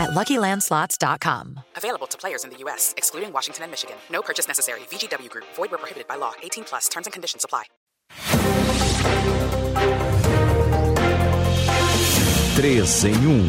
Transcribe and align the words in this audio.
at 0.00 0.10
LuckyLandSlots.com. 0.10 1.60
Available 1.76 2.06
to 2.08 2.18
players 2.18 2.44
in 2.44 2.50
the 2.50 2.56
U.S., 2.64 2.94
excluding 2.96 3.32
Washington 3.32 3.64
and 3.64 3.70
Michigan. 3.70 3.96
No 4.10 4.22
purchase 4.22 4.48
necessary. 4.48 4.80
VGW 4.90 5.28
Group. 5.28 5.44
Void 5.54 5.70
where 5.70 5.78
prohibited 5.78 6.08
by 6.08 6.16
law. 6.16 6.32
18 6.42 6.64
plus. 6.64 6.88
Terms 6.88 7.06
and 7.06 7.12
conditions 7.12 7.44
apply. 7.44 7.64
3 12.56 12.78
em 12.78 12.84
1. 12.84 13.46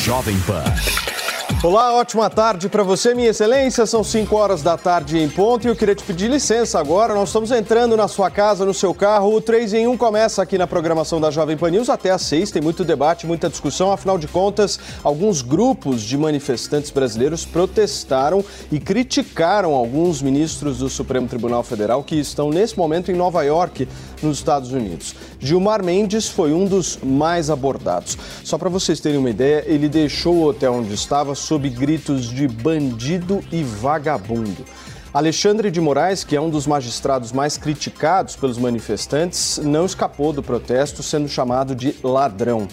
Jovem 0.00 0.40
Pan. 0.46 1.19
Olá, 1.62 1.92
ótima 1.92 2.30
tarde 2.30 2.70
para 2.70 2.82
você, 2.82 3.14
minha 3.14 3.28
excelência. 3.28 3.84
São 3.84 4.02
5 4.02 4.34
horas 4.34 4.62
da 4.62 4.78
tarde 4.78 5.18
em 5.18 5.28
ponto 5.28 5.66
e 5.66 5.68
eu 5.68 5.76
queria 5.76 5.94
te 5.94 6.02
pedir 6.02 6.30
licença 6.30 6.80
agora. 6.80 7.12
Nós 7.12 7.28
estamos 7.28 7.50
entrando 7.50 7.98
na 7.98 8.08
sua 8.08 8.30
casa, 8.30 8.64
no 8.64 8.72
seu 8.72 8.94
carro. 8.94 9.34
O 9.34 9.42
3 9.42 9.74
em 9.74 9.86
1 9.86 9.94
começa 9.98 10.40
aqui 10.40 10.56
na 10.56 10.66
programação 10.66 11.20
da 11.20 11.30
Jovem 11.30 11.58
Pan 11.58 11.68
News 11.68 11.90
até 11.90 12.12
às 12.12 12.22
6. 12.22 12.50
Tem 12.50 12.62
muito 12.62 12.82
debate, 12.82 13.26
muita 13.26 13.50
discussão. 13.50 13.92
Afinal 13.92 14.16
de 14.16 14.26
contas, 14.26 14.80
alguns 15.04 15.42
grupos 15.42 16.00
de 16.00 16.16
manifestantes 16.16 16.90
brasileiros 16.90 17.44
protestaram 17.44 18.42
e 18.72 18.80
criticaram 18.80 19.74
alguns 19.74 20.22
ministros 20.22 20.78
do 20.78 20.88
Supremo 20.88 21.28
Tribunal 21.28 21.62
Federal 21.62 22.02
que 22.02 22.16
estão 22.16 22.48
nesse 22.48 22.78
momento 22.78 23.12
em 23.12 23.14
Nova 23.14 23.42
York, 23.42 23.86
nos 24.22 24.38
Estados 24.38 24.72
Unidos. 24.72 25.14
Gilmar 25.40 25.82
Mendes 25.82 26.28
foi 26.28 26.52
um 26.52 26.66
dos 26.66 26.98
mais 27.02 27.48
abordados. 27.48 28.16
Só 28.44 28.58
para 28.58 28.68
vocês 28.68 29.00
terem 29.00 29.18
uma 29.18 29.30
ideia, 29.30 29.64
ele 29.66 29.88
deixou 29.88 30.34
o 30.34 30.44
hotel 30.44 30.74
onde 30.74 30.92
estava 30.92 31.34
sob 31.34 31.68
gritos 31.70 32.26
de 32.26 32.46
bandido 32.46 33.42
e 33.50 33.62
vagabundo. 33.62 34.64
Alexandre 35.12 35.70
de 35.70 35.80
Moraes, 35.80 36.22
que 36.22 36.36
é 36.36 36.40
um 36.40 36.50
dos 36.50 36.66
magistrados 36.66 37.32
mais 37.32 37.56
criticados 37.56 38.36
pelos 38.36 38.58
manifestantes, 38.58 39.58
não 39.64 39.86
escapou 39.86 40.32
do 40.32 40.42
protesto, 40.42 41.02
sendo 41.02 41.26
chamado 41.26 41.74
de 41.74 41.96
ladrão. 42.04 42.68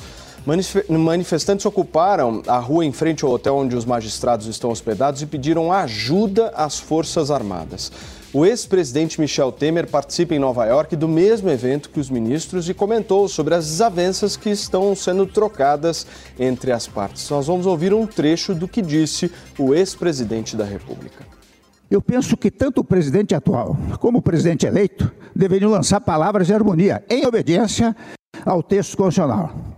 Manifestantes 0.88 1.66
ocuparam 1.66 2.44
a 2.48 2.58
rua 2.58 2.86
em 2.86 2.92
frente 2.92 3.26
ao 3.26 3.32
hotel 3.32 3.56
onde 3.56 3.76
os 3.76 3.86
magistrados 3.86 4.46
estão 4.48 4.70
hospedados 4.70 5.22
e 5.22 5.26
pediram 5.26 5.72
ajuda 5.72 6.54
às 6.56 6.78
Forças 6.80 7.32
Armadas. 7.32 7.92
O 8.34 8.46
ex-presidente 8.46 9.22
Michel 9.22 9.54
Temer 9.54 9.88
participa 9.88 10.36
em 10.36 10.40
Nova 10.40 10.66
York 10.66 10.98
do 10.98 11.08
mesmo 11.08 11.50
evento 11.50 11.90
que 11.90 12.00
os 12.00 12.10
ministros 12.10 12.68
e 12.68 12.74
comentou 12.74 13.28
sobre 13.30 13.56
as 13.56 13.66
desavenças 13.66 14.36
que 14.36 14.50
estão 14.50 14.94
sendo 14.96 15.26
trocadas 15.26 16.06
entre 16.38 16.74
as 16.74 16.88
partes. 16.88 17.30
Nós 17.30 17.48
vamos 17.48 17.66
ouvir 17.66 17.94
um 17.94 18.06
trecho 18.06 18.54
do 18.54 18.68
que 18.68 18.82
disse 18.82 19.32
o 19.58 19.74
ex-presidente 19.74 20.58
da 20.58 20.66
República. 20.66 21.26
Eu 21.90 22.02
penso 22.02 22.36
que 22.36 22.52
tanto 22.52 22.82
o 22.82 22.84
presidente 22.84 23.34
atual 23.34 23.78
como 24.02 24.18
o 24.18 24.22
presidente 24.22 24.66
eleito 24.66 25.10
deveriam 25.34 25.72
lançar 25.72 26.02
palavras 26.02 26.48
de 26.48 26.54
harmonia, 26.54 27.06
em 27.10 27.26
obediência 27.26 27.96
ao 28.46 28.62
texto 28.62 28.98
constitucional. 28.98 29.77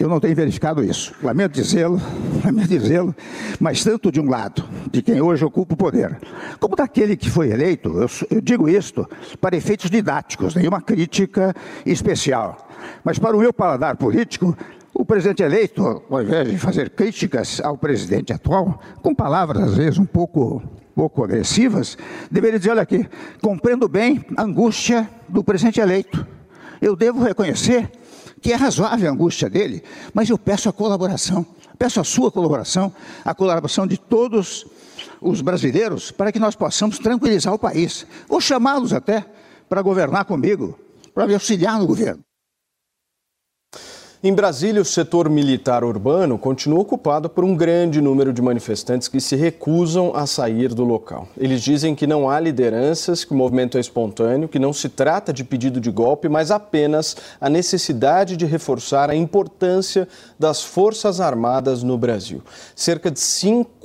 Eu 0.00 0.08
não 0.08 0.18
tenho 0.18 0.34
verificado 0.34 0.82
isso. 0.82 1.14
Lamento 1.22 1.52
dizê-lo, 1.52 2.00
lamento 2.42 2.68
dizê-lo, 2.68 3.14
mas 3.60 3.84
tanto 3.84 4.10
de 4.10 4.18
um 4.18 4.30
lado, 4.30 4.64
de 4.90 5.02
quem 5.02 5.20
hoje 5.20 5.44
ocupa 5.44 5.74
o 5.74 5.76
poder, 5.76 6.18
como 6.58 6.74
daquele 6.74 7.18
que 7.18 7.28
foi 7.28 7.50
eleito, 7.50 7.90
eu, 7.90 8.08
eu 8.30 8.40
digo 8.40 8.66
isto 8.66 9.06
para 9.42 9.54
efeitos 9.54 9.90
didáticos, 9.90 10.54
nenhuma 10.54 10.80
crítica 10.80 11.54
especial. 11.84 12.66
Mas 13.04 13.18
para 13.18 13.36
o 13.36 13.40
meu 13.40 13.52
paladar 13.52 13.94
político, 13.96 14.56
o 14.94 15.04
presidente 15.04 15.42
eleito, 15.42 16.02
ao 16.08 16.22
invés 16.22 16.48
de 16.48 16.56
fazer 16.56 16.88
críticas 16.88 17.60
ao 17.60 17.76
presidente 17.76 18.32
atual, 18.32 18.80
com 19.02 19.14
palavras 19.14 19.62
às 19.64 19.76
vezes 19.76 19.98
um 19.98 20.06
pouco, 20.06 20.62
pouco 20.94 21.22
agressivas, 21.22 21.98
deveria 22.30 22.58
dizer: 22.58 22.70
olha 22.70 22.82
aqui, 22.82 23.06
compreendo 23.42 23.86
bem 23.86 24.24
a 24.34 24.44
angústia 24.44 25.06
do 25.28 25.44
presidente 25.44 25.78
eleito. 25.78 26.26
Eu 26.80 26.96
devo 26.96 27.22
reconhecer 27.22 27.90
que 28.40 28.52
é 28.52 28.56
razoável 28.56 29.08
a 29.08 29.12
angústia 29.12 29.48
dele, 29.50 29.82
mas 30.14 30.28
eu 30.28 30.38
peço 30.38 30.68
a 30.68 30.72
colaboração, 30.72 31.46
peço 31.78 32.00
a 32.00 32.04
sua 32.04 32.30
colaboração, 32.30 32.92
a 33.24 33.34
colaboração 33.34 33.86
de 33.86 33.98
todos 33.98 34.66
os 35.20 35.40
brasileiros, 35.40 36.10
para 36.10 36.32
que 36.32 36.38
nós 36.38 36.54
possamos 36.54 36.98
tranquilizar 36.98 37.52
o 37.52 37.58
país, 37.58 38.06
ou 38.28 38.40
chamá-los 38.40 38.92
até 38.92 39.24
para 39.68 39.82
governar 39.82 40.24
comigo, 40.24 40.78
para 41.14 41.26
me 41.26 41.34
auxiliar 41.34 41.78
no 41.78 41.86
governo. 41.86 42.24
Em 44.22 44.34
Brasília, 44.34 44.82
o 44.82 44.84
setor 44.84 45.30
militar 45.30 45.82
urbano 45.82 46.36
continua 46.36 46.80
ocupado 46.80 47.26
por 47.30 47.42
um 47.42 47.56
grande 47.56 48.02
número 48.02 48.34
de 48.34 48.42
manifestantes 48.42 49.08
que 49.08 49.18
se 49.18 49.34
recusam 49.34 50.14
a 50.14 50.26
sair 50.26 50.74
do 50.74 50.84
local. 50.84 51.26
Eles 51.38 51.62
dizem 51.62 51.94
que 51.94 52.06
não 52.06 52.28
há 52.28 52.38
lideranças, 52.38 53.24
que 53.24 53.32
o 53.32 53.34
movimento 53.34 53.78
é 53.78 53.80
espontâneo, 53.80 54.46
que 54.46 54.58
não 54.58 54.74
se 54.74 54.90
trata 54.90 55.32
de 55.32 55.42
pedido 55.42 55.80
de 55.80 55.90
golpe, 55.90 56.28
mas 56.28 56.50
apenas 56.50 57.16
a 57.40 57.48
necessidade 57.48 58.36
de 58.36 58.44
reforçar 58.44 59.08
a 59.08 59.16
importância 59.16 60.06
das 60.38 60.62
Forças 60.62 61.18
Armadas 61.18 61.82
no 61.82 61.96
Brasil. 61.96 62.42
Cerca 62.76 63.10
de 63.10 63.20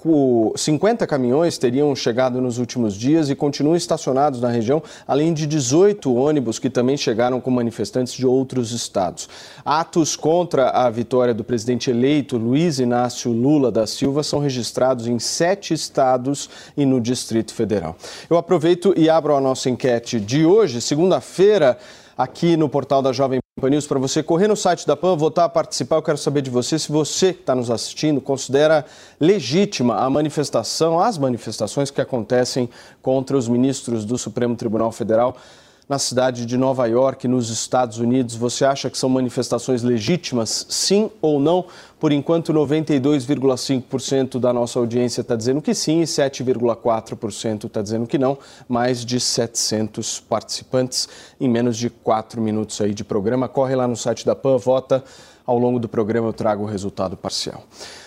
cinco 0.06 0.86
50 0.86 1.08
caminhões 1.08 1.58
teriam 1.58 1.96
chegado 1.96 2.40
nos 2.40 2.60
últimos 2.60 2.94
dias 2.94 3.30
e 3.30 3.36
continuam 3.36 3.76
estacionados 3.76 4.40
na 4.40 4.50
região, 4.50 4.84
além 5.08 5.34
de 5.34 5.48
18 5.48 6.14
ônibus 6.14 6.60
que 6.60 6.70
também 6.70 6.96
chegaram 6.96 7.42
com 7.42 7.50
manifestantes 7.50 8.14
de 8.14 8.26
outros 8.26 8.72
estados. 8.72 9.28
Atos 9.66 10.16
contra 10.16 10.70
a 10.70 10.90
vitória 10.92 11.34
do 11.34 11.44
presidente 11.44 11.90
eleito 11.90 12.38
Luiz 12.38 12.78
Inácio 12.78 13.32
Lula 13.32 13.72
da 13.72 13.88
Silva 13.88 14.22
são 14.22 14.40
registrados 14.40 15.08
em 15.08 15.18
sete 15.18 15.74
estados 15.74 16.50
e 16.78 16.86
no 16.86 17.02
Distrito 17.02 17.54
Federal. 17.54 17.96
Eu 18.30 18.38
aproveito 18.38 18.94
e 18.96 19.10
abro 19.10 19.36
a 19.36 19.42
nossa 19.42 19.70
enquete 19.70 20.20
de 20.20 20.46
hoje, 20.46 20.82
segunda-feira 20.82 21.78
aqui 22.16 22.56
no 22.56 22.70
portal 22.70 23.02
da 23.02 23.12
Jovem 23.12 23.40
News 23.64 23.88
para 23.88 23.98
você 23.98 24.22
correr 24.22 24.50
no 24.50 24.56
site 24.58 24.86
da 24.86 24.98
PAN, 24.98 25.16
votar, 25.16 25.48
participar. 25.48 25.96
Eu 25.96 26.02
quero 26.02 26.18
saber 26.18 26.42
de 26.42 26.50
você 26.50 26.78
se 26.78 26.92
você 26.92 27.32
que 27.32 27.40
está 27.40 27.56
nos 27.56 27.72
assistindo 27.72 28.20
considera 28.20 28.86
legítima 29.18 29.96
a 29.96 30.10
manifestação, 30.10 31.00
as 31.00 31.18
manifestações 31.18 31.90
que 31.90 32.02
acontecem 32.02 32.70
contra 33.02 33.38
os 33.38 33.48
ministros 33.48 34.04
do 34.04 34.18
Supremo 34.18 34.58
Tribunal 34.58 34.92
Federal 34.92 35.38
na 35.88 36.00
cidade 36.00 36.46
de 36.46 36.58
Nova 36.58 36.88
York, 36.88 37.28
nos 37.28 37.50
Estados 37.50 38.00
Unidos. 38.00 38.36
Você 38.36 38.66
acha 38.66 38.90
que 38.90 38.98
são 38.98 39.08
manifestações 39.08 39.84
legítimas, 39.84 40.66
sim 40.70 41.12
ou 41.22 41.40
não? 41.40 41.66
Por 42.00 42.12
enquanto, 42.12 42.52
92,5% 42.54 44.40
da 44.40 44.52
nossa 44.52 44.80
audiência 44.80 45.22
está 45.22 45.36
dizendo 45.36 45.62
que 45.62 45.74
sim 45.74 46.02
e 46.02 46.06
7,4% 46.06 47.66
está 47.66 47.82
dizendo 47.82 48.08
que 48.08 48.18
não. 48.18 48.38
Mais 48.68 49.06
de 49.06 49.20
700 49.20 50.20
participantes 50.22 51.08
em 51.40 51.48
menos 51.48 51.78
de 51.78 51.90
4 51.90 52.42
minutos 52.42 52.82
aí 52.82 52.94
de 52.94 53.04
programa. 53.04 53.48
Corre 53.48 53.76
lá 53.76 53.88
no 53.88 53.96
site 53.96 54.26
da 54.26 54.36
PAN, 54.36 54.58
vota. 54.58 55.04
Ao 55.46 55.58
longo 55.58 55.80
do 55.80 55.88
programa 55.88 56.28
eu 56.28 56.34
trago 56.34 56.64
o 56.64 56.66
resultado 56.66 57.16
parcial. 57.16 57.64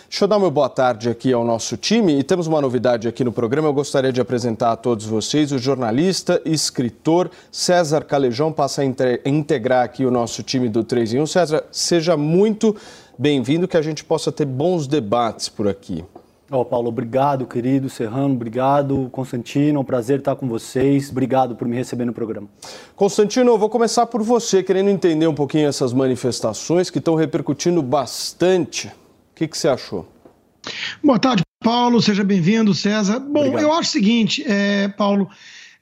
Deixa 0.08 0.24
eu 0.24 0.28
dar 0.28 0.38
uma 0.38 0.50
boa 0.50 0.70
tarde 0.70 1.10
aqui 1.10 1.32
ao 1.32 1.44
nosso 1.44 1.76
time 1.76 2.18
e 2.18 2.22
temos 2.22 2.46
uma 2.46 2.62
novidade 2.62 3.06
aqui 3.06 3.22
no 3.22 3.30
programa. 3.30 3.68
Eu 3.68 3.74
gostaria 3.74 4.10
de 4.10 4.20
apresentar 4.20 4.72
a 4.72 4.76
todos 4.76 5.04
vocês 5.04 5.52
o 5.52 5.58
jornalista 5.58 6.40
e 6.46 6.52
escritor 6.52 7.30
César 7.52 8.02
Calejão, 8.04 8.50
passa 8.50 8.80
a 8.80 8.84
integrar 9.28 9.84
aqui 9.84 10.06
o 10.06 10.10
nosso 10.10 10.42
time 10.42 10.68
do 10.68 10.82
3 10.82 11.14
em 11.14 11.20
1. 11.20 11.26
César, 11.26 11.64
seja 11.70 12.16
muito 12.16 12.74
bem-vindo, 13.18 13.68
que 13.68 13.76
a 13.76 13.82
gente 13.82 14.02
possa 14.02 14.32
ter 14.32 14.46
bons 14.46 14.86
debates 14.86 15.50
por 15.50 15.68
aqui. 15.68 16.02
Ó, 16.50 16.60
oh, 16.60 16.64
Paulo, 16.64 16.88
obrigado, 16.88 17.46
querido 17.46 17.90
Serrano, 17.90 18.34
obrigado, 18.34 19.08
Constantino, 19.12 19.78
é 19.78 19.80
um 19.80 19.84
prazer 19.84 20.20
estar 20.20 20.34
com 20.34 20.48
vocês, 20.48 21.10
obrigado 21.10 21.54
por 21.54 21.68
me 21.68 21.76
receber 21.76 22.06
no 22.06 22.12
programa. 22.12 22.48
Constantino, 22.96 23.50
eu 23.50 23.58
vou 23.58 23.68
começar 23.68 24.06
por 24.06 24.22
você, 24.22 24.62
querendo 24.62 24.88
entender 24.88 25.26
um 25.26 25.34
pouquinho 25.34 25.68
essas 25.68 25.92
manifestações 25.92 26.88
que 26.88 26.98
estão 26.98 27.14
repercutindo 27.14 27.82
bastante 27.82 28.90
que, 29.38 29.46
que 29.46 29.56
você 29.56 29.68
achou? 29.68 30.10
Boa 31.02 31.18
tarde, 31.18 31.44
Paulo. 31.62 32.02
Seja 32.02 32.24
bem-vindo, 32.24 32.74
César. 32.74 33.20
Bom, 33.20 33.40
Obrigado. 33.40 33.62
eu 33.62 33.72
acho 33.72 33.90
o 33.90 33.92
seguinte, 33.92 34.44
é, 34.44 34.88
Paulo. 34.88 35.30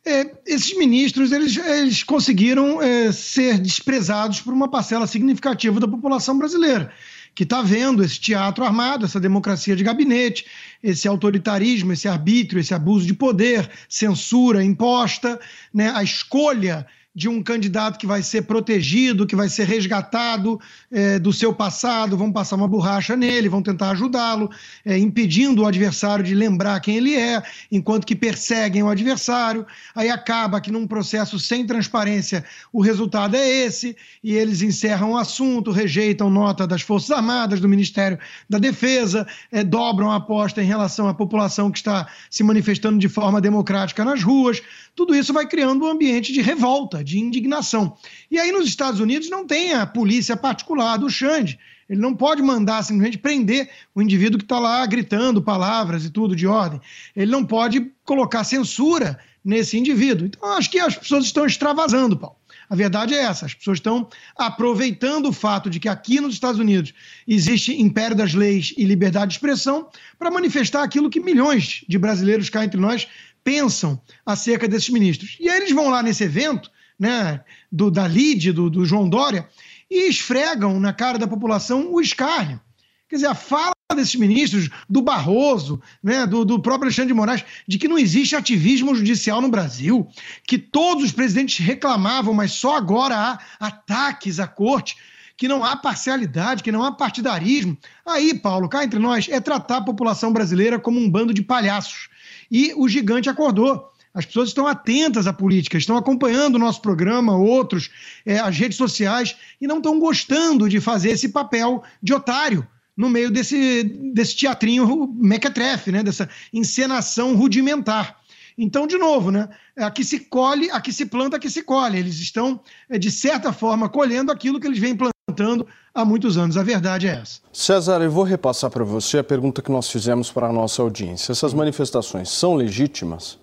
É, 0.04 0.30
esses 0.46 0.76
ministros 0.76 1.32
eles, 1.32 1.56
eles 1.56 2.04
conseguiram 2.04 2.80
é, 2.80 3.10
ser 3.10 3.58
desprezados 3.58 4.40
por 4.40 4.52
uma 4.52 4.68
parcela 4.68 5.06
significativa 5.06 5.80
da 5.80 5.88
população 5.88 6.38
brasileira, 6.38 6.92
que 7.36 7.42
está 7.42 7.60
vendo 7.60 8.02
esse 8.02 8.18
teatro 8.18 8.64
armado, 8.64 9.04
essa 9.04 9.20
democracia 9.20 9.76
de 9.76 9.84
gabinete, 9.84 10.46
esse 10.82 11.06
autoritarismo, 11.06 11.92
esse 11.92 12.08
arbítrio, 12.08 12.58
esse 12.58 12.72
abuso 12.72 13.06
de 13.06 13.12
poder, 13.12 13.70
censura 13.90 14.64
imposta, 14.64 15.38
né, 15.72 15.92
a 15.94 16.02
escolha 16.02 16.86
de 17.14 17.28
um 17.28 17.42
candidato 17.42 17.98
que 17.98 18.06
vai 18.06 18.22
ser 18.22 18.42
protegido, 18.42 19.26
que 19.26 19.36
vai 19.36 19.50
ser 19.50 19.66
resgatado 19.66 20.58
é, 20.90 21.18
do 21.18 21.32
seu 21.32 21.52
passado, 21.52 22.16
vão 22.16 22.32
passar 22.32 22.56
uma 22.56 22.68
borracha 22.68 23.16
nele, 23.16 23.48
vão 23.48 23.62
tentar 23.62 23.90
ajudá-lo, 23.90 24.50
é, 24.84 24.96
impedindo 24.96 25.62
o 25.62 25.66
adversário 25.66 26.24
de 26.24 26.34
lembrar 26.34 26.80
quem 26.80 26.96
ele 26.96 27.14
é, 27.14 27.42
enquanto 27.70 28.06
que 28.06 28.14
perseguem 28.14 28.82
o 28.82 28.88
adversário. 28.88 29.66
Aí 29.94 30.08
acaba 30.08 30.60
que 30.60 30.70
num 30.70 30.86
processo 30.86 31.38
sem 31.38 31.66
transparência 31.66 32.44
o 32.72 32.80
resultado 32.80 33.36
é 33.36 33.48
esse, 33.48 33.96
e 34.22 34.34
eles 34.34 34.62
encerram 34.62 35.12
o 35.12 35.16
assunto, 35.16 35.70
rejeitam 35.70 36.30
nota 36.30 36.66
das 36.66 36.82
Forças 36.82 37.10
Armadas, 37.10 37.60
do 37.60 37.68
Ministério 37.68 38.18
da 38.48 38.58
Defesa, 38.58 39.26
é, 39.50 39.64
dobram 39.64 40.10
a 40.10 40.16
aposta 40.16 40.62
em 40.62 40.66
relação 40.66 41.08
à 41.08 41.14
população 41.14 41.70
que 41.70 41.78
está 41.78 42.06
se 42.30 42.44
manifestando 42.44 42.98
de 42.98 43.08
forma 43.08 43.40
democrática 43.40 44.04
nas 44.04 44.22
ruas. 44.22 44.62
Tudo 44.94 45.14
isso 45.14 45.32
vai 45.32 45.46
criando 45.46 45.84
um 45.84 45.88
ambiente 45.88 46.32
de 46.32 46.40
revolta, 46.40 47.02
de 47.02 47.18
indignação. 47.18 47.96
E 48.30 48.38
aí 48.38 48.50
nos 48.52 48.66
Estados 48.66 49.00
Unidos 49.00 49.28
não 49.28 49.46
tem 49.46 49.74
a 49.74 49.86
polícia 49.86 50.36
particular 50.36 50.76
do 50.96 51.10
Xande. 51.10 51.58
Ele 51.88 52.00
não 52.00 52.14
pode 52.14 52.42
mandar 52.42 52.82
simplesmente 52.82 53.18
prender 53.18 53.70
o 53.94 54.02
indivíduo 54.02 54.38
que 54.38 54.44
está 54.44 54.58
lá 54.58 54.84
gritando 54.86 55.42
palavras 55.42 56.04
e 56.04 56.10
tudo 56.10 56.36
de 56.36 56.46
ordem. 56.46 56.80
Ele 57.14 57.30
não 57.30 57.44
pode 57.44 57.90
colocar 58.04 58.44
censura 58.44 59.18
nesse 59.44 59.78
indivíduo. 59.78 60.26
Então, 60.26 60.52
acho 60.56 60.68
que 60.68 60.80
as 60.80 60.96
pessoas 60.96 61.24
estão 61.24 61.46
extravasando, 61.46 62.16
Paulo. 62.16 62.36
A 62.68 62.74
verdade 62.74 63.14
é 63.14 63.18
essa: 63.18 63.46
as 63.46 63.54
pessoas 63.54 63.78
estão 63.78 64.08
aproveitando 64.36 65.26
o 65.26 65.32
fato 65.32 65.70
de 65.70 65.78
que 65.78 65.88
aqui 65.88 66.20
nos 66.20 66.34
Estados 66.34 66.58
Unidos 66.58 66.92
existe 67.26 67.80
império 67.80 68.16
das 68.16 68.34
leis 68.34 68.74
e 68.76 68.84
liberdade 68.84 69.28
de 69.28 69.34
expressão 69.34 69.88
para 70.18 70.30
manifestar 70.30 70.82
aquilo 70.82 71.08
que 71.08 71.20
milhões 71.20 71.84
de 71.88 71.98
brasileiros 71.98 72.50
cá 72.50 72.64
entre 72.64 72.80
nós 72.80 73.06
pensam 73.44 74.00
acerca 74.24 74.66
desses 74.66 74.88
ministros. 74.88 75.36
E 75.38 75.48
aí 75.48 75.58
eles 75.58 75.72
vão 75.72 75.88
lá 75.88 76.02
nesse 76.02 76.24
evento, 76.24 76.68
né, 76.98 77.40
do, 77.70 77.90
da 77.92 78.08
LIDE, 78.08 78.50
do, 78.50 78.68
do 78.68 78.84
João 78.84 79.08
Dória, 79.08 79.48
e 79.90 80.08
esfregam 80.08 80.78
na 80.80 80.92
cara 80.92 81.18
da 81.18 81.26
população 81.26 81.92
o 81.92 82.00
escárnio. 82.00 82.60
Quer 83.08 83.16
dizer, 83.16 83.28
a 83.28 83.34
fala 83.34 83.72
desses 83.94 84.16
ministros, 84.16 84.68
do 84.88 85.00
Barroso, 85.00 85.80
né, 86.02 86.26
do, 86.26 86.44
do, 86.44 86.60
próprio 86.60 86.86
Alexandre 86.86 87.08
de 87.08 87.14
Moraes, 87.14 87.44
de 87.66 87.78
que 87.78 87.86
não 87.86 87.98
existe 87.98 88.34
ativismo 88.34 88.94
judicial 88.94 89.40
no 89.40 89.48
Brasil, 89.48 90.08
que 90.46 90.58
todos 90.58 91.04
os 91.04 91.12
presidentes 91.12 91.64
reclamavam, 91.64 92.34
mas 92.34 92.52
só 92.52 92.76
agora 92.76 93.16
há 93.16 93.38
ataques 93.60 94.40
à 94.40 94.48
corte, 94.48 94.96
que 95.36 95.46
não 95.46 95.62
há 95.62 95.76
parcialidade, 95.76 96.62
que 96.62 96.72
não 96.72 96.82
há 96.82 96.90
partidarismo. 96.90 97.78
Aí, 98.04 98.34
Paulo, 98.34 98.68
cá 98.68 98.82
entre 98.82 98.98
nós, 98.98 99.28
é 99.30 99.40
tratar 99.40 99.78
a 99.78 99.84
população 99.84 100.32
brasileira 100.32 100.78
como 100.78 100.98
um 100.98 101.08
bando 101.08 101.32
de 101.32 101.42
palhaços 101.42 102.08
e 102.50 102.72
o 102.74 102.88
gigante 102.88 103.28
acordou. 103.28 103.92
As 104.16 104.24
pessoas 104.24 104.48
estão 104.48 104.66
atentas 104.66 105.26
à 105.26 105.32
política, 105.32 105.76
estão 105.76 105.94
acompanhando 105.94 106.54
o 106.54 106.58
nosso 106.58 106.80
programa, 106.80 107.36
outros, 107.36 107.90
é, 108.24 108.38
as 108.38 108.56
redes 108.56 108.78
sociais, 108.78 109.36
e 109.60 109.66
não 109.66 109.76
estão 109.76 110.00
gostando 110.00 110.70
de 110.70 110.80
fazer 110.80 111.10
esse 111.10 111.28
papel 111.28 111.84
de 112.02 112.14
otário 112.14 112.66
no 112.96 113.10
meio 113.10 113.30
desse, 113.30 113.82
desse 114.14 114.34
teatrinho 114.34 115.06
mequetrefe, 115.18 115.92
né? 115.92 116.02
dessa 116.02 116.30
encenação 116.50 117.36
rudimentar. 117.36 118.16
Então, 118.56 118.86
de 118.86 118.96
novo, 118.96 119.30
né? 119.30 119.50
Aqui 119.76 120.02
se 120.02 120.18
colhe, 120.18 120.70
aqui 120.70 120.90
se 120.90 121.04
planta, 121.04 121.36
aqui 121.36 121.50
se 121.50 121.62
colhe. 121.62 121.98
Eles 121.98 122.18
estão, 122.18 122.58
é, 122.88 122.98
de 122.98 123.10
certa 123.10 123.52
forma, 123.52 123.86
colhendo 123.86 124.32
aquilo 124.32 124.58
que 124.58 124.66
eles 124.66 124.78
vêm 124.78 124.96
plantando 124.96 125.66
há 125.94 126.06
muitos 126.06 126.38
anos. 126.38 126.56
A 126.56 126.62
verdade 126.62 127.06
é 127.06 127.16
essa. 127.16 127.38
César, 127.52 128.00
eu 128.00 128.10
vou 128.10 128.24
repassar 128.24 128.70
para 128.70 128.82
você 128.82 129.18
a 129.18 129.24
pergunta 129.24 129.60
que 129.60 129.70
nós 129.70 129.90
fizemos 129.90 130.30
para 130.30 130.46
a 130.46 130.52
nossa 130.54 130.80
audiência. 130.80 131.32
Essas 131.32 131.52
manifestações 131.52 132.30
são 132.30 132.54
legítimas? 132.54 133.38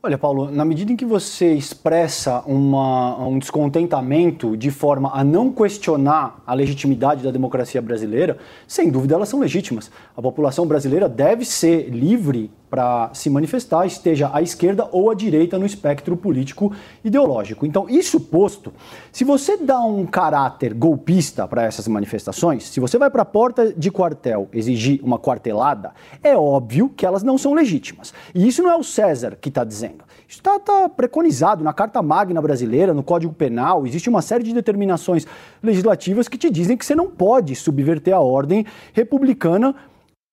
Olha, 0.00 0.16
Paulo, 0.16 0.48
na 0.48 0.64
medida 0.64 0.92
em 0.92 0.96
que 0.96 1.04
você 1.04 1.54
expressa 1.54 2.40
uma, 2.46 3.18
um 3.18 3.36
descontentamento 3.36 4.56
de 4.56 4.70
forma 4.70 5.10
a 5.12 5.24
não 5.24 5.50
questionar 5.50 6.40
a 6.46 6.54
legitimidade 6.54 7.24
da 7.24 7.32
democracia 7.32 7.82
brasileira, 7.82 8.38
sem 8.64 8.90
dúvida 8.90 9.16
elas 9.16 9.28
são 9.28 9.40
legítimas. 9.40 9.90
A 10.16 10.22
população 10.22 10.68
brasileira 10.68 11.08
deve 11.08 11.44
ser 11.44 11.88
livre 11.88 12.48
para 12.70 13.10
se 13.14 13.30
manifestar, 13.30 13.86
esteja 13.86 14.30
à 14.32 14.42
esquerda 14.42 14.88
ou 14.92 15.10
à 15.10 15.14
direita 15.14 15.58
no 15.58 15.66
espectro 15.66 16.16
político 16.16 16.72
ideológico. 17.04 17.64
Então, 17.64 17.88
isso 17.88 18.20
posto, 18.20 18.72
se 19.10 19.24
você 19.24 19.56
dá 19.56 19.80
um 19.80 20.04
caráter 20.06 20.74
golpista 20.74 21.46
para 21.48 21.64
essas 21.64 21.88
manifestações, 21.88 22.68
se 22.68 22.80
você 22.80 22.98
vai 22.98 23.10
para 23.10 23.22
a 23.22 23.26
porta 23.26 23.72
de 23.72 23.90
quartel 23.90 24.48
exigir 24.52 25.00
uma 25.02 25.18
quartelada, 25.18 25.92
é 26.22 26.36
óbvio 26.36 26.88
que 26.88 27.06
elas 27.06 27.22
não 27.22 27.38
são 27.38 27.54
legítimas. 27.54 28.12
E 28.34 28.46
isso 28.46 28.62
não 28.62 28.70
é 28.70 28.76
o 28.76 28.84
César 28.84 29.36
que 29.40 29.48
está 29.48 29.64
dizendo. 29.64 30.04
Isso 30.28 30.40
está 30.40 30.58
tá 30.58 30.88
preconizado 30.90 31.64
na 31.64 31.72
Carta 31.72 32.02
Magna 32.02 32.42
brasileira, 32.42 32.92
no 32.92 33.02
Código 33.02 33.32
Penal. 33.32 33.86
Existe 33.86 34.10
uma 34.10 34.20
série 34.20 34.44
de 34.44 34.52
determinações 34.52 35.26
legislativas 35.62 36.28
que 36.28 36.36
te 36.36 36.50
dizem 36.50 36.76
que 36.76 36.84
você 36.84 36.94
não 36.94 37.08
pode 37.08 37.54
subverter 37.56 38.14
a 38.14 38.20
ordem 38.20 38.66
republicana 38.92 39.74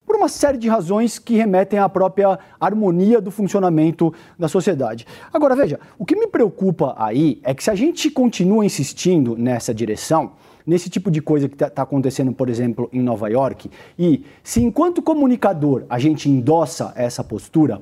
por 0.06 0.16
uma 0.16 0.30
série 0.30 0.58
de 0.58 0.70
razões 0.70 1.18
que 1.18 1.36
remetem 1.36 1.80
à 1.80 1.90
própria 1.90 2.38
harmonia 2.60 3.20
do 3.20 3.32
funcionamento 3.32 4.14
da 4.38 4.48
sociedade. 4.48 5.06
Agora, 5.34 5.56
veja, 5.56 5.80
o 5.98 6.06
que 6.06 6.16
me 6.16 6.28
preocupa 6.28 6.96
aí 6.98 7.40
é 7.44 7.54
que 7.54 7.64
se 7.64 7.72
a 7.72 7.76
gente 7.76 8.10
continua 8.10 8.66
insistindo 8.66 9.36
nessa 9.36 9.74
direção, 9.74 10.34
nesse 10.66 10.90
tipo 10.90 11.10
de 11.10 11.22
coisa 11.22 11.48
que 11.48 11.56
está 11.56 11.70
tá 11.70 11.82
acontecendo, 11.82 12.32
por 12.32 12.50
exemplo, 12.50 12.90
em 12.94 13.02
Nova 13.02 13.30
York, 13.30 13.70
e 13.98 14.24
se 14.44 14.62
enquanto 14.62 15.02
comunicador 15.02 15.84
a 15.90 16.00
gente 16.00 16.30
endossa 16.30 16.94
essa 16.96 17.24
postura, 17.24 17.82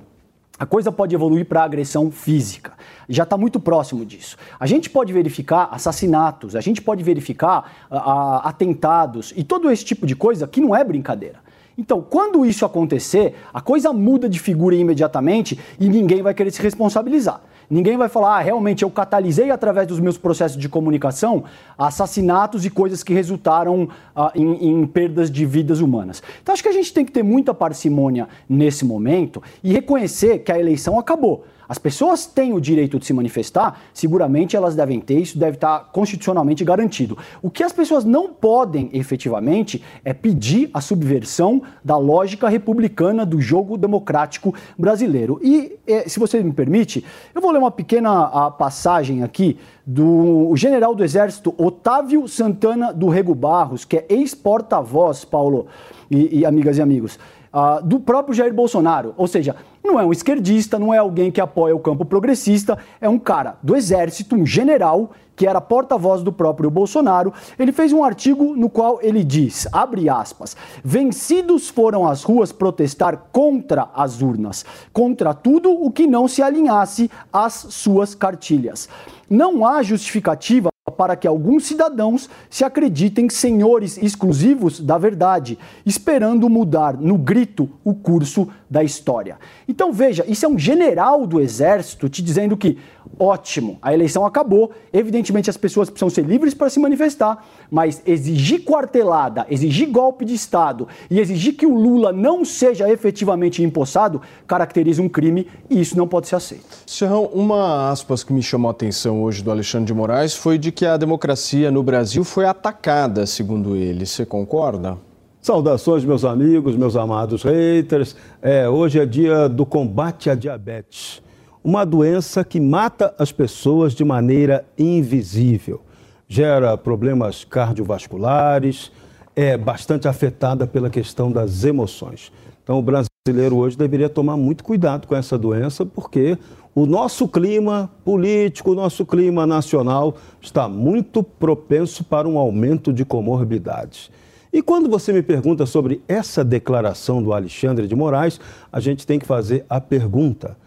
a 0.58 0.66
coisa 0.66 0.92
pode 0.92 1.16
evoluir 1.16 1.46
para 1.46 1.64
agressão 1.64 2.12
física. 2.12 2.74
Já 3.10 3.24
está 3.24 3.36
muito 3.36 3.60
próximo 3.60 4.06
disso. 4.06 4.38
A 4.60 4.68
gente 4.68 4.90
pode 4.90 5.12
verificar 5.12 5.68
assassinatos, 5.72 6.56
a 6.56 6.62
gente 6.62 6.82
pode 6.82 7.04
verificar 7.04 7.88
uh, 7.92 8.48
atentados 8.48 9.34
e 9.36 9.44
todo 9.44 9.72
esse 9.72 9.84
tipo 9.84 10.06
de 10.06 10.16
coisa 10.16 10.48
que 10.48 10.62
não 10.62 10.76
é 10.76 10.84
brincadeira. 10.84 11.40
Então, 11.78 12.06
quando 12.08 12.46
isso 12.46 12.66
acontecer, 12.66 13.36
a 13.54 13.60
coisa 13.60 13.92
muda 13.92 14.30
de 14.30 14.40
figura 14.40 14.76
imediatamente 14.76 15.60
e 15.80 15.90
ninguém 15.90 16.22
vai 16.22 16.34
querer 16.34 16.52
se 16.52 16.62
responsabilizar. 16.62 17.42
Ninguém 17.70 17.98
vai 17.98 18.10
falar, 18.10 18.38
ah, 18.38 18.42
realmente 18.42 18.84
eu 18.84 18.92
catalisei 18.92 19.50
através 19.50 19.88
dos 19.88 20.00
meus 20.00 20.18
processos 20.18 20.58
de 20.58 20.70
comunicação 20.70 21.44
assassinatos 21.78 22.66
e 22.66 22.70
coisas 22.70 23.04
que 23.04 23.14
resultaram 23.14 23.90
ah, 24.16 24.32
em, 24.36 24.70
em 24.70 24.86
perdas 24.86 25.32
de 25.32 25.46
vidas 25.46 25.80
humanas. 25.80 26.22
Então, 26.42 26.54
acho 26.54 26.62
que 26.62 26.70
a 26.70 26.74
gente 26.74 26.94
tem 26.94 27.04
que 27.04 27.12
ter 27.12 27.24
muita 27.24 27.54
parcimônia 27.54 28.28
nesse 28.48 28.86
momento 28.86 29.42
e 29.64 29.74
reconhecer 29.74 30.40
que 30.40 30.52
a 30.52 30.60
eleição 30.60 31.00
acabou. 31.00 31.46
As 31.74 31.80
pessoas 31.80 32.28
têm 32.28 32.54
o 32.54 32.62
direito 32.62 33.00
de 33.00 33.06
se 33.08 33.14
manifestar, 33.14 33.82
seguramente 33.96 34.56
elas 34.56 34.76
devem 34.76 35.02
ter, 35.02 35.20
isso 35.20 35.40
deve 35.40 35.58
estar 35.58 35.90
constitucionalmente 35.92 36.64
garantido. 36.64 37.18
O 37.42 37.50
que 37.50 37.64
as 37.64 37.74
pessoas 37.74 38.06
não 38.06 38.32
podem 38.32 38.92
efetivamente 38.94 39.84
é 40.06 40.14
pedir 40.14 40.70
a 40.72 40.80
subversão 40.80 41.64
da 41.84 41.98
lógica 41.98 42.48
republicana 42.48 43.26
do 43.26 43.42
jogo 43.42 43.76
democrático 43.76 44.54
brasileiro. 44.78 45.40
E, 45.42 45.80
eh, 45.88 46.08
se 46.08 46.20
você 46.20 46.44
me 46.44 46.54
permite, 46.54 47.04
eu 47.34 47.42
vou 47.42 47.50
ler 47.50 47.58
uma 47.58 47.72
pequena 47.72 48.52
passagem 48.52 49.24
aqui 49.24 49.58
do 49.84 50.56
general 50.56 50.94
do 50.94 51.04
Exército 51.04 51.56
Otávio 51.58 52.28
Santana 52.28 52.94
do 52.94 53.10
Rego 53.10 53.34
Barros, 53.34 53.84
que 53.84 53.98
é 53.98 54.06
ex-porta-voz, 54.10 55.26
Paulo 55.26 55.66
e, 56.12 56.42
e 56.42 56.46
amigas 56.46 56.78
e 56.78 56.84
amigos 56.84 57.18
uh, 57.54 57.86
do 57.86 58.00
próprio 58.00 58.34
Jair 58.34 58.54
Bolsonaro. 58.54 59.14
Ou 59.16 59.28
seja, 59.28 59.56
não 59.84 60.00
é 60.00 60.06
um 60.06 60.12
esquerdista, 60.12 60.80
não 60.80 60.94
é 60.94 60.98
alguém 60.98 61.32
que 61.32 61.40
apoia 61.40 61.76
o 61.76 61.80
campo 61.80 62.04
progressista, 62.04 62.78
é 63.00 63.08
um 63.08 63.20
cara 63.20 63.58
do 63.62 63.76
exército, 63.76 64.36
um 64.36 64.46
general, 64.46 65.12
que 65.36 65.48
era 65.48 65.60
porta-voz 65.60 66.24
do 66.24 66.32
próprio 66.32 66.70
Bolsonaro. 66.70 67.34
Ele 67.58 67.72
fez 67.72 67.92
um 67.92 68.04
artigo 68.04 68.56
no 68.56 68.70
qual 68.70 69.00
ele 69.02 69.24
diz, 69.24 69.68
abre 69.72 70.10
aspas, 70.10 70.56
vencidos 70.84 71.70
foram 71.70 72.08
às 72.08 72.24
ruas 72.24 72.52
protestar 72.52 73.30
contra 73.32 73.90
as 73.94 74.22
urnas, 74.22 74.66
contra 74.92 75.34
tudo 75.34 75.72
o 75.72 75.92
que 75.92 76.08
não 76.08 76.28
se 76.28 76.42
alinhasse 76.42 77.10
às 77.32 77.54
suas 77.54 78.16
cartilhas. 78.16 78.88
Não 79.30 79.66
há 79.66 79.82
justificativa 79.82 80.73
para 80.94 81.16
que 81.16 81.28
alguns 81.28 81.66
cidadãos 81.66 82.30
se 82.50 82.64
acreditem 82.64 83.30
senhores 83.30 83.98
exclusivos 83.98 84.80
da 84.80 84.98
verdade, 84.98 85.58
esperando 85.86 86.50
mudar 86.50 86.98
no 86.98 87.18
grito 87.18 87.70
o 87.84 87.94
curso 87.94 88.48
da 88.70 88.84
história. 88.84 89.38
Então 89.68 89.92
veja, 89.92 90.24
isso 90.28 90.46
é 90.46 90.50
um 90.50 90.58
general 90.58 91.28
do 91.28 91.42
exército 91.42 92.10
te 92.10 92.22
dizendo 92.22 92.56
que 92.58 92.78
ótimo, 93.20 93.78
a 93.82 93.94
eleição 93.94 94.26
acabou, 94.26 94.72
evidentemente 94.92 95.50
as 95.50 95.58
pessoas 95.58 95.90
precisam 95.90 96.10
ser 96.10 96.26
livres 96.26 96.54
para 96.54 96.70
se 96.70 96.80
manifestar, 96.80 97.46
mas 97.70 98.02
exigir 98.06 98.64
quartelada, 98.64 99.46
exigir 99.50 99.90
golpe 99.90 100.26
de 100.26 100.34
Estado 100.34 100.88
e 101.10 101.20
exigir 101.20 101.54
que 101.54 101.66
o 101.66 101.76
Lula 101.76 102.12
não 102.12 102.44
seja 102.44 102.90
efetivamente 102.90 103.62
empossado 103.62 104.22
caracteriza 104.48 105.02
um 105.02 105.10
crime 105.10 105.48
e 105.70 105.80
isso 105.80 105.98
não 105.98 106.08
pode 106.08 106.28
ser 106.28 106.36
aceito. 106.36 106.66
Serrão, 106.86 107.26
uma 107.26 107.90
aspas 107.92 108.24
que 108.24 108.34
me 108.34 108.42
chamou 108.42 108.70
a 108.70 108.72
atenção 108.72 109.22
hoje 109.22 109.44
do 109.44 109.52
Alexandre 109.52 109.88
de 109.88 109.94
Moraes 109.94 110.36
foi 110.36 110.58
de 110.58 110.72
que 110.72 110.83
a 110.86 110.98
democracia 110.98 111.72
no 111.72 111.82
Brasil 111.84 112.24
foi 112.24 112.46
atacada, 112.46 113.26
segundo 113.26 113.76
ele. 113.76 114.06
Você 114.06 114.26
concorda? 114.26 114.98
Saudações, 115.42 116.06
meus 116.06 116.24
amigos, 116.24 116.76
meus 116.76 116.96
amados 116.96 117.44
haters. 117.44 118.16
É, 118.42 118.68
hoje 118.68 119.00
é 119.00 119.06
dia 119.06 119.48
do 119.50 119.66
combate 119.66 120.30
à 120.30 120.36
diabetes. 120.36 121.22
uma 121.64 121.86
doença 121.86 122.44
que 122.44 122.60
mata 122.60 123.16
as 123.18 123.32
pessoas 123.32 123.94
de 123.94 124.04
maneira 124.04 124.66
invisível. 124.78 125.82
Gera 126.28 126.78
problemas 126.78 127.46
cardiovasculares, 127.46 128.92
é 129.36 129.58
bastante 129.58 130.08
afetada 130.08 130.68
pela 130.68 130.90
questão 130.90 131.32
das 131.32 131.64
emoções. 131.64 132.32
Então, 132.62 132.80
o 132.80 132.82
brasileiro 132.82 133.58
hoje 133.58 133.78
deveria 133.78 134.10
tomar 134.10 134.36
muito 134.36 134.64
cuidado 134.64 135.08
com 135.08 135.16
essa 135.16 135.38
doença, 135.38 135.86
porque 135.86 136.38
o 136.76 136.86
nosso 136.86 137.28
clima 137.28 137.92
político, 138.04 138.72
o 138.72 138.76
nosso 138.76 139.06
clima 139.06 139.46
nacional 139.46 140.16
está 140.42 140.68
muito 140.68 141.22
propenso 141.22 142.04
para 142.04 142.28
um 142.28 142.38
aumento 142.38 142.92
de 142.92 143.06
comorbidades. 143.06 144.10
E 144.52 144.62
quando 144.62 144.90
você 144.90 145.14
me 145.14 145.22
pergunta 145.22 145.66
sobre 145.66 146.02
essa 146.08 146.44
declaração 146.44 147.22
do 147.22 147.34
Alexandre 147.34 147.88
de 147.88 147.96
Moraes, 147.96 148.40
a 148.72 148.80
gente 148.80 149.06
tem 149.06 149.20
que 149.20 149.26
fazer 149.26 149.66
a 149.70 149.80
pergunta: 149.80 150.58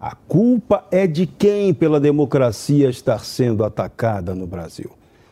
a 0.00 0.14
culpa 0.14 0.84
é 0.90 1.06
de 1.06 1.26
quem 1.26 1.72
pela 1.72 2.00
democracia 2.00 2.88
estar 2.90 3.24
sendo 3.24 3.64
atacada 3.64 4.34
no 4.34 4.46
Brasil? 4.46 4.90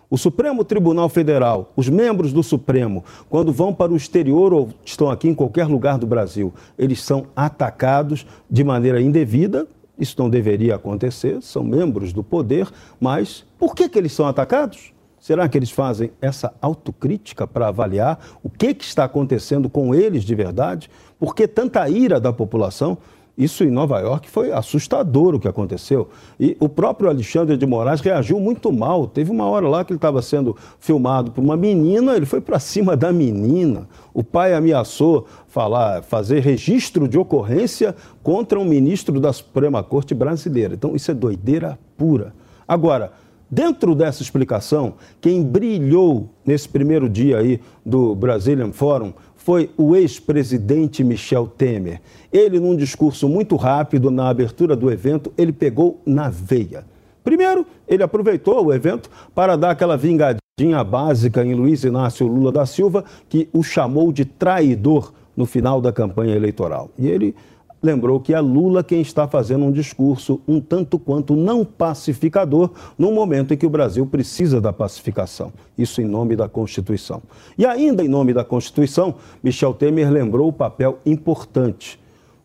O 0.09 0.19
Supremo 0.19 0.65
Tribunal 0.65 1.09
Federal, 1.09 1.73
os 1.77 1.89
membros 1.89 2.33
do 2.33 2.43
Supremo, 2.43 3.05
quando 3.29 3.53
vão 3.53 3.73
para 3.73 3.93
o 3.93 3.97
exterior 3.97 4.53
ou 4.53 4.69
estão 4.85 5.09
aqui 5.09 5.29
em 5.29 5.35
qualquer 5.35 5.67
lugar 5.67 5.99
do 5.99 6.07
Brasil, 6.07 6.53
eles 6.77 7.01
são 7.01 7.27
atacados 7.35 8.27
de 8.51 8.65
maneira 8.65 9.01
indevida. 9.01 9.69
Isso 10.01 10.17
não 10.19 10.31
deveria 10.31 10.75
acontecer, 10.77 11.43
são 11.43 11.63
membros 11.63 12.13
do 12.13 12.25
poder, 12.25 12.67
mas 12.99 13.45
por 13.59 13.75
que, 13.75 13.89
que 13.89 13.99
eles 13.99 14.13
são 14.13 14.27
atacados? 14.27 14.93
Será 15.21 15.47
que 15.47 15.59
eles 15.59 15.71
fazem 15.71 16.11
essa 16.23 16.55
autocrítica 16.63 17.47
para 17.47 17.69
avaliar 17.69 18.19
o 18.43 18.49
que, 18.49 18.73
que 18.73 18.85
está 18.85 19.05
acontecendo 19.05 19.69
com 19.69 19.95
eles 19.95 20.25
de 20.25 20.35
verdade? 20.35 20.89
Por 21.19 21.35
que 21.35 21.47
tanta 21.47 21.87
ira 21.91 22.19
da 22.19 22.33
população? 22.33 22.97
Isso 23.37 23.65
em 23.65 23.71
Nova 23.71 23.99
York 24.01 24.29
foi 24.29 24.53
assustador 24.53 25.35
o 25.35 25.41
que 25.41 25.49
aconteceu. 25.49 26.09
E 26.39 26.57
o 26.61 26.69
próprio 26.69 27.09
Alexandre 27.09 27.57
de 27.57 27.67
Moraes 27.67 28.01
reagiu 28.01 28.39
muito 28.39 28.73
mal. 28.73 29.07
Teve 29.07 29.31
uma 29.31 29.47
hora 29.47 29.69
lá 29.69 29.85
que 29.85 29.93
ele 29.93 29.99
estava 29.99 30.21
sendo 30.21 30.57
filmado 30.79 31.31
por 31.31 31.43
uma 31.43 31.57
menina, 31.57 32.17
ele 32.17 32.27
foi 32.27 32.41
para 32.41 32.59
cima 32.59 32.97
da 32.97 33.13
menina. 33.13 33.89
O 34.13 34.23
pai 34.23 34.55
ameaçou 34.55 35.27
falar, 35.47 36.03
fazer 36.03 36.41
registro 36.41 37.09
de 37.09 37.19
ocorrência 37.19 37.95
contra 38.23 38.59
um 38.59 38.65
ministro 38.65 39.21
da 39.21 39.33
Suprema 39.33 39.83
Corte 39.83 40.15
brasileira. 40.15 40.75
Então 40.75 40.95
isso 40.95 41.11
é 41.11 41.15
doideira 41.15 41.79
pura. 41.97 42.35
Agora, 42.67 43.13
Dentro 43.53 43.97
dessa 43.97 44.23
explicação, 44.23 44.95
quem 45.21 45.43
brilhou 45.43 46.31
nesse 46.47 46.69
primeiro 46.69 47.09
dia 47.09 47.39
aí 47.39 47.61
do 47.85 48.15
Brazilian 48.15 48.71
Forum 48.71 49.13
foi 49.41 49.71
o 49.77 49.97
ex-presidente 49.97 51.03
Michel 51.03 51.47
Temer. 51.47 52.01
Ele, 52.31 52.61
num 52.61 52.77
discurso 52.77 53.27
muito 53.27 53.57
rápido 53.57 54.11
na 54.11 54.29
abertura 54.29 54.77
do 54.77 54.91
evento, 54.91 55.33
ele 55.37 55.51
pegou 55.51 56.01
na 56.05 56.29
veia. 56.29 56.85
Primeiro, 57.25 57.67
ele 57.89 58.03
aproveitou 58.03 58.67
o 58.67 58.73
evento 58.73 59.11
para 59.35 59.57
dar 59.57 59.71
aquela 59.71 59.97
vingadinha 59.97 60.85
básica 60.85 61.43
em 61.43 61.55
Luiz 61.55 61.85
Inácio 61.85 62.27
Lula 62.27 62.53
da 62.53 62.67
Silva, 62.67 63.03
que 63.31 63.49
o 63.51 63.63
chamou 63.63 64.13
de 64.13 64.27
traidor 64.27 65.11
no 65.35 65.47
final 65.47 65.81
da 65.81 65.91
campanha 65.91 66.37
eleitoral. 66.37 66.91
E 66.99 67.09
ele 67.09 67.35
lembrou 67.83 68.21
que 68.21 68.35
é 68.35 68.41
Lula 68.41 68.85
quem 68.85 69.01
está 69.01 69.27
fazendo 69.27 69.65
um 69.65 69.73
discurso 69.73 70.41
um 70.47 70.61
tanto 70.61 70.99
quanto 70.99 71.35
não 71.35 71.65
pacificador 71.65 72.71
no 72.99 73.11
momento 73.11 73.55
em 73.55 73.57
que 73.57 73.67
o 73.67 73.71
Brasil 73.71 74.07
precisa 74.07 74.61
da 74.61 74.73
pacificação. 74.73 75.53
Isso 75.77 76.01
em 76.01 76.05
nome 76.05 76.37
da 76.37 76.49
Constituição. 76.49 77.23
E 77.57 77.65
ainda 77.65 78.05
em 78.05 78.09
nome 78.09 78.35
da 78.35 78.45
Constituição, 78.45 79.15
Michel 79.43 79.75
Temer 79.75 80.11
lembrou 80.11 80.49
o 80.49 80.53
papel 80.53 80.99
importante. 81.07 81.99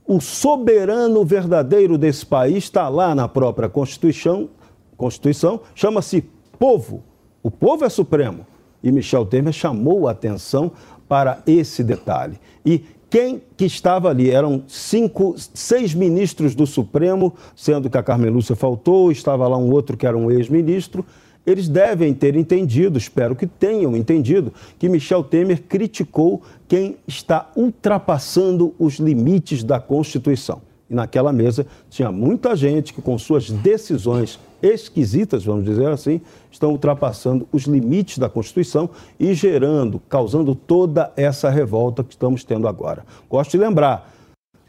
O 0.07 0.21
soberano 0.21 1.25
verdadeiro 1.25 1.97
desse 1.97 2.25
país 2.25 2.65
está 2.65 2.87
lá 2.89 3.15
na 3.15 3.27
própria 3.27 3.67
Constituição, 3.67 4.49
Constituição 4.95 5.59
chama-se 5.73 6.23
povo. 6.57 7.03
O 7.43 7.51
povo 7.51 7.83
é 7.83 7.89
supremo. 7.89 8.45
E 8.83 8.91
Michel 8.91 9.25
Temer 9.25 9.51
chamou 9.51 10.07
a 10.07 10.11
atenção 10.11 10.71
para 11.07 11.41
esse 11.45 11.83
detalhe. 11.83 12.39
E 12.65 12.83
quem 13.09 13.41
que 13.55 13.65
estava 13.65 14.09
ali? 14.09 14.29
Eram 14.29 14.63
cinco, 14.67 15.35
seis 15.37 15.93
ministros 15.93 16.55
do 16.55 16.65
Supremo, 16.65 17.33
sendo 17.55 17.89
que 17.89 17.97
a 17.97 18.03
Carmen 18.03 18.31
Lúcia 18.31 18.55
faltou, 18.55 19.11
estava 19.11 19.47
lá 19.47 19.57
um 19.57 19.71
outro 19.71 19.95
que 19.95 20.05
era 20.05 20.17
um 20.17 20.31
ex-ministro. 20.31 21.05
Eles 21.45 21.67
devem 21.67 22.13
ter 22.13 22.35
entendido, 22.35 22.97
espero 22.97 23.35
que 23.35 23.45
tenham 23.45 23.95
entendido, 23.95 24.51
que 24.79 24.89
Michel 24.89 25.23
Temer 25.23 25.61
criticou 25.63 26.41
quem 26.67 26.97
está 27.07 27.51
ultrapassando 27.55 28.73
os 28.79 28.95
limites 28.95 29.63
da 29.63 29.79
Constituição. 29.79 30.61
E 30.89 30.95
naquela 30.95 31.31
mesa 31.31 31.67
tinha 31.89 32.11
muita 32.11 32.55
gente 32.55 32.93
que, 32.93 33.01
com 33.01 33.17
suas 33.17 33.49
decisões 33.49 34.39
esquisitas, 34.61 35.43
vamos 35.43 35.65
dizer 35.65 35.87
assim, 35.87 36.21
estão 36.51 36.71
ultrapassando 36.71 37.47
os 37.51 37.63
limites 37.63 38.17
da 38.17 38.29
Constituição 38.29 38.89
e 39.19 39.33
gerando, 39.33 39.99
causando 40.09 40.55
toda 40.55 41.11
essa 41.15 41.49
revolta 41.49 42.03
que 42.03 42.13
estamos 42.13 42.43
tendo 42.43 42.67
agora. 42.67 43.05
Gosto 43.29 43.51
de 43.51 43.57
lembrar, 43.57 44.13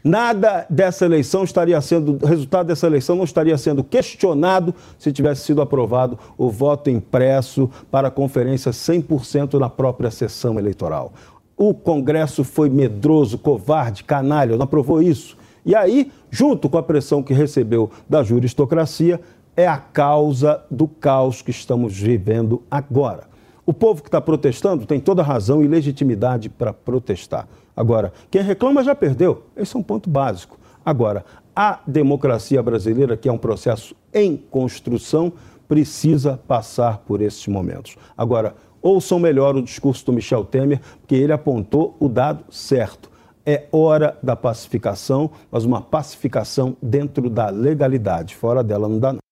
nada 0.03 0.65
dessa 0.69 1.05
eleição 1.05 1.43
estaria 1.43 1.79
sendo, 1.81 2.17
o 2.21 2.25
resultado 2.25 2.67
dessa 2.67 2.87
eleição 2.87 3.15
não 3.15 3.23
estaria 3.23 3.57
sendo 3.57 3.83
questionado 3.83 4.73
se 4.97 5.11
tivesse 5.11 5.41
sido 5.41 5.61
aprovado 5.61 6.17
o 6.37 6.49
voto 6.49 6.89
impresso 6.89 7.69
para 7.91 8.07
a 8.07 8.11
conferência 8.11 8.71
100% 8.71 9.59
na 9.59 9.69
própria 9.69 10.11
sessão 10.11 10.57
eleitoral. 10.57 11.13
O 11.55 11.73
Congresso 11.73 12.43
foi 12.43 12.69
medroso, 12.69 13.37
covarde, 13.37 14.03
canalha, 14.03 14.55
não 14.55 14.63
aprovou 14.63 15.01
isso. 15.01 15.35
E 15.67 15.75
aí, 15.75 16.09
junto 16.31 16.69
com 16.69 16.77
a 16.77 16.83
pressão 16.83 17.21
que 17.21 17.33
recebeu 17.33 17.91
da 18.07 18.23
juristocracia, 18.23 19.19
é 19.57 19.67
a 19.67 19.77
causa 19.77 20.63
do 20.69 20.87
caos 20.87 21.41
que 21.41 21.49
estamos 21.49 21.99
vivendo 21.99 22.61
agora. 22.69 23.23
O 23.65 23.73
povo 23.73 24.03
que 24.03 24.07
está 24.07 24.21
protestando 24.21 24.85
tem 24.85 24.99
toda 24.99 25.23
razão 25.23 25.63
e 25.63 25.67
legitimidade 25.67 26.47
para 26.47 26.71
protestar. 26.71 27.47
Agora, 27.75 28.13
quem 28.29 28.43
reclama 28.43 28.83
já 28.83 28.93
perdeu. 28.93 29.43
Esse 29.57 29.75
é 29.75 29.79
um 29.79 29.83
ponto 29.83 30.09
básico. 30.09 30.57
Agora, 30.85 31.25
a 31.55 31.79
democracia 31.87 32.61
brasileira, 32.61 33.17
que 33.17 33.27
é 33.27 33.31
um 33.31 33.37
processo 33.37 33.95
em 34.13 34.37
construção, 34.37 35.33
precisa 35.67 36.39
passar 36.47 36.99
por 36.99 37.19
esses 37.19 37.45
momentos. 37.47 37.97
Agora, 38.15 38.55
ouçam 38.79 39.19
melhor 39.19 39.55
o 39.55 39.61
discurso 39.61 40.05
do 40.05 40.13
Michel 40.13 40.45
Temer, 40.45 40.79
porque 41.01 41.15
ele 41.15 41.33
apontou 41.33 41.97
o 41.99 42.07
dado 42.07 42.45
certo. 42.53 43.09
É 43.45 43.65
hora 43.71 44.17
da 44.21 44.35
pacificação, 44.35 45.31
mas 45.51 45.65
uma 45.65 45.81
pacificação 45.81 46.77
dentro 46.81 47.29
da 47.29 47.49
legalidade. 47.49 48.35
Fora 48.35 48.63
dela 48.63 48.87
não 48.87 48.99
dá, 48.99 49.13
não. 49.13 49.26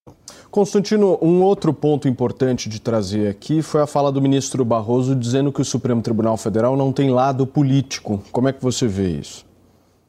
Constantino, 0.55 1.19
um 1.21 1.41
outro 1.41 1.73
ponto 1.73 2.07
importante 2.07 2.69
de 2.69 2.79
trazer 2.79 3.27
aqui 3.27 3.61
foi 3.61 3.81
a 3.81 3.85
fala 3.85 4.09
do 4.09 4.21
ministro 4.21 4.63
Barroso 4.63 5.13
dizendo 5.13 5.51
que 5.51 5.59
o 5.59 5.65
Supremo 5.65 6.01
Tribunal 6.01 6.37
Federal 6.37 6.77
não 6.77 6.93
tem 6.93 7.09
lado 7.09 7.45
político. 7.45 8.23
Como 8.31 8.47
é 8.47 8.53
que 8.53 8.63
você 8.63 8.87
vê 8.87 9.19
isso? 9.19 9.45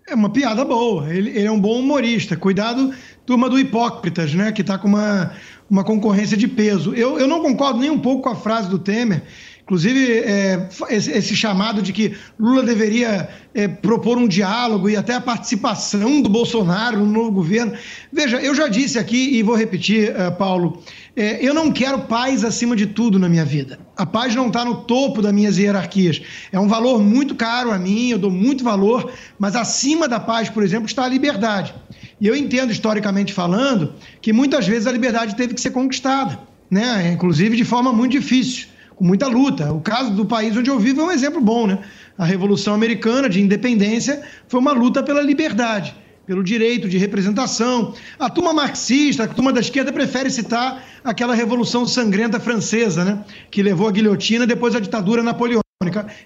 É 0.09 0.15
uma 0.15 0.31
piada 0.31 0.65
boa. 0.65 1.13
Ele, 1.13 1.31
ele 1.31 1.49
é 1.49 1.51
um 1.51 1.59
bom 1.59 1.81
humorista. 1.81 2.37
Cuidado, 2.37 2.95
turma 3.27 3.51
do 3.51 3.59
Hipócritas, 3.59 4.35
né? 4.35 4.53
Que 4.53 4.61
está 4.61 4.79
com 4.79 4.87
uma, 4.87 5.33
uma 5.69 5.83
concorrência 5.83 6.37
de 6.37 6.47
peso. 6.47 6.95
Eu, 6.95 7.19
eu 7.19 7.27
não 7.27 7.43
concordo 7.43 7.81
nem 7.81 7.91
um 7.91 7.99
pouco 7.99 8.23
com 8.23 8.29
a 8.29 8.37
frase 8.37 8.71
do 8.71 8.79
Temer 8.79 9.25
Inclusive, 9.67 10.21
é, 10.21 10.69
esse, 10.91 11.35
chamado 11.35 11.83
de 11.83 11.93
que 11.93 12.17
Lula 12.39 12.63
deveria 12.63 13.29
é, 13.53 13.67
propor 13.67 14.17
um 14.17 14.29
diálogo 14.29 14.89
e 14.89 14.97
até 14.97 15.15
a 15.15 15.21
participação 15.21 16.23
do 16.23 16.29
Bolsonaro 16.29 17.01
no 17.01 17.07
novo 17.07 17.33
governo. 17.33 17.73
Veja, 18.13 18.41
eu 18.41 18.55
já 18.55 18.69
disse 18.69 18.97
aqui 18.97 19.37
e 19.37 19.43
vou 19.43 19.57
repetir, 19.57 20.11
uh, 20.11 20.31
Paulo, 20.37 20.81
é, 21.17 21.45
eu 21.45 21.53
não 21.53 21.73
quero 21.73 22.03
paz 22.03 22.45
acima 22.45 22.77
de 22.77 22.87
tudo 22.87 23.19
na 23.19 23.29
minha 23.29 23.45
vida. 23.45 23.77
A 23.97 24.07
paz 24.07 24.37
não 24.37 24.47
está 24.47 24.65
no 24.65 24.83
topo 24.83 25.21
das 25.21 25.33
minhas 25.33 25.59
hierarquias. 25.59 26.23
É 26.53 26.61
um 26.61 26.69
valor 26.69 27.03
muito 27.03 27.35
caro 27.35 27.73
a 27.73 27.79
mim, 27.79 28.11
eu 28.11 28.19
dou 28.19 28.31
muito 28.31 28.63
valor, 28.63 29.11
mas 29.37 29.57
acima 29.57 30.07
da 30.07 30.21
paz, 30.21 30.49
por 30.49 30.63
exemplo, 30.63 30.87
está 30.87 31.03
a 31.03 31.09
liberdade. 31.09 31.75
E 32.21 32.29
eu 32.29 32.37
entendo, 32.37 32.71
historicamente 32.71 33.33
falando, 33.33 33.95
que 34.23 34.33
muitas 34.33 34.65
vezes 34.65 34.87
a 34.87 34.93
liberdade 34.93 35.35
teve 35.35 35.55
que 35.55 35.61
ser 35.61 35.71
conquistada, 35.71 36.39
né? 36.71 37.11
inclusive 37.13 37.57
de 37.57 37.65
forma 37.65 37.93
muito 37.93 38.13
difícil 38.13 38.76
com 38.97 39.05
muita 39.05 39.29
luta. 39.29 39.73
O 39.73 39.81
caso 39.81 40.11
do 40.11 40.25
país 40.25 40.57
onde 40.57 40.71
eu 40.71 40.79
vivo 40.81 41.03
é 41.03 41.05
um 41.05 41.13
exemplo 41.13 41.41
bom, 41.41 41.67
né? 41.67 41.79
A 42.19 42.25
Revolução 42.25 42.75
Americana 42.75 43.29
de 43.29 43.41
Independência 43.41 44.23
foi 44.49 44.59
uma 44.59 44.73
luta 44.73 45.03
pela 45.03 45.21
liberdade, 45.21 45.95
pelo 46.27 46.43
direito 46.43 46.89
de 46.89 46.97
representação. 46.97 47.95
A 48.19 48.31
turma 48.31 48.55
marxista, 48.55 49.25
a 49.25 49.29
turma 49.29 49.53
da 49.53 49.61
esquerda 49.61 49.93
prefere 49.93 50.31
citar 50.31 50.83
aquela 51.05 51.35
Revolução 51.35 51.87
Sangrenta 51.87 52.41
Francesa, 52.41 53.05
né? 53.05 53.25
Que 53.51 53.63
levou 53.63 53.87
a 53.87 53.93
guilhotina 53.93 54.47
depois 54.47 54.75
a 54.75 54.81
ditadura 54.81 55.23
napoleônica. 55.23 55.66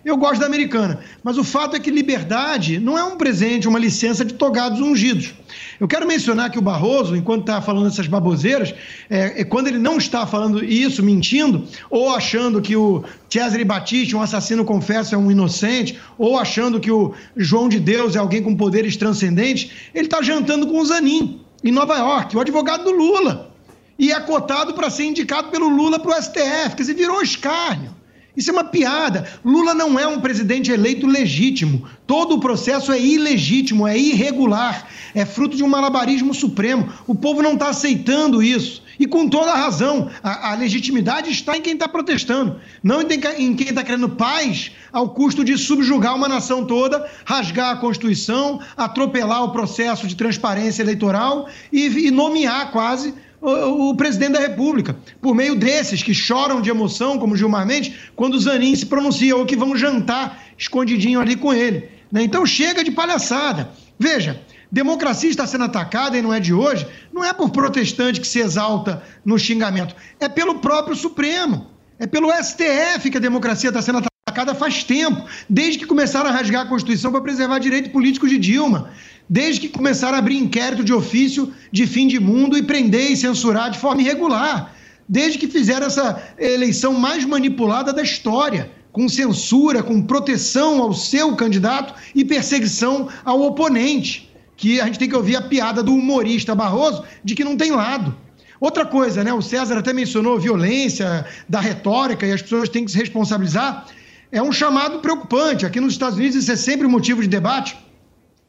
Eu 0.04 0.16
gosto 0.16 0.40
da 0.40 0.46
americana, 0.46 1.00
mas 1.24 1.36
o 1.36 1.42
fato 1.42 1.74
é 1.74 1.80
que 1.80 1.90
liberdade 1.90 2.78
não 2.78 2.96
é 2.96 3.02
um 3.02 3.16
presente, 3.16 3.66
uma 3.66 3.80
licença 3.80 4.24
de 4.24 4.34
togados 4.34 4.80
ungidos. 4.80 5.34
Eu 5.80 5.88
quero 5.88 6.06
mencionar 6.06 6.52
que 6.52 6.58
o 6.58 6.62
Barroso, 6.62 7.16
enquanto 7.16 7.40
está 7.40 7.60
falando 7.60 7.88
essas 7.88 8.06
baboseiras, 8.06 8.72
é, 9.10 9.40
é, 9.40 9.44
quando 9.44 9.66
ele 9.66 9.80
não 9.80 9.98
está 9.98 10.24
falando 10.24 10.64
isso, 10.64 11.02
mentindo, 11.02 11.66
ou 11.90 12.14
achando 12.14 12.62
que 12.62 12.76
o 12.76 13.02
Cesare 13.28 13.64
Battisti, 13.64 14.14
um 14.14 14.22
assassino 14.22 14.64
confesso, 14.64 15.16
é 15.16 15.18
um 15.18 15.32
inocente, 15.32 15.98
ou 16.16 16.38
achando 16.38 16.78
que 16.78 16.92
o 16.92 17.12
João 17.36 17.68
de 17.68 17.80
Deus 17.80 18.14
é 18.14 18.20
alguém 18.20 18.44
com 18.44 18.54
poderes 18.54 18.96
transcendentes, 18.96 19.72
ele 19.92 20.06
está 20.06 20.22
jantando 20.22 20.68
com 20.68 20.78
o 20.78 20.84
Zanin. 20.84 21.40
em 21.64 21.72
Nova 21.72 21.98
York, 21.98 22.36
o 22.36 22.40
advogado 22.40 22.84
do 22.84 22.92
Lula. 22.92 23.50
E 23.98 24.12
é 24.12 24.20
cotado 24.20 24.74
para 24.74 24.88
ser 24.90 25.06
indicado 25.06 25.48
pelo 25.48 25.68
Lula 25.68 25.98
para 25.98 26.16
o 26.16 26.22
STF. 26.22 26.76
Quer 26.76 26.82
dizer, 26.82 26.94
virou 26.94 27.20
escárnio. 27.20 27.99
Isso 28.40 28.48
é 28.48 28.54
uma 28.54 28.64
piada. 28.64 29.28
Lula 29.44 29.74
não 29.74 29.98
é 29.98 30.06
um 30.06 30.18
presidente 30.18 30.72
eleito 30.72 31.06
legítimo. 31.06 31.86
Todo 32.06 32.36
o 32.36 32.40
processo 32.40 32.90
é 32.90 32.98
ilegítimo, 32.98 33.86
é 33.86 33.98
irregular, 33.98 34.88
é 35.14 35.26
fruto 35.26 35.58
de 35.58 35.62
um 35.62 35.68
malabarismo 35.68 36.32
supremo. 36.32 36.90
O 37.06 37.14
povo 37.14 37.42
não 37.42 37.52
está 37.52 37.68
aceitando 37.68 38.42
isso. 38.42 38.82
E 38.98 39.06
com 39.06 39.28
toda 39.28 39.52
a 39.52 39.58
razão, 39.58 40.10
a, 40.22 40.52
a 40.52 40.54
legitimidade 40.54 41.30
está 41.30 41.54
em 41.54 41.60
quem 41.60 41.74
está 41.74 41.86
protestando, 41.86 42.58
não 42.82 43.02
em 43.02 43.54
quem 43.54 43.68
está 43.68 43.84
querendo 43.84 44.08
paz 44.08 44.72
ao 44.90 45.10
custo 45.10 45.44
de 45.44 45.58
subjugar 45.58 46.16
uma 46.16 46.28
nação 46.28 46.64
toda, 46.64 47.06
rasgar 47.26 47.72
a 47.72 47.76
Constituição, 47.76 48.58
atropelar 48.74 49.44
o 49.44 49.52
processo 49.52 50.06
de 50.06 50.16
transparência 50.16 50.82
eleitoral 50.82 51.46
e, 51.70 52.06
e 52.06 52.10
nomear 52.10 52.72
quase 52.72 53.12
o, 53.40 53.90
o, 53.90 53.96
presidente 53.96 54.32
da 54.32 54.40
República, 54.40 54.96
por 55.20 55.34
meio 55.34 55.54
desses 55.54 56.02
que 56.02 56.14
choram 56.14 56.60
de 56.60 56.70
emoção, 56.70 57.18
como 57.18 57.36
Gilmar 57.36 57.66
Mendes, 57.66 57.92
quando 58.14 58.34
o 58.34 58.40
Zanin 58.40 58.74
se 58.76 58.86
pronuncia, 58.86 59.36
ou 59.36 59.46
que 59.46 59.56
vão 59.56 59.76
jantar 59.76 60.42
escondidinho 60.58 61.20
ali 61.20 61.36
com 61.36 61.52
ele. 61.52 61.88
Né? 62.12 62.22
Então 62.22 62.44
chega 62.44 62.84
de 62.84 62.90
palhaçada. 62.90 63.70
Veja, 63.98 64.40
Democracia 64.70 65.30
está 65.30 65.46
sendo 65.46 65.64
atacada, 65.64 66.16
e 66.16 66.22
não 66.22 66.32
é 66.32 66.38
de 66.38 66.54
hoje, 66.54 66.86
não 67.12 67.24
é 67.24 67.32
por 67.32 67.50
protestante 67.50 68.20
que 68.20 68.26
se 68.26 68.38
exalta 68.38 69.02
no 69.24 69.38
xingamento, 69.38 69.94
é 70.20 70.28
pelo 70.28 70.56
próprio 70.60 70.94
Supremo, 70.94 71.66
é 71.98 72.06
pelo 72.06 72.30
STF 72.32 73.10
que 73.10 73.16
a 73.16 73.20
democracia 73.20 73.68
está 73.68 73.82
sendo 73.82 73.98
atacada 73.98 74.54
faz 74.54 74.84
tempo, 74.84 75.24
desde 75.48 75.78
que 75.78 75.86
começaram 75.86 76.30
a 76.30 76.32
rasgar 76.32 76.62
a 76.62 76.68
Constituição 76.68 77.10
para 77.10 77.20
preservar 77.20 77.58
direitos 77.58 77.90
políticos 77.90 78.30
de 78.30 78.38
Dilma, 78.38 78.90
desde 79.30 79.60
que 79.60 79.68
começaram 79.68 80.16
a 80.16 80.18
abrir 80.18 80.36
inquérito 80.36 80.82
de 80.82 80.92
ofício 80.92 81.52
de 81.70 81.86
fim 81.86 82.08
de 82.08 82.18
mundo 82.18 82.58
e 82.58 82.62
prender 82.62 83.12
e 83.12 83.16
censurar 83.16 83.70
de 83.70 83.78
forma 83.78 84.02
irregular, 84.02 84.74
desde 85.08 85.38
que 85.38 85.46
fizeram 85.46 85.86
essa 85.86 86.20
eleição 86.36 86.94
mais 86.94 87.24
manipulada 87.24 87.92
da 87.92 88.02
história 88.02 88.72
com 88.90 89.08
censura, 89.08 89.84
com 89.84 90.02
proteção 90.02 90.82
ao 90.82 90.92
seu 90.92 91.36
candidato 91.36 91.94
e 92.12 92.24
perseguição 92.24 93.08
ao 93.24 93.40
oponente 93.42 94.28
que 94.56 94.80
a 94.80 94.86
gente 94.86 94.98
tem 94.98 95.08
que 95.08 95.16
ouvir 95.16 95.36
a 95.36 95.42
piada 95.42 95.80
do 95.80 95.94
humorista 95.94 96.52
Barroso 96.52 97.04
de 97.24 97.36
que 97.36 97.44
não 97.44 97.56
tem 97.56 97.70
lado. 97.70 98.14
Outra 98.60 98.84
coisa, 98.84 99.22
né? 99.22 99.32
O 99.32 99.40
César 99.40 99.78
até 99.78 99.92
mencionou 99.92 100.38
violência 100.38 101.24
da 101.48 101.60
retórica 101.60 102.26
e 102.26 102.32
as 102.32 102.42
pessoas 102.42 102.68
têm 102.68 102.84
que 102.84 102.90
se 102.90 102.98
responsabilizar. 102.98 103.86
É 104.30 104.42
um 104.42 104.52
chamado 104.52 104.98
preocupante. 104.98 105.64
Aqui 105.64 105.80
nos 105.80 105.94
Estados 105.94 106.18
Unidos 106.18 106.36
isso 106.36 106.52
é 106.52 106.56
sempre 106.56 106.86
motivo 106.86 107.22
de 107.22 107.28
debate, 107.28 107.78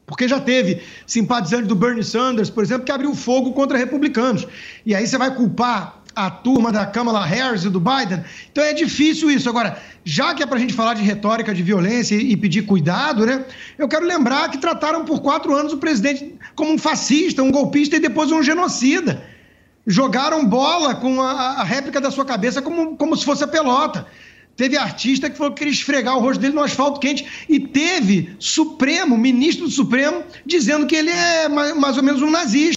porque 0.06 0.28
já 0.28 0.40
teve 0.40 0.82
simpatizantes 1.06 1.68
do 1.68 1.74
Bernie 1.74 2.04
Sanders, 2.04 2.50
por 2.50 2.62
exemplo, 2.64 2.84
que 2.84 2.92
abriu 2.92 3.14
fogo 3.14 3.52
contra 3.52 3.78
republicanos. 3.78 4.46
E 4.84 4.94
aí 4.94 5.06
você 5.06 5.16
vai 5.16 5.34
culpar 5.34 6.02
a 6.14 6.30
turma 6.30 6.70
da 6.70 6.84
Kamala 6.84 7.24
Harris 7.24 7.64
e 7.64 7.70
do 7.70 7.80
Biden. 7.80 8.22
Então 8.50 8.62
é 8.62 8.72
difícil 8.72 9.30
isso. 9.30 9.48
Agora, 9.48 9.78
já 10.04 10.34
que 10.34 10.42
é 10.42 10.46
para 10.46 10.56
a 10.56 10.60
gente 10.60 10.74
falar 10.74 10.94
de 10.94 11.02
retórica 11.02 11.54
de 11.54 11.62
violência 11.62 12.14
e 12.14 12.36
pedir 12.36 12.62
cuidado, 12.62 13.24
né? 13.24 13.44
Eu 13.78 13.88
quero 13.88 14.04
lembrar 14.04 14.50
que 14.50 14.58
trataram 14.58 15.04
por 15.04 15.20
quatro 15.20 15.54
anos 15.54 15.72
o 15.72 15.78
presidente 15.78 16.34
como 16.54 16.72
um 16.72 16.78
fascista, 16.78 17.42
um 17.42 17.50
golpista 17.50 17.96
e 17.96 18.00
depois 18.00 18.30
um 18.30 18.42
genocida. 18.42 19.22
Jogaram 19.86 20.44
bola 20.44 20.94
com 20.94 21.20
a, 21.20 21.60
a 21.60 21.64
réplica 21.64 22.00
da 22.00 22.10
sua 22.10 22.24
cabeça 22.24 22.62
como, 22.62 22.96
como 22.96 23.16
se 23.16 23.24
fosse 23.24 23.42
a 23.42 23.48
pelota. 23.48 24.06
Teve 24.56 24.76
artista 24.76 25.30
que 25.30 25.36
falou 25.36 25.52
que 25.52 25.58
queria 25.58 25.72
esfregar 25.72 26.16
o 26.16 26.20
rosto 26.20 26.40
dele 26.40 26.54
no 26.54 26.62
asfalto 26.62 27.00
quente. 27.00 27.26
E 27.48 27.58
teve 27.58 28.34
Supremo, 28.38 29.16
ministro 29.16 29.66
do 29.66 29.70
Supremo, 29.70 30.22
dizendo 30.44 30.86
que 30.86 30.94
ele 30.94 31.10
é 31.10 31.48
mais, 31.48 31.96
ou 31.96 32.02
menos 32.02 32.22
um 32.22 32.30
nazista. 32.30 32.76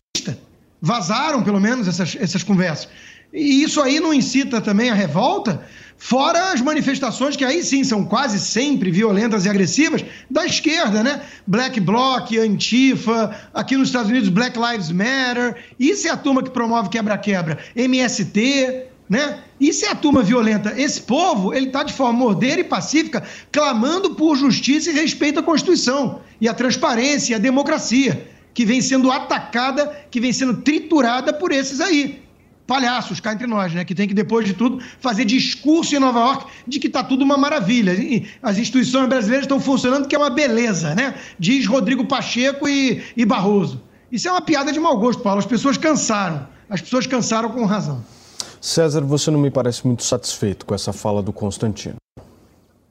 Vazaram, 0.81 1.43
pelo 1.43 1.59
menos, 1.59 1.87
essas, 1.87 2.15
essas 2.19 2.43
conversas. 2.43 2.87
E 3.33 3.63
isso 3.63 3.81
aí 3.81 3.99
não 3.99 4.13
incita 4.13 4.61
também 4.61 4.89
a 4.89 4.93
revolta? 4.93 5.65
Fora 5.97 6.51
as 6.51 6.61
manifestações 6.61 7.35
que 7.35 7.43
aí 7.43 7.63
sim 7.63 7.83
são 7.83 8.05
quase 8.05 8.39
sempre 8.39 8.91
violentas 8.91 9.45
e 9.45 9.49
agressivas 9.49 10.03
da 10.29 10.45
esquerda, 10.45 11.01
né? 11.01 11.21
Black 11.47 11.79
Bloc, 11.79 12.31
Antifa, 12.37 13.35
aqui 13.53 13.77
nos 13.77 13.89
Estados 13.89 14.09
Unidos 14.09 14.29
Black 14.29 14.57
Lives 14.57 14.91
Matter. 14.91 15.55
Isso 15.79 16.07
é 16.07 16.11
a 16.11 16.17
turma 16.17 16.43
que 16.43 16.49
promove 16.49 16.89
quebra-quebra. 16.89 17.57
MST, 17.75 18.87
né? 19.09 19.39
Isso 19.59 19.85
é 19.85 19.89
a 19.89 19.95
turma 19.95 20.21
violenta. 20.21 20.73
Esse 20.79 21.01
povo, 21.01 21.53
ele 21.53 21.67
está 21.67 21.83
de 21.83 21.93
forma 21.93 22.25
ordeira 22.25 22.61
e 22.61 22.63
pacífica, 22.63 23.23
clamando 23.51 24.15
por 24.15 24.35
justiça 24.35 24.89
e 24.89 24.93
respeito 24.93 25.39
à 25.39 25.43
Constituição 25.43 26.21
e 26.41 26.47
à 26.47 26.53
transparência 26.53 27.33
e 27.33 27.35
à 27.35 27.39
democracia, 27.39 28.27
que 28.53 28.65
vem 28.65 28.81
sendo 28.81 29.11
atacada, 29.11 30.05
que 30.09 30.19
vem 30.19 30.33
sendo 30.33 30.57
triturada 30.61 31.31
por 31.33 31.51
esses 31.51 31.79
aí 31.79 32.25
palhaços 32.65 33.19
cá 33.19 33.33
entre 33.33 33.47
nós, 33.47 33.73
né? 33.73 33.85
Que 33.85 33.93
tem 33.93 34.07
que, 34.07 34.13
depois 34.13 34.45
de 34.45 34.53
tudo, 34.53 34.81
fazer 34.99 35.25
discurso 35.25 35.95
em 35.95 35.99
Nova 35.99 36.19
York 36.19 36.45
de 36.67 36.79
que 36.79 36.87
está 36.87 37.03
tudo 37.03 37.23
uma 37.23 37.37
maravilha. 37.37 37.93
E 37.93 38.27
as 38.41 38.57
instituições 38.57 39.07
brasileiras 39.07 39.45
estão 39.45 39.59
funcionando, 39.59 40.07
que 40.07 40.15
é 40.15 40.17
uma 40.17 40.29
beleza, 40.29 40.95
né? 40.95 41.15
Diz 41.37 41.65
Rodrigo 41.67 42.05
Pacheco 42.05 42.67
e, 42.67 43.03
e 43.15 43.25
Barroso. 43.25 43.81
Isso 44.11 44.27
é 44.27 44.31
uma 44.31 44.41
piada 44.41 44.71
de 44.71 44.79
mau 44.79 44.97
gosto, 44.97 45.21
Paulo. 45.21 45.39
As 45.39 45.45
pessoas 45.45 45.77
cansaram. 45.77 46.47
As 46.69 46.81
pessoas 46.81 47.05
cansaram 47.05 47.49
com 47.49 47.65
razão. 47.65 48.03
César, 48.65 49.01
você 49.01 49.29
não 49.29 49.39
me 49.39 49.51
parece 49.51 49.85
muito 49.85 50.03
satisfeito 50.03 50.65
com 50.65 50.73
essa 50.73 50.91
fala 50.91 51.21
do 51.21 51.31
Constantino. 51.31 51.97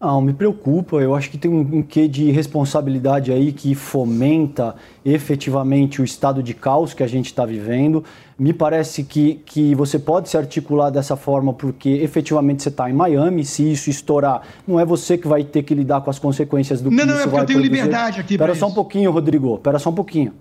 Não, 0.00 0.20
me 0.20 0.32
preocupa. 0.32 0.98
Eu 0.98 1.16
acho 1.16 1.28
que 1.28 1.36
tem 1.36 1.50
um, 1.50 1.78
um 1.78 1.82
quê 1.82 2.06
de 2.06 2.30
responsabilidade 2.30 3.32
aí 3.32 3.52
que 3.52 3.74
fomenta 3.74 4.76
efetivamente 5.04 6.00
o 6.00 6.04
estado 6.04 6.44
de 6.44 6.54
caos 6.54 6.94
que 6.94 7.02
a 7.02 7.08
gente 7.08 7.26
está 7.26 7.44
vivendo. 7.44 8.04
Me 8.38 8.52
parece 8.52 9.02
que, 9.02 9.42
que 9.44 9.74
você 9.74 9.98
pode 9.98 10.28
se 10.28 10.36
articular 10.36 10.90
dessa 10.90 11.16
forma 11.16 11.52
porque 11.52 11.88
efetivamente 11.88 12.62
você 12.62 12.68
está 12.68 12.88
em 12.88 12.92
Miami. 12.92 13.44
Se 13.44 13.72
isso 13.72 13.90
estourar, 13.90 14.42
não 14.68 14.78
é 14.78 14.84
você 14.84 15.18
que 15.18 15.26
vai 15.26 15.42
ter 15.42 15.64
que 15.64 15.74
lidar 15.74 16.02
com 16.02 16.10
as 16.10 16.20
consequências 16.20 16.80
do 16.80 16.88
que 16.88 16.94
não, 16.94 17.04
não, 17.04 17.14
isso 17.14 17.22
é 17.22 17.26
porque 17.26 17.40
eu 17.40 17.46
tenho 17.46 17.58
produzir. 17.58 17.82
liberdade 17.82 18.20
aqui. 18.20 18.34
Espera 18.34 18.54
só 18.54 18.68
um 18.68 18.74
pouquinho, 18.74 19.10
Rodrigo. 19.10 19.56
Espera 19.56 19.80
só 19.80 19.90
um 19.90 19.94
pouquinho. 19.94 20.34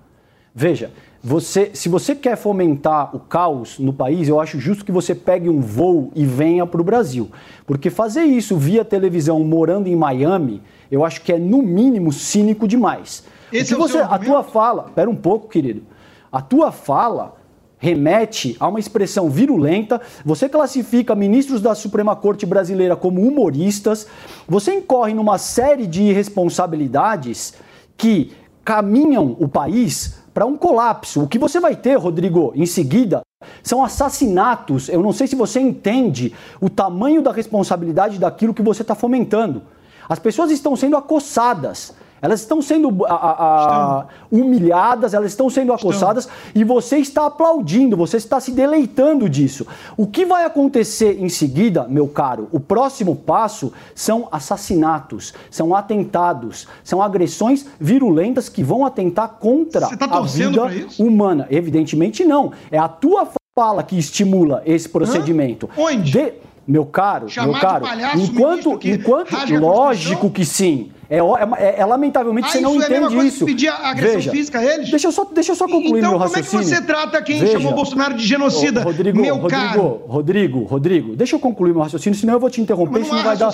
Veja, 0.55 0.91
você, 1.23 1.71
se 1.73 1.89
você 1.89 2.13
quer 2.13 2.35
fomentar 2.35 3.15
o 3.15 3.19
caos 3.19 3.79
no 3.79 3.93
país, 3.93 4.27
eu 4.27 4.39
acho 4.39 4.59
justo 4.59 4.85
que 4.85 4.91
você 4.91 5.15
pegue 5.15 5.49
um 5.49 5.61
voo 5.61 6.11
e 6.13 6.25
venha 6.25 6.67
para 6.67 6.81
o 6.81 6.83
Brasil. 6.83 7.31
Porque 7.65 7.89
fazer 7.89 8.23
isso 8.23 8.57
via 8.57 8.85
televisão 8.85 9.39
morando 9.43 9.87
em 9.87 9.95
Miami, 9.95 10.61
eu 10.91 11.03
acho 11.03 11.21
que 11.21 11.31
é 11.31 11.39
no 11.39 11.63
mínimo 11.63 12.11
cínico 12.11 12.67
demais. 12.67 13.23
Esse 13.51 13.73
é 13.73 13.77
você, 13.77 13.99
a 13.99 14.19
tua 14.19 14.43
fala, 14.43 14.85
espera 14.87 15.09
um 15.09 15.15
pouco, 15.15 15.47
querido. 15.47 15.83
A 16.31 16.41
tua 16.41 16.71
fala 16.71 17.35
remete 17.77 18.55
a 18.59 18.67
uma 18.67 18.79
expressão 18.79 19.29
virulenta. 19.29 20.01
Você 20.23 20.47
classifica 20.47 21.15
ministros 21.15 21.61
da 21.61 21.75
Suprema 21.75 22.15
Corte 22.15 22.45
brasileira 22.45 22.95
como 22.95 23.21
humoristas. 23.21 24.07
Você 24.47 24.73
incorre 24.75 25.13
numa 25.13 25.37
série 25.37 25.87
de 25.87 26.11
responsabilidades 26.11 27.53
que 27.97 28.31
caminham 28.63 29.35
o 29.39 29.47
país 29.47 30.22
para 30.33 30.45
um 30.45 30.57
colapso. 30.57 31.23
O 31.23 31.27
que 31.27 31.37
você 31.37 31.59
vai 31.59 31.75
ter, 31.75 31.95
Rodrigo, 31.95 32.51
em 32.55 32.65
seguida, 32.65 33.21
são 33.61 33.83
assassinatos. 33.83 34.89
Eu 34.89 35.01
não 35.01 35.13
sei 35.13 35.27
se 35.27 35.35
você 35.35 35.59
entende 35.59 36.33
o 36.59 36.69
tamanho 36.69 37.21
da 37.21 37.31
responsabilidade 37.31 38.17
daquilo 38.17 38.53
que 38.53 38.61
você 38.61 38.81
está 38.81 38.95
fomentando. 38.95 39.61
As 40.09 40.19
pessoas 40.19 40.51
estão 40.51 40.75
sendo 40.75 40.97
acossadas. 40.97 41.93
Elas 42.23 42.39
estão 42.39 42.61
sendo 42.61 43.05
a, 43.05 43.13
a, 43.13 43.99
a, 43.99 44.05
humilhadas, 44.31 45.13
elas 45.13 45.31
estão 45.31 45.49
sendo 45.49 45.73
acossadas 45.73 46.23
estão. 46.23 46.37
e 46.55 46.63
você 46.63 46.97
está 46.97 47.25
aplaudindo, 47.25 47.97
você 47.97 48.15
está 48.15 48.39
se 48.39 48.51
deleitando 48.51 49.27
disso. 49.27 49.67
O 49.97 50.07
que 50.07 50.25
vai 50.25 50.45
acontecer 50.45 51.21
em 51.21 51.27
seguida, 51.27 51.85
meu 51.85 52.07
caro? 52.07 52.47
O 52.49 52.61
próximo 52.61 53.13
passo 53.13 53.73
são 53.93 54.29
assassinatos, 54.31 55.33
são 55.51 55.75
atentados, 55.75 56.65
são 56.81 57.01
agressões 57.01 57.65
virulentas 57.77 58.47
que 58.47 58.63
vão 58.63 58.85
atentar 58.85 59.27
contra 59.37 59.89
tá 59.97 60.05
a 60.09 60.21
vida 60.21 60.71
humana. 60.97 61.45
Evidentemente 61.49 62.23
não. 62.23 62.53
É 62.71 62.77
a 62.77 62.87
tua 62.87 63.27
fala 63.53 63.83
que 63.83 63.97
estimula 63.99 64.63
esse 64.65 64.87
procedimento. 64.87 65.69
Hã? 65.77 65.81
Onde? 65.81 66.11
De... 66.11 66.33
Meu 66.65 66.85
caro, 66.85 67.27
Chamar 67.27 67.47
meu 67.47 67.61
caro, 67.61 67.85
enquanto, 68.15 68.79
enquanto 68.83 69.35
lógico 69.59 70.29
que 70.29 70.45
sim. 70.45 70.91
É, 71.09 71.17
é, 71.17 71.79
é 71.81 71.85
lamentavelmente 71.85 72.47
ah, 72.47 72.51
você 72.51 72.61
não 72.61 72.81
é 72.81 72.85
entende 72.85 73.19
é 73.19 73.23
isso. 73.23 73.45
pedir 73.45 73.67
agressão 73.67 74.15
Veja, 74.15 74.31
física 74.31 74.59
a 74.59 74.65
eles? 74.65 74.89
Deixa 74.89 75.07
eu 75.07 75.11
só, 75.11 75.25
deixa 75.25 75.51
eu 75.51 75.55
só 75.55 75.67
concluir 75.67 75.99
então, 75.99 76.11
meu 76.11 76.17
raciocínio. 76.17 76.47
Então 76.47 76.59
como 76.59 76.61
é 76.61 76.75
que 76.75 76.75
você 76.75 76.81
trata 76.81 77.21
quem 77.21 77.39
Veja, 77.39 77.51
chamou 77.53 77.73
Bolsonaro 77.73 78.15
de 78.15 78.25
genocida, 78.25 78.81
Rodrigo, 78.81 79.19
meu 79.19 79.35
Rodrigo, 79.35 79.61
caro? 79.61 80.01
Rodrigo, 80.07 80.63
Rodrigo, 80.63 81.15
deixa 81.15 81.35
eu 81.35 81.39
concluir 81.39 81.73
meu 81.73 81.83
raciocínio, 81.83 82.17
senão 82.17 82.33
eu 82.33 82.39
vou 82.39 82.49
te 82.49 82.61
interromper, 82.61 83.01
isso 83.01 83.13
não 83.13 83.23
vai 83.23 83.37
dar... 83.37 83.53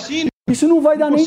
Isso 0.50 0.66
não 0.66 0.80
vai 0.80 0.98
dar 0.98 1.10
não 1.10 1.16
nem. 1.16 1.26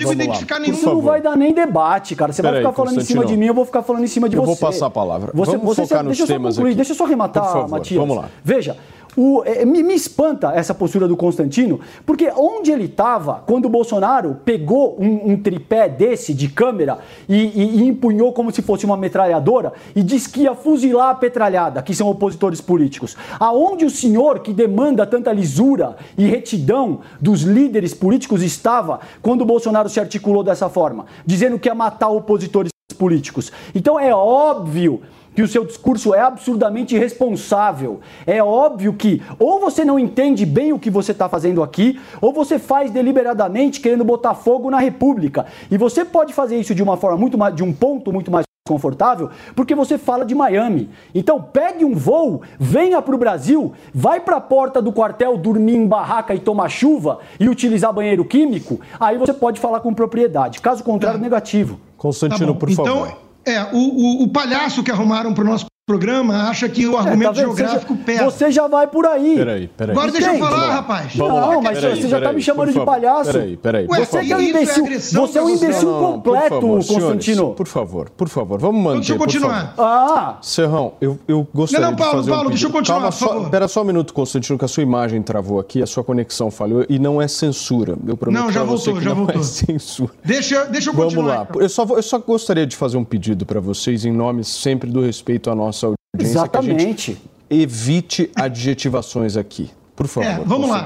Isso 0.67 0.85
não 0.85 1.01
vai 1.01 1.21
dar 1.21 1.37
nem 1.37 1.53
debate, 1.53 2.13
cara. 2.13 2.33
Você 2.33 2.41
Pera 2.41 2.55
vai 2.55 2.61
ficar 2.61 2.69
aí, 2.71 2.75
falando 2.75 3.01
em 3.01 3.05
cima 3.05 3.25
de 3.25 3.37
mim, 3.37 3.45
eu 3.45 3.53
vou 3.53 3.63
ficar 3.63 3.81
falando 3.81 4.03
em 4.03 4.07
cima 4.07 4.27
de 4.27 4.35
eu 4.35 4.41
você. 4.41 4.51
Eu 4.51 4.55
vou 4.55 4.69
passar 4.69 4.87
a 4.87 4.89
palavra. 4.89 5.31
Você, 5.33 5.51
Vamos 5.51 5.65
você, 5.65 5.83
focar 5.83 6.03
deixa 6.03 6.09
nos 6.09 6.19
eu 6.19 6.27
só 6.27 6.33
temas 6.33 6.55
concluir, 6.55 6.71
aqui. 6.71 6.75
deixa 6.75 6.91
eu 6.91 6.95
só 6.97 7.05
rematar, 7.05 7.69
Matias. 7.69 7.99
Vamos 7.99 8.17
lá. 8.17 8.25
Veja, 8.43 8.75
o, 9.15 9.43
é, 9.45 9.65
me, 9.65 9.83
me, 9.83 9.93
espanta 9.93 10.51
essa 10.53 10.73
postura 10.73 11.07
do 11.07 11.15
Constantino, 11.15 11.79
porque 12.05 12.31
onde 12.35 12.71
ele 12.71 12.85
estava 12.85 13.43
quando 13.45 13.65
o 13.65 13.69
Bolsonaro 13.69 14.37
pegou 14.43 14.97
um, 14.99 15.33
um 15.33 15.37
tripé 15.37 15.87
desse 15.87 16.33
de 16.33 16.47
câmera 16.47 16.99
e, 17.27 17.35
e, 17.35 17.77
e, 17.77 17.87
empunhou 17.87 18.33
como 18.33 18.51
se 18.51 18.61
fosse 18.61 18.85
uma 18.85 18.97
metralhadora 18.97 19.73
e 19.95 20.01
disse 20.01 20.29
que 20.29 20.41
ia 20.41 20.55
fuzilar 20.55 21.09
a 21.09 21.15
petralhada, 21.15 21.81
que 21.81 21.93
são 21.93 22.07
opositores 22.07 22.61
políticos. 22.61 23.15
Aonde 23.39 23.85
o 23.85 23.89
senhor 23.89 24.39
que 24.39 24.53
demanda 24.53 25.05
tanta 25.05 25.31
lisura 25.31 25.95
e 26.17 26.25
retidão 26.25 27.01
dos 27.19 27.41
líderes 27.41 27.93
políticos 27.93 28.41
estava 28.41 28.99
quando 29.21 29.41
o 29.41 29.45
Bolsonaro 29.45 29.89
se 29.89 29.99
articulou 29.99 30.43
dessa 30.43 30.69
forma, 30.69 31.05
dizendo 31.25 31.59
que 31.59 31.69
ia 31.69 31.75
matar 31.75 32.09
opositores 32.09 32.71
políticos? 32.97 33.51
Então 33.73 33.99
é 33.99 34.13
óbvio 34.13 35.01
que 35.35 35.41
o 35.41 35.47
seu 35.47 35.65
discurso 35.65 36.13
é 36.13 36.21
absurdamente 36.21 36.95
irresponsável. 36.95 37.99
É 38.25 38.43
óbvio 38.43 38.93
que 38.93 39.21
ou 39.39 39.59
você 39.59 39.83
não 39.83 39.97
entende 39.97 40.45
bem 40.45 40.73
o 40.73 40.79
que 40.79 40.89
você 40.89 41.11
está 41.11 41.27
fazendo 41.27 41.63
aqui, 41.63 41.99
ou 42.21 42.33
você 42.33 42.59
faz 42.59 42.91
deliberadamente 42.91 43.79
querendo 43.79 44.03
botar 44.03 44.33
fogo 44.33 44.69
na 44.69 44.79
República. 44.79 45.45
E 45.69 45.77
você 45.77 46.05
pode 46.05 46.33
fazer 46.33 46.57
isso 46.57 46.75
de 46.75 46.83
uma 46.83 46.97
forma 46.97 47.17
muito 47.17 47.37
mais, 47.37 47.55
de 47.55 47.63
um 47.63 47.73
ponto 47.73 48.11
muito 48.11 48.31
mais 48.31 48.45
confortável, 48.65 49.29
porque 49.57 49.75
você 49.75 49.97
fala 49.97 50.25
de 50.25 50.33
Miami. 50.33 50.89
Então 51.13 51.41
pegue 51.41 51.83
um 51.83 51.93
voo, 51.93 52.43
venha 52.57 53.01
para 53.01 53.13
o 53.13 53.17
Brasil, 53.17 53.73
vai 53.93 54.21
para 54.21 54.37
a 54.37 54.41
porta 54.41 54.81
do 54.81 54.93
quartel 54.93 55.37
dormir 55.37 55.75
em 55.75 55.85
barraca 55.85 56.33
e 56.33 56.39
tomar 56.39 56.69
chuva 56.69 57.19
e 57.37 57.49
utilizar 57.49 57.91
banheiro 57.91 58.23
químico, 58.23 58.79
aí 58.97 59.17
você 59.17 59.33
pode 59.33 59.59
falar 59.59 59.81
com 59.81 59.93
propriedade. 59.93 60.61
Caso 60.61 60.81
contrário, 60.81 61.19
tá. 61.19 61.23
negativo. 61.23 61.77
Constantino, 61.97 62.53
tá 62.53 62.59
por 62.59 62.69
então, 62.69 62.85
favor. 62.85 63.17
É, 63.45 63.61
o, 63.73 63.77
o, 63.77 64.23
o 64.23 64.27
palhaço 64.27 64.83
que 64.83 64.91
arrumaram 64.91 65.33
para 65.33 65.43
o 65.43 65.47
nosso 65.47 65.65
programa 65.85 66.47
acha 66.49 66.69
que 66.69 66.87
o 66.87 66.97
argumento 66.97 67.31
é, 67.31 67.33
tá 67.33 67.41
geográfico 67.41 67.93
você 67.93 68.15
já, 68.15 68.23
Você 68.23 68.51
já 68.51 68.67
vai 68.69 68.87
por 68.87 69.05
aí. 69.05 69.35
Peraí, 69.35 69.67
peraí. 69.67 69.91
Agora 69.91 70.11
deixa 70.13 70.33
eu 70.33 70.39
falar, 70.39 70.75
rapaz. 70.75 71.13
Vamos 71.13 71.33
não, 71.33 71.55
lá. 71.55 71.61
mas 71.61 71.79
peraí, 71.79 72.01
você 72.01 72.07
já 72.07 72.17
está 72.19 72.31
me 72.31 72.41
chamando 72.41 72.71
de 72.71 72.85
palhaço. 72.85 73.33
Peraí, 73.33 73.57
peraí. 73.57 73.87
Ué, 73.89 74.05
você, 74.05 74.31
é 74.31 74.37
um 74.37 74.41
imbecil, 74.41 74.85
é 74.85 74.97
você 74.97 75.39
é 75.39 75.41
um 75.41 75.49
imbecil 75.49 75.91
não, 75.91 76.01
não, 76.01 76.11
completo, 76.13 76.47
por 76.47 76.61
favor, 76.61 76.77
Constantino. 76.77 77.35
Senhores, 77.35 77.57
por 77.57 77.67
favor, 77.67 78.09
por 78.11 78.29
favor, 78.29 78.59
vamos 78.59 78.81
manter. 78.81 78.97
Deixa 78.99 79.13
eu 79.13 79.17
continuar. 79.17 79.73
Ah! 79.77 80.37
Serrão, 80.41 80.93
eu, 81.01 81.19
eu 81.27 81.45
gostaria 81.53 81.85
não, 81.85 81.91
não, 81.91 81.97
Paulo, 81.97 82.11
de 82.11 82.17
fazer 82.17 82.31
Paulo, 82.31 82.47
um 82.47 82.51
deixa 82.51 82.65
eu 82.65 82.71
continuar, 82.71 82.99
Calma, 82.99 83.11
só, 83.11 83.41
Espera 83.41 83.67
só 83.67 83.81
um 83.81 83.85
minuto, 83.85 84.13
Constantino, 84.13 84.57
que 84.57 84.63
a 84.63 84.69
sua 84.69 84.83
imagem 84.83 85.21
travou 85.21 85.59
aqui, 85.59 85.83
a 85.83 85.85
sua 85.85 86.03
conexão 86.03 86.49
falhou 86.49 86.85
e 86.87 86.97
não 86.97 87.21
é 87.21 87.27
censura. 87.27 87.97
Eu 88.07 88.15
prometo 88.15 88.41
não, 88.41 88.51
já 88.53 88.63
voltou, 88.63 89.01
já 89.01 89.13
voltou. 89.13 89.41
É 89.41 89.43
censura. 89.43 90.13
Deixa, 90.23 90.63
deixa 90.63 90.91
eu 90.91 90.93
continuar. 90.93 91.39
Vamos 91.39 91.57
lá. 91.57 91.61
Eu 91.61 91.67
só, 91.67 91.83
eu 91.83 92.03
só 92.03 92.19
gostaria 92.19 92.65
de 92.65 92.77
fazer 92.77 92.95
um 92.95 93.03
pedido 93.03 93.45
para 93.45 93.59
vocês, 93.59 94.05
em 94.05 94.13
nome 94.13 94.45
sempre 94.45 94.89
do 94.89 95.01
respeito 95.01 95.51
à 95.51 95.55
nossa 95.55 95.72
audiência 96.15 96.39
Exatamente. 96.39 97.17
evite 97.49 98.29
adjetivações 98.35 99.35
aqui. 99.35 99.69
Por 99.95 100.07
favor. 100.07 100.29
É, 100.29 100.39
vamos 100.45 100.69
lá. 100.69 100.85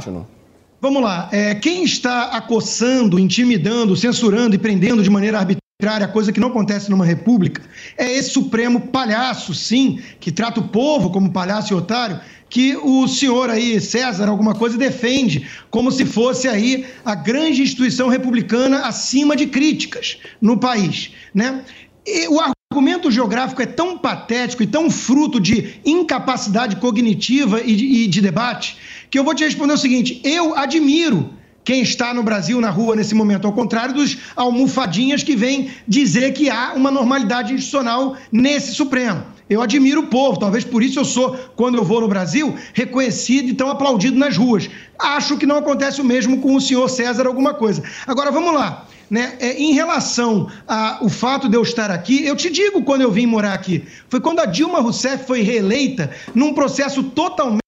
Vamos 0.79 1.01
lá. 1.01 1.29
É, 1.31 1.55
quem 1.55 1.83
está 1.83 2.25
acossando, 2.25 3.19
intimidando, 3.19 3.95
censurando 3.95 4.55
e 4.55 4.59
prendendo 4.59 5.01
de 5.01 5.09
maneira 5.09 5.39
arbitrária, 5.39 6.07
coisa 6.07 6.31
que 6.31 6.39
não 6.39 6.49
acontece 6.49 6.89
numa 6.89 7.05
república, 7.05 7.61
é 7.97 8.11
esse 8.11 8.29
supremo 8.29 8.79
palhaço, 8.87 9.53
sim, 9.53 9.99
que 10.19 10.31
trata 10.31 10.59
o 10.59 10.67
povo 10.67 11.09
como 11.09 11.31
palhaço 11.31 11.73
e 11.73 11.75
otário, 11.75 12.19
que 12.49 12.77
o 12.77 13.07
senhor 13.07 13.49
aí, 13.49 13.79
César, 13.81 14.29
alguma 14.29 14.55
coisa, 14.55 14.77
defende 14.77 15.47
como 15.69 15.91
se 15.91 16.05
fosse 16.05 16.47
aí 16.47 16.85
a 17.03 17.13
grande 17.15 17.61
instituição 17.61 18.07
republicana 18.07 18.87
acima 18.87 19.35
de 19.35 19.47
críticas 19.47 20.17
no 20.39 20.57
país. 20.57 21.11
Né? 21.33 21.63
E 22.05 22.27
o 22.27 22.39
argumento 22.77 23.09
geográfico 23.09 23.61
é 23.61 23.65
tão 23.65 23.97
patético 23.97 24.61
e 24.61 24.67
tão 24.67 24.89
fruto 24.91 25.39
de 25.39 25.79
incapacidade 25.83 26.75
cognitiva 26.75 27.59
e 27.61 27.75
de, 27.75 27.85
e 27.85 28.07
de 28.07 28.21
debate 28.21 28.77
que 29.09 29.17
eu 29.17 29.23
vou 29.23 29.33
te 29.33 29.43
responder 29.43 29.73
o 29.73 29.77
seguinte: 29.77 30.21
eu 30.23 30.55
admiro 30.55 31.33
quem 31.63 31.81
está 31.81 32.13
no 32.13 32.23
Brasil 32.23 32.61
na 32.61 32.69
rua 32.69 32.95
nesse 32.95 33.15
momento, 33.15 33.47
ao 33.47 33.53
contrário 33.53 33.95
dos 33.95 34.17
almofadinhas 34.35 35.23
que 35.23 35.35
vêm 35.35 35.71
dizer 35.87 36.31
que 36.33 36.49
há 36.49 36.73
uma 36.75 36.91
normalidade 36.91 37.53
institucional 37.53 38.15
nesse 38.31 38.73
Supremo. 38.73 39.23
Eu 39.49 39.61
admiro 39.61 40.01
o 40.01 40.07
povo, 40.07 40.37
talvez 40.37 40.63
por 40.63 40.83
isso 40.83 40.99
eu 40.99 41.05
sou, 41.05 41.35
quando 41.55 41.77
eu 41.77 41.83
vou 41.83 42.01
no 42.01 42.07
Brasil, 42.07 42.53
reconhecido 42.73 43.49
e 43.49 43.53
tão 43.53 43.69
aplaudido 43.69 44.17
nas 44.17 44.37
ruas. 44.37 44.69
Acho 44.99 45.37
que 45.37 45.45
não 45.45 45.57
acontece 45.57 45.99
o 45.99 46.05
mesmo 46.05 46.41
com 46.41 46.55
o 46.55 46.61
senhor 46.61 46.87
César 46.89 47.25
alguma 47.25 47.53
coisa. 47.53 47.81
Agora, 48.05 48.29
vamos 48.29 48.53
lá. 48.53 48.85
Né? 49.09 49.37
É, 49.39 49.53
em 49.53 49.73
relação 49.73 50.49
ao 50.67 51.07
fato 51.07 51.47
de 51.47 51.55
eu 51.55 51.61
estar 51.61 51.89
aqui, 51.89 52.25
eu 52.25 52.35
te 52.35 52.49
digo 52.49 52.83
quando 52.83 53.01
eu 53.01 53.11
vim 53.11 53.25
morar 53.25 53.53
aqui. 53.53 53.85
Foi 54.09 54.19
quando 54.19 54.39
a 54.39 54.45
Dilma 54.45 54.81
Rousseff 54.81 55.25
foi 55.25 55.41
reeleita 55.41 56.11
num 56.35 56.53
processo 56.53 57.01
totalmente 57.03 57.61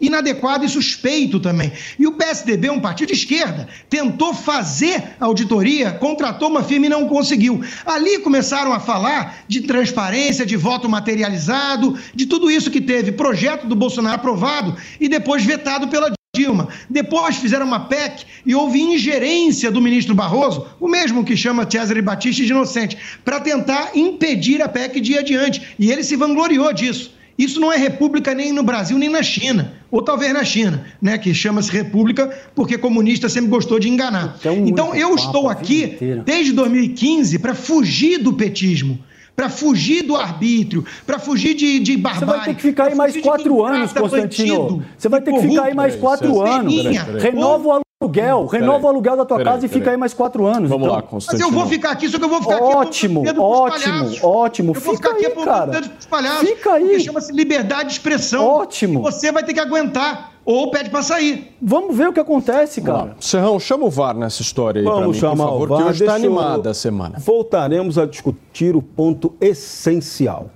inadequado 0.00 0.64
e 0.64 0.68
suspeito 0.68 1.38
também. 1.38 1.70
E 1.98 2.06
o 2.06 2.12
PSDB, 2.12 2.70
um 2.70 2.80
partido 2.80 3.08
de 3.08 3.14
esquerda, 3.14 3.68
tentou 3.90 4.32
fazer 4.32 5.16
auditoria, 5.20 5.92
contratou 5.92 6.48
uma 6.48 6.62
firma 6.62 6.86
e 6.86 6.88
não 6.88 7.06
conseguiu. 7.06 7.62
Ali 7.84 8.18
começaram 8.20 8.72
a 8.72 8.80
falar 8.80 9.44
de 9.46 9.60
transparência, 9.60 10.46
de 10.46 10.56
voto 10.56 10.88
materializado, 10.88 11.98
de 12.14 12.26
tudo 12.26 12.50
isso 12.50 12.70
que 12.70 12.80
teve 12.80 13.12
projeto 13.12 13.66
do 13.66 13.76
Bolsonaro 13.76 14.16
aprovado 14.16 14.76
e 14.98 15.08
depois 15.08 15.44
vetado 15.44 15.88
pela 15.88 16.10
Dilma. 16.34 16.68
Depois 16.90 17.36
fizeram 17.36 17.64
uma 17.64 17.80
PEC 17.80 18.26
e 18.44 18.54
houve 18.54 18.80
ingerência 18.80 19.70
do 19.70 19.80
ministro 19.80 20.14
Barroso, 20.14 20.66
o 20.80 20.88
mesmo 20.88 21.24
que 21.24 21.36
chama 21.36 21.68
Cesare 21.70 22.02
Batista 22.02 22.44
de 22.44 22.50
inocente, 22.50 22.98
para 23.24 23.40
tentar 23.40 23.92
impedir 23.94 24.60
a 24.60 24.68
PEC 24.68 25.00
de 25.00 25.12
ir 25.12 25.18
adiante. 25.18 25.62
E 25.78 25.90
ele 25.90 26.02
se 26.02 26.16
vangloriou 26.16 26.72
disso. 26.72 27.14
Isso 27.38 27.58
não 27.58 27.72
é 27.72 27.76
república 27.76 28.32
nem 28.34 28.52
no 28.52 28.62
Brasil 28.62 28.96
nem 28.96 29.08
na 29.08 29.22
China, 29.22 29.72
ou 29.90 30.00
talvez 30.02 30.32
na 30.32 30.44
China, 30.44 30.84
né, 31.02 31.18
que 31.18 31.34
chama-se 31.34 31.70
república 31.70 32.30
porque 32.54 32.78
comunista 32.78 33.28
sempre 33.28 33.50
gostou 33.50 33.80
de 33.80 33.88
enganar. 33.88 34.38
Então 34.66 34.94
eu 34.94 35.14
estou 35.16 35.48
aqui 35.48 35.96
desde 36.24 36.52
2015 36.52 37.38
para 37.40 37.54
fugir 37.54 38.18
do 38.18 38.32
petismo 38.34 39.00
para 39.36 39.48
fugir 39.48 40.02
do 40.02 40.16
arbítrio, 40.16 40.84
para 41.06 41.18
fugir 41.18 41.54
de, 41.54 41.80
de 41.80 41.96
barbárie. 41.96 42.20
Você 42.20 42.36
vai 42.36 42.44
ter 42.46 42.54
que 42.54 42.62
ficar 42.62 42.84
aí 42.86 42.94
mais 42.94 43.16
quatro 43.16 43.64
anos, 43.64 43.92
Constantino. 43.92 44.84
Você 44.96 45.08
vai 45.08 45.20
ter 45.20 45.32
que 45.32 45.40
ficar 45.40 45.64
aí 45.64 45.74
mais 45.74 45.96
quatro 45.96 46.40
anos. 46.40 46.74
Renova 47.20 47.68
o 47.68 47.83
aluguel, 48.04 48.46
renova 48.46 48.86
o 48.86 48.88
aluguel 48.88 49.16
da 49.16 49.24
tua 49.24 49.42
casa 49.42 49.66
e 49.66 49.68
fica 49.68 49.90
aí 49.90 49.96
mais 49.96 50.14
quatro 50.14 50.46
anos. 50.46 50.68
Vamos 50.68 50.86
então. 50.86 50.96
lá, 50.96 51.02
Constantino. 51.02 51.46
Mas 51.46 51.52
eu 51.52 51.60
vou 51.60 51.68
ficar 51.68 51.90
aqui, 51.90 52.08
só 52.08 52.18
que 52.18 52.24
eu 52.24 52.28
vou 52.28 52.42
ficar 52.42 52.62
ótimo, 52.62 53.20
aqui. 53.20 53.38
Ótimo, 53.38 53.42
ótimo, 53.42 54.28
ótimo. 54.28 54.70
Eu 54.70 54.80
vou 54.80 54.94
fica 54.96 55.08
ficar 55.08 55.28
aqui 55.28 55.38
aí, 55.38 55.44
cara. 55.44 55.82
palhaços. 56.08 56.48
Fica 56.48 56.72
aí. 56.72 57.00
chama-se 57.00 57.32
liberdade 57.32 57.88
de 57.88 57.92
expressão. 57.94 58.46
Ótimo. 58.46 59.00
E 59.00 59.02
você 59.02 59.32
vai 59.32 59.42
ter 59.42 59.54
que 59.54 59.60
aguentar 59.60 60.32
ou 60.44 60.70
pede 60.70 60.90
para 60.90 61.02
sair. 61.02 61.54
Vamos 61.60 61.96
ver 61.96 62.08
o 62.08 62.12
que 62.12 62.20
acontece, 62.20 62.80
cara. 62.82 63.16
Serrão, 63.18 63.58
chama 63.58 63.86
o 63.86 63.90
VAR 63.90 64.14
nessa 64.14 64.42
história 64.42 64.80
aí 64.80 64.84
Vamos 64.84 65.16
mim, 65.16 65.20
chamar 65.20 65.46
por 65.46 65.52
favor, 65.52 65.66
o 65.66 65.68
VAR. 65.68 65.82
que 65.82 65.88
hoje 65.90 66.04
está 66.04 66.14
animada 66.14 66.70
a 66.70 66.74
semana. 66.74 67.18
Voltaremos 67.18 67.98
a 67.98 68.04
discutir 68.04 68.76
o 68.76 68.82
ponto 68.82 69.34
essencial. 69.40 70.50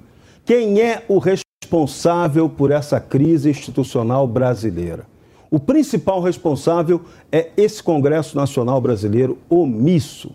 Quem 0.44 0.80
é 0.80 1.04
o 1.08 1.18
responsável 1.18 2.48
por 2.48 2.70
essa 2.70 3.00
crise 3.00 3.50
institucional 3.50 4.26
brasileira? 4.26 5.06
O 5.50 5.58
principal 5.58 6.20
responsável 6.20 7.00
é 7.32 7.50
esse 7.56 7.82
Congresso 7.82 8.36
Nacional 8.36 8.80
Brasileiro 8.80 9.38
omisso, 9.48 10.30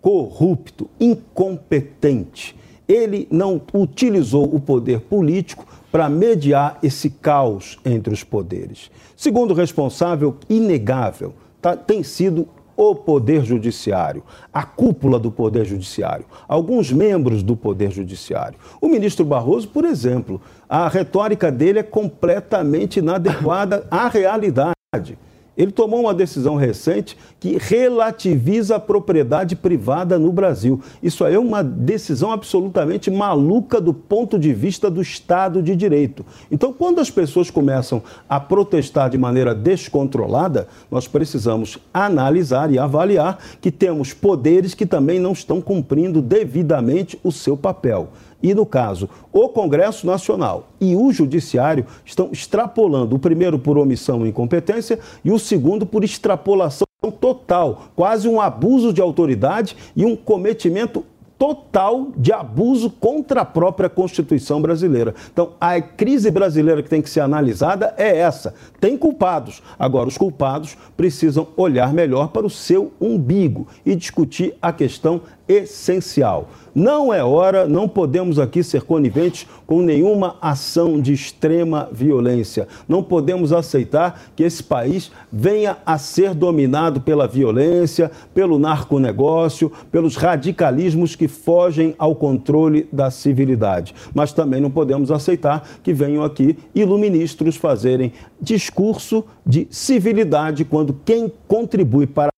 corrupto, 0.00 0.88
incompetente. 0.98 2.56
Ele 2.88 3.26
não 3.30 3.60
utilizou 3.74 4.44
o 4.54 4.60
poder 4.60 5.00
político 5.00 5.66
para 5.90 6.08
mediar 6.08 6.78
esse 6.82 7.10
caos 7.10 7.78
entre 7.84 8.12
os 8.12 8.22
poderes. 8.22 8.90
Segundo 9.16 9.54
responsável 9.54 10.36
inegável, 10.48 11.32
tá, 11.60 11.76
tem 11.76 12.02
sido 12.02 12.48
o 12.76 12.94
Poder 12.94 13.44
Judiciário, 13.44 14.22
a 14.52 14.62
cúpula 14.62 15.18
do 15.18 15.30
Poder 15.30 15.64
Judiciário, 15.64 16.26
alguns 16.46 16.92
membros 16.92 17.42
do 17.42 17.56
Poder 17.56 17.90
Judiciário. 17.90 18.58
O 18.80 18.88
ministro 18.88 19.24
Barroso, 19.24 19.68
por 19.68 19.84
exemplo, 19.84 20.40
a 20.68 20.88
retórica 20.88 21.50
dele 21.50 21.78
é 21.78 21.82
completamente 21.82 22.98
inadequada 22.98 23.86
à 23.90 24.08
realidade. 24.08 25.18
Ele 25.56 25.72
tomou 25.72 26.00
uma 26.00 26.12
decisão 26.14 26.56
recente 26.56 27.16
que 27.40 27.56
relativiza 27.58 28.76
a 28.76 28.80
propriedade 28.80 29.56
privada 29.56 30.18
no 30.18 30.30
Brasil. 30.30 30.80
Isso 31.02 31.24
aí 31.24 31.34
é 31.34 31.38
uma 31.38 31.64
decisão 31.64 32.30
absolutamente 32.30 33.10
maluca 33.10 33.80
do 33.80 33.94
ponto 33.94 34.38
de 34.38 34.52
vista 34.52 34.90
do 34.90 35.00
Estado 35.00 35.62
de 35.62 35.74
Direito. 35.74 36.24
Então, 36.50 36.72
quando 36.72 37.00
as 37.00 37.10
pessoas 37.10 37.50
começam 37.50 38.02
a 38.28 38.38
protestar 38.38 39.08
de 39.08 39.16
maneira 39.16 39.54
descontrolada, 39.54 40.68
nós 40.90 41.08
precisamos 41.08 41.78
analisar 41.92 42.70
e 42.70 42.78
avaliar 42.78 43.38
que 43.60 43.70
temos 43.70 44.12
poderes 44.12 44.74
que 44.74 44.84
também 44.84 45.18
não 45.18 45.32
estão 45.32 45.60
cumprindo 45.60 46.20
devidamente 46.20 47.18
o 47.24 47.32
seu 47.32 47.56
papel. 47.56 48.10
E, 48.46 48.54
no 48.54 48.64
caso, 48.64 49.08
o 49.32 49.48
Congresso 49.48 50.06
Nacional 50.06 50.68
e 50.80 50.94
o 50.94 51.10
Judiciário 51.10 51.84
estão 52.04 52.28
extrapolando, 52.30 53.16
o 53.16 53.18
primeiro 53.18 53.58
por 53.58 53.76
omissão 53.76 54.24
e 54.24 54.28
incompetência 54.28 55.00
e 55.24 55.32
o 55.32 55.38
segundo 55.38 55.84
por 55.84 56.04
extrapolação 56.04 56.86
total, 57.20 57.88
quase 57.96 58.28
um 58.28 58.40
abuso 58.40 58.92
de 58.92 59.00
autoridade 59.00 59.76
e 59.96 60.04
um 60.04 60.14
cometimento 60.14 61.04
total 61.36 62.08
de 62.16 62.32
abuso 62.32 62.88
contra 62.88 63.42
a 63.42 63.44
própria 63.44 63.88
Constituição 63.88 64.62
brasileira. 64.62 65.14
Então, 65.32 65.50
a 65.60 65.80
crise 65.80 66.30
brasileira 66.30 66.82
que 66.82 66.88
tem 66.88 67.02
que 67.02 67.10
ser 67.10 67.20
analisada 67.20 67.94
é 67.98 68.16
essa. 68.16 68.54
Tem 68.80 68.96
culpados. 68.96 69.62
Agora, 69.78 70.08
os 70.08 70.16
culpados 70.16 70.76
precisam 70.96 71.48
olhar 71.56 71.92
melhor 71.92 72.28
para 72.28 72.46
o 72.46 72.50
seu 72.50 72.92
umbigo 73.00 73.66
e 73.84 73.94
discutir 73.94 74.54
a 74.62 74.72
questão 74.72 75.20
essencial. 75.48 76.48
Não 76.74 77.12
é 77.12 77.24
hora, 77.24 77.66
não 77.66 77.88
podemos 77.88 78.38
aqui 78.38 78.62
ser 78.62 78.82
coniventes 78.82 79.46
com 79.66 79.80
nenhuma 79.80 80.36
ação 80.42 81.00
de 81.00 81.12
extrema 81.12 81.88
violência. 81.90 82.68
Não 82.86 83.02
podemos 83.02 83.50
aceitar 83.50 84.20
que 84.36 84.42
esse 84.42 84.62
país 84.62 85.10
venha 85.32 85.78
a 85.86 85.96
ser 85.96 86.34
dominado 86.34 87.00
pela 87.00 87.26
violência, 87.26 88.10
pelo 88.34 88.58
narconegócio, 88.58 89.72
pelos 89.90 90.16
radicalismos 90.16 91.16
que 91.16 91.28
fogem 91.28 91.94
ao 91.98 92.14
controle 92.14 92.86
da 92.92 93.10
civilidade. 93.10 93.94
Mas 94.14 94.34
também 94.34 94.60
não 94.60 94.70
podemos 94.70 95.10
aceitar 95.10 95.66
que 95.82 95.94
venham 95.94 96.22
aqui 96.22 96.58
iluministros 96.74 97.56
fazerem 97.56 98.12
discurso 98.38 99.24
de 99.46 99.66
civilidade 99.70 100.64
quando 100.64 100.94
quem 101.06 101.32
contribui 101.48 102.06
para 102.06 102.30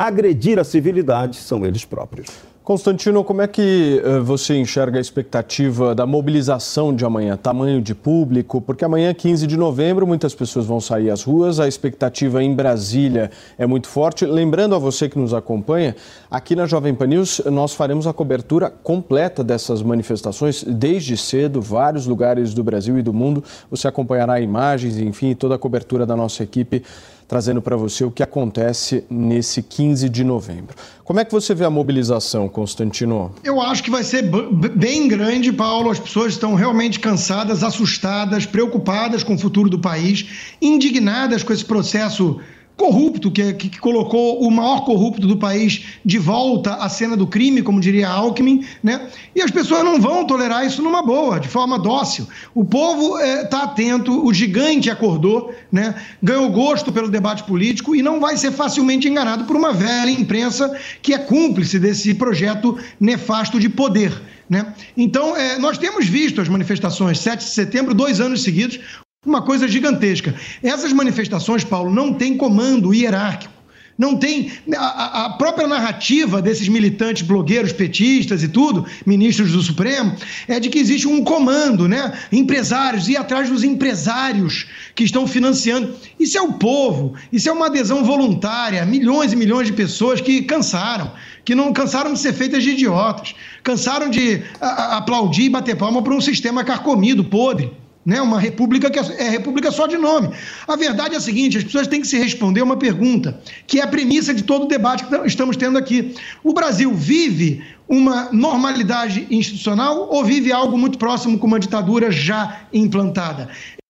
agredir 0.00 0.58
a 0.58 0.64
civilidade 0.64 1.36
são 1.36 1.66
eles 1.66 1.84
próprios. 1.84 2.28
Constantino, 2.64 3.24
como 3.24 3.42
é 3.42 3.48
que 3.48 4.00
uh, 4.02 4.22
você 4.22 4.56
enxerga 4.56 4.96
a 4.96 5.00
expectativa 5.00 5.94
da 5.94 6.06
mobilização 6.06 6.94
de 6.94 7.04
amanhã? 7.04 7.36
Tamanho 7.36 7.82
de 7.82 7.94
público? 7.94 8.60
Porque 8.60 8.84
amanhã, 8.84 9.12
15 9.12 9.46
de 9.46 9.56
novembro, 9.56 10.06
muitas 10.06 10.34
pessoas 10.34 10.64
vão 10.64 10.80
sair 10.80 11.10
às 11.10 11.22
ruas. 11.22 11.58
A 11.58 11.66
expectativa 11.66 12.42
em 12.42 12.54
Brasília 12.54 13.30
é 13.58 13.66
muito 13.66 13.88
forte. 13.88 14.24
Lembrando 14.24 14.74
a 14.74 14.78
você 14.78 15.08
que 15.08 15.18
nos 15.18 15.34
acompanha, 15.34 15.96
aqui 16.30 16.54
na 16.54 16.64
Jovem 16.64 16.94
Pan 16.94 17.08
News 17.08 17.42
nós 17.46 17.74
faremos 17.74 18.06
a 18.06 18.12
cobertura 18.12 18.70
completa 18.70 19.42
dessas 19.42 19.82
manifestações 19.82 20.62
desde 20.62 21.16
cedo, 21.16 21.60
vários 21.60 22.06
lugares 22.06 22.54
do 22.54 22.62
Brasil 22.62 22.98
e 22.98 23.02
do 23.02 23.12
mundo. 23.12 23.42
Você 23.70 23.88
acompanhará 23.88 24.40
imagens, 24.40 24.96
enfim, 24.96 25.34
toda 25.34 25.56
a 25.56 25.58
cobertura 25.58 26.06
da 26.06 26.14
nossa 26.14 26.42
equipe 26.44 26.84
trazendo 27.30 27.62
para 27.62 27.76
você 27.76 28.04
o 28.04 28.10
que 28.10 28.24
acontece 28.24 29.04
nesse 29.08 29.62
15 29.62 30.08
de 30.08 30.24
novembro. 30.24 30.74
Como 31.04 31.20
é 31.20 31.24
que 31.24 31.30
você 31.30 31.54
vê 31.54 31.64
a 31.64 31.70
mobilização, 31.70 32.48
Constantino? 32.48 33.32
Eu 33.44 33.60
acho 33.60 33.84
que 33.84 33.90
vai 33.90 34.02
ser 34.02 34.28
bem 34.74 35.06
grande, 35.06 35.52
Paulo. 35.52 35.92
As 35.92 36.00
pessoas 36.00 36.32
estão 36.32 36.56
realmente 36.56 36.98
cansadas, 36.98 37.62
assustadas, 37.62 38.46
preocupadas 38.46 39.22
com 39.22 39.34
o 39.34 39.38
futuro 39.38 39.70
do 39.70 39.78
país, 39.78 40.26
indignadas 40.60 41.44
com 41.44 41.52
esse 41.52 41.64
processo 41.64 42.40
corrupto, 42.80 43.30
que, 43.30 43.52
que, 43.52 43.68
que, 43.68 43.78
colocou 43.78 44.40
o 44.40 44.50
maior 44.50 44.86
corrupto 44.86 45.26
do 45.26 45.36
país 45.36 45.84
de 46.02 46.16
volta 46.16 46.76
à 46.76 46.88
cena 46.88 47.14
do 47.14 47.26
crime, 47.26 47.60
como 47.60 47.78
diria 47.78 48.08
Alckmin, 48.08 48.64
né? 48.82 49.06
E 49.36 49.42
as 49.42 49.50
pessoas 49.50 49.84
não 49.84 50.00
vão 50.00 50.26
tolerar 50.26 50.64
isso 50.64 50.80
numa 50.82 51.02
boa, 51.02 51.38
de 51.38 51.46
forma 51.46 51.78
dócil. 51.78 52.26
O 52.54 52.64
povo 52.64 53.18
está 53.18 53.60
é, 53.60 53.64
atento, 53.64 54.26
o 54.26 54.32
gigante 54.32 54.88
acordou, 54.88 55.54
né? 55.70 55.94
Ganhou 56.22 56.48
gosto 56.48 56.90
pelo 56.90 57.10
debate 57.10 57.44
político 57.44 57.94
e 57.94 58.00
não 58.00 58.18
vai 58.18 58.38
ser 58.38 58.50
facilmente 58.50 59.06
enganado 59.06 59.44
por 59.44 59.56
uma 59.56 59.74
velha 59.74 60.10
imprensa 60.10 60.74
que 61.02 61.12
é 61.12 61.18
cúmplice 61.18 61.78
desse 61.78 62.14
projeto 62.14 62.78
nefasto 62.98 63.60
de 63.60 63.68
poder. 63.68 64.18
Né? 64.48 64.74
Então, 64.96 65.36
é, 65.36 65.58
nós 65.58 65.76
temos 65.76 66.06
visto 66.06 66.40
as 66.40 66.48
manifestações 66.48 67.18
7 67.20 67.44
de 67.44 67.50
setembro, 67.50 67.94
dois 67.94 68.20
anos 68.20 68.42
seguidos, 68.42 68.80
uma 69.26 69.42
coisa 69.42 69.68
gigantesca. 69.68 70.34
Essas 70.62 70.94
manifestações, 70.94 71.62
Paulo, 71.62 71.92
não 71.92 72.14
têm 72.14 72.38
comando 72.38 72.94
hierárquico. 72.94 73.52
Não 73.98 74.16
tem. 74.16 74.50
A, 74.74 75.26
a, 75.26 75.30
própria 75.34 75.68
narrativa 75.68 76.40
desses 76.40 76.66
militantes 76.68 77.20
blogueiros 77.20 77.70
petistas 77.70 78.42
e 78.42 78.48
tudo, 78.48 78.86
ministros 79.04 79.52
do 79.52 79.60
Supremo, 79.60 80.16
é 80.48 80.58
de 80.58 80.70
que 80.70 80.78
existe 80.78 81.06
um 81.06 81.22
comando, 81.22 81.86
né? 81.86 82.18
Empresários, 82.32 83.10
ir 83.10 83.18
atrás 83.18 83.50
dos 83.50 83.62
empresários 83.62 84.68
que 84.94 85.04
estão 85.04 85.26
financiando. 85.26 85.94
Isso 86.18 86.38
é 86.38 86.40
o 86.40 86.54
povo, 86.54 87.12
isso 87.30 87.46
é 87.46 87.52
uma 87.52 87.66
adesão 87.66 88.02
voluntária, 88.02 88.86
milhões 88.86 89.34
e 89.34 89.36
milhões 89.36 89.66
de 89.66 89.74
pessoas 89.74 90.22
que 90.22 90.40
cansaram, 90.44 91.12
que 91.44 91.54
não 91.54 91.70
cansaram 91.74 92.14
de 92.14 92.20
ser 92.20 92.32
feitas 92.32 92.62
de 92.62 92.70
idiotas, 92.70 93.34
cansaram 93.62 94.08
de 94.08 94.42
a, 94.58 94.66
a, 94.66 94.96
aplaudir 94.96 95.42
e 95.42 95.50
bater 95.50 95.76
palma 95.76 96.00
para 96.00 96.14
um 96.14 96.22
sistema 96.22 96.64
carcomido, 96.64 97.22
podre 97.22 97.70
né? 98.04 98.20
Uma 98.20 98.40
república 98.40 98.90
que 98.90 98.98
é, 98.98 99.26
é 99.26 99.30
república 99.30 99.70
só 99.70 99.86
de 99.86 99.96
nome. 99.96 100.30
A 100.66 100.76
verdade 100.76 101.14
é 101.14 101.18
a 101.18 101.20
seguinte: 101.20 101.58
as 101.58 101.64
pessoas 101.64 101.86
têm 101.86 102.00
que 102.00 102.06
se 102.06 102.18
responder 102.18 102.62
uma 102.62 102.76
pergunta, 102.76 103.40
que 103.66 103.80
é 103.80 103.82
a 103.82 103.88
premissa 103.88 104.32
de 104.32 104.42
todo 104.42 104.64
o 104.64 104.68
debate 104.68 105.04
que 105.04 105.26
estamos 105.26 105.56
tendo 105.56 105.78
aqui. 105.78 106.14
O 106.42 106.52
Brasil 106.52 106.92
vive 106.94 107.62
uma 107.88 108.30
normalidade 108.32 109.26
institucional 109.30 110.08
ou 110.10 110.24
vive 110.24 110.52
algo 110.52 110.78
muito 110.78 110.98
próximo 110.98 111.38
com 111.38 111.46
uma 111.46 111.60
ditadura 111.60 112.10
já 112.10 112.62
implantada? 112.72 113.48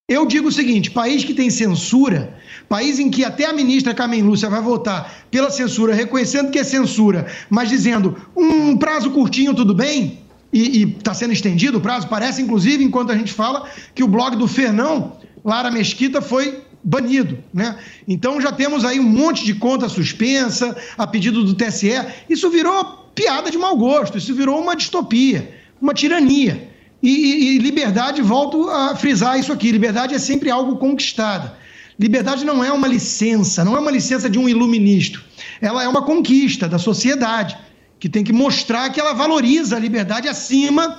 Eu 0.08 0.26
digo 0.26 0.48
o 0.48 0.52
seguinte: 0.52 0.90
país 0.90 1.24
que 1.24 1.32
tem 1.32 1.48
censura, 1.48 2.36
país 2.68 2.98
em 2.98 3.10
que 3.10 3.24
até 3.24 3.46
a 3.46 3.52
ministra 3.52 3.94
Carmen 3.94 4.22
Lúcia 4.22 4.50
vai 4.50 4.60
votar 4.60 5.24
pela 5.30 5.50
censura, 5.50 5.94
reconhecendo 5.94 6.50
que 6.50 6.58
é 6.58 6.64
censura, 6.64 7.26
mas 7.48 7.68
dizendo 7.68 8.16
um 8.36 8.76
prazo 8.76 9.10
curtinho, 9.10 9.54
tudo 9.54 9.72
bem 9.72 10.19
e 10.52 10.82
está 10.98 11.14
sendo 11.14 11.32
estendido 11.32 11.78
o 11.78 11.80
prazo. 11.80 12.08
Parece, 12.08 12.42
inclusive, 12.42 12.82
enquanto 12.82 13.12
a 13.12 13.16
gente 13.16 13.32
fala, 13.32 13.68
que 13.94 14.02
o 14.02 14.08
blog 14.08 14.36
do 14.36 14.48
Fernão, 14.48 15.16
Lara 15.44 15.70
Mesquita, 15.70 16.20
foi 16.20 16.62
banido. 16.82 17.38
Né? 17.52 17.76
Então 18.08 18.40
já 18.40 18.50
temos 18.50 18.84
aí 18.84 18.98
um 18.98 19.04
monte 19.04 19.44
de 19.44 19.54
conta 19.54 19.88
suspensa, 19.88 20.76
a 20.96 21.06
pedido 21.06 21.44
do 21.44 21.54
TSE. 21.54 22.04
Isso 22.28 22.50
virou 22.50 23.10
piada 23.14 23.50
de 23.50 23.58
mau 23.58 23.76
gosto, 23.76 24.18
isso 24.18 24.34
virou 24.34 24.60
uma 24.60 24.74
distopia, 24.74 25.54
uma 25.80 25.94
tirania. 25.94 26.68
E, 27.02 27.10
e, 27.10 27.54
e 27.54 27.58
liberdade, 27.58 28.20
volto 28.20 28.68
a 28.68 28.94
frisar 28.96 29.38
isso 29.38 29.52
aqui: 29.52 29.70
liberdade 29.70 30.14
é 30.14 30.18
sempre 30.18 30.50
algo 30.50 30.76
conquistado. 30.76 31.50
Liberdade 31.98 32.44
não 32.46 32.64
é 32.64 32.72
uma 32.72 32.88
licença, 32.88 33.62
não 33.62 33.76
é 33.76 33.80
uma 33.80 33.90
licença 33.90 34.28
de 34.28 34.38
um 34.38 34.48
iluministo. 34.48 35.22
Ela 35.60 35.84
é 35.84 35.88
uma 35.88 36.02
conquista 36.02 36.66
da 36.66 36.78
sociedade 36.78 37.56
que 38.00 38.08
tem 38.08 38.24
que 38.24 38.32
mostrar 38.32 38.88
que 38.90 38.98
ela 38.98 39.12
valoriza 39.12 39.76
a 39.76 39.78
liberdade 39.78 40.26
acima 40.26 40.98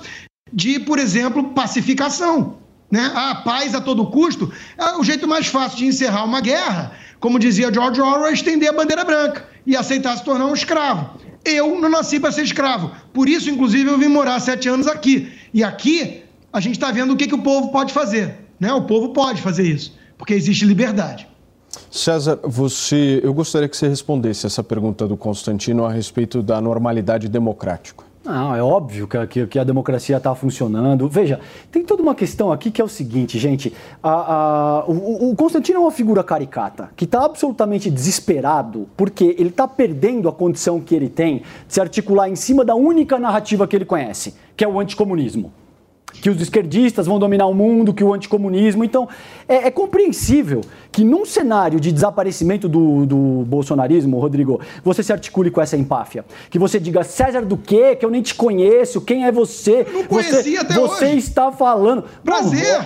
de, 0.52 0.78
por 0.78 1.00
exemplo, 1.00 1.50
pacificação. 1.50 2.58
Né? 2.88 3.10
A 3.14 3.34
paz 3.34 3.74
a 3.74 3.80
todo 3.80 4.06
custo 4.06 4.52
é 4.78 4.96
o 4.96 5.02
jeito 5.02 5.26
mais 5.26 5.48
fácil 5.48 5.78
de 5.78 5.86
encerrar 5.86 6.24
uma 6.24 6.40
guerra, 6.40 6.92
como 7.18 7.38
dizia 7.38 7.72
George 7.72 8.00
Orwell, 8.00 8.26
é 8.26 8.32
estender 8.32 8.68
a 8.68 8.72
bandeira 8.72 9.04
branca 9.04 9.48
e 9.66 9.76
aceitar 9.76 10.16
se 10.16 10.24
tornar 10.24 10.46
um 10.46 10.54
escravo. 10.54 11.18
Eu 11.44 11.80
não 11.80 11.88
nasci 11.88 12.20
para 12.20 12.30
ser 12.30 12.44
escravo, 12.44 12.92
por 13.12 13.28
isso, 13.28 13.50
inclusive, 13.50 13.90
eu 13.90 13.98
vim 13.98 14.06
morar 14.06 14.38
sete 14.38 14.68
anos 14.68 14.86
aqui. 14.86 15.32
E 15.52 15.64
aqui 15.64 16.22
a 16.52 16.60
gente 16.60 16.74
está 16.74 16.92
vendo 16.92 17.14
o 17.14 17.16
que, 17.16 17.26
que 17.26 17.34
o 17.34 17.42
povo 17.42 17.72
pode 17.72 17.92
fazer. 17.92 18.36
Né? 18.60 18.72
O 18.72 18.82
povo 18.82 19.08
pode 19.08 19.42
fazer 19.42 19.64
isso, 19.64 19.98
porque 20.16 20.34
existe 20.34 20.64
liberdade. 20.64 21.26
César, 21.90 22.38
você, 22.42 23.20
eu 23.22 23.32
gostaria 23.32 23.68
que 23.68 23.76
você 23.76 23.88
respondesse 23.88 24.46
essa 24.46 24.62
pergunta 24.62 25.06
do 25.06 25.16
Constantino 25.16 25.84
a 25.84 25.90
respeito 25.90 26.42
da 26.42 26.60
normalidade 26.60 27.28
democrática. 27.28 28.04
Não, 28.24 28.54
é 28.54 28.62
óbvio 28.62 29.08
que, 29.08 29.26
que, 29.26 29.46
que 29.48 29.58
a 29.58 29.64
democracia 29.64 30.16
está 30.16 30.32
funcionando. 30.32 31.08
Veja, 31.08 31.40
tem 31.72 31.84
toda 31.84 32.02
uma 32.02 32.14
questão 32.14 32.52
aqui 32.52 32.70
que 32.70 32.80
é 32.80 32.84
o 32.84 32.88
seguinte, 32.88 33.36
gente. 33.36 33.72
A, 34.00 34.10
a, 34.10 34.84
o, 34.86 35.30
o, 35.30 35.36
Constantino 35.36 35.78
é 35.78 35.80
uma 35.80 35.90
figura 35.90 36.22
caricata 36.22 36.90
que 36.96 37.04
está 37.04 37.24
absolutamente 37.24 37.90
desesperado 37.90 38.88
porque 38.96 39.34
ele 39.38 39.48
está 39.48 39.66
perdendo 39.66 40.28
a 40.28 40.32
condição 40.32 40.80
que 40.80 40.94
ele 40.94 41.08
tem 41.08 41.38
de 41.66 41.74
se 41.74 41.80
articular 41.80 42.28
em 42.28 42.36
cima 42.36 42.64
da 42.64 42.76
única 42.76 43.18
narrativa 43.18 43.66
que 43.66 43.74
ele 43.74 43.84
conhece, 43.84 44.34
que 44.56 44.64
é 44.64 44.68
o 44.68 44.78
anticomunismo 44.78 45.52
que 46.20 46.30
os 46.30 46.40
esquerdistas 46.40 47.06
vão 47.06 47.18
dominar 47.18 47.46
o 47.46 47.54
mundo, 47.54 47.92
que 47.92 48.04
o 48.04 48.12
anticomunismo. 48.12 48.84
Então, 48.84 49.08
é, 49.48 49.68
é 49.68 49.70
compreensível 49.70 50.60
que 50.90 51.04
num 51.04 51.24
cenário 51.24 51.80
de 51.80 51.90
desaparecimento 51.90 52.68
do, 52.68 53.06
do, 53.06 53.16
bolsonarismo, 53.46 54.18
Rodrigo, 54.18 54.60
você 54.84 55.02
se 55.02 55.12
articule 55.12 55.50
com 55.50 55.60
essa 55.60 55.76
empáfia. 55.76 56.24
Que 56.50 56.58
você 56.58 56.78
diga, 56.78 57.02
César 57.02 57.42
do 57.42 57.56
quê? 57.56 57.96
Que 57.96 58.04
eu 58.04 58.10
nem 58.10 58.22
te 58.22 58.34
conheço, 58.34 59.00
quem 59.00 59.24
é 59.24 59.32
você? 59.32 59.86
Não 59.92 60.04
conhecia 60.04 60.42
você, 60.42 60.56
até 60.58 60.74
você 60.74 61.04
hoje. 61.06 61.18
está 61.18 61.50
falando. 61.50 62.04
Prazer. 62.24 62.84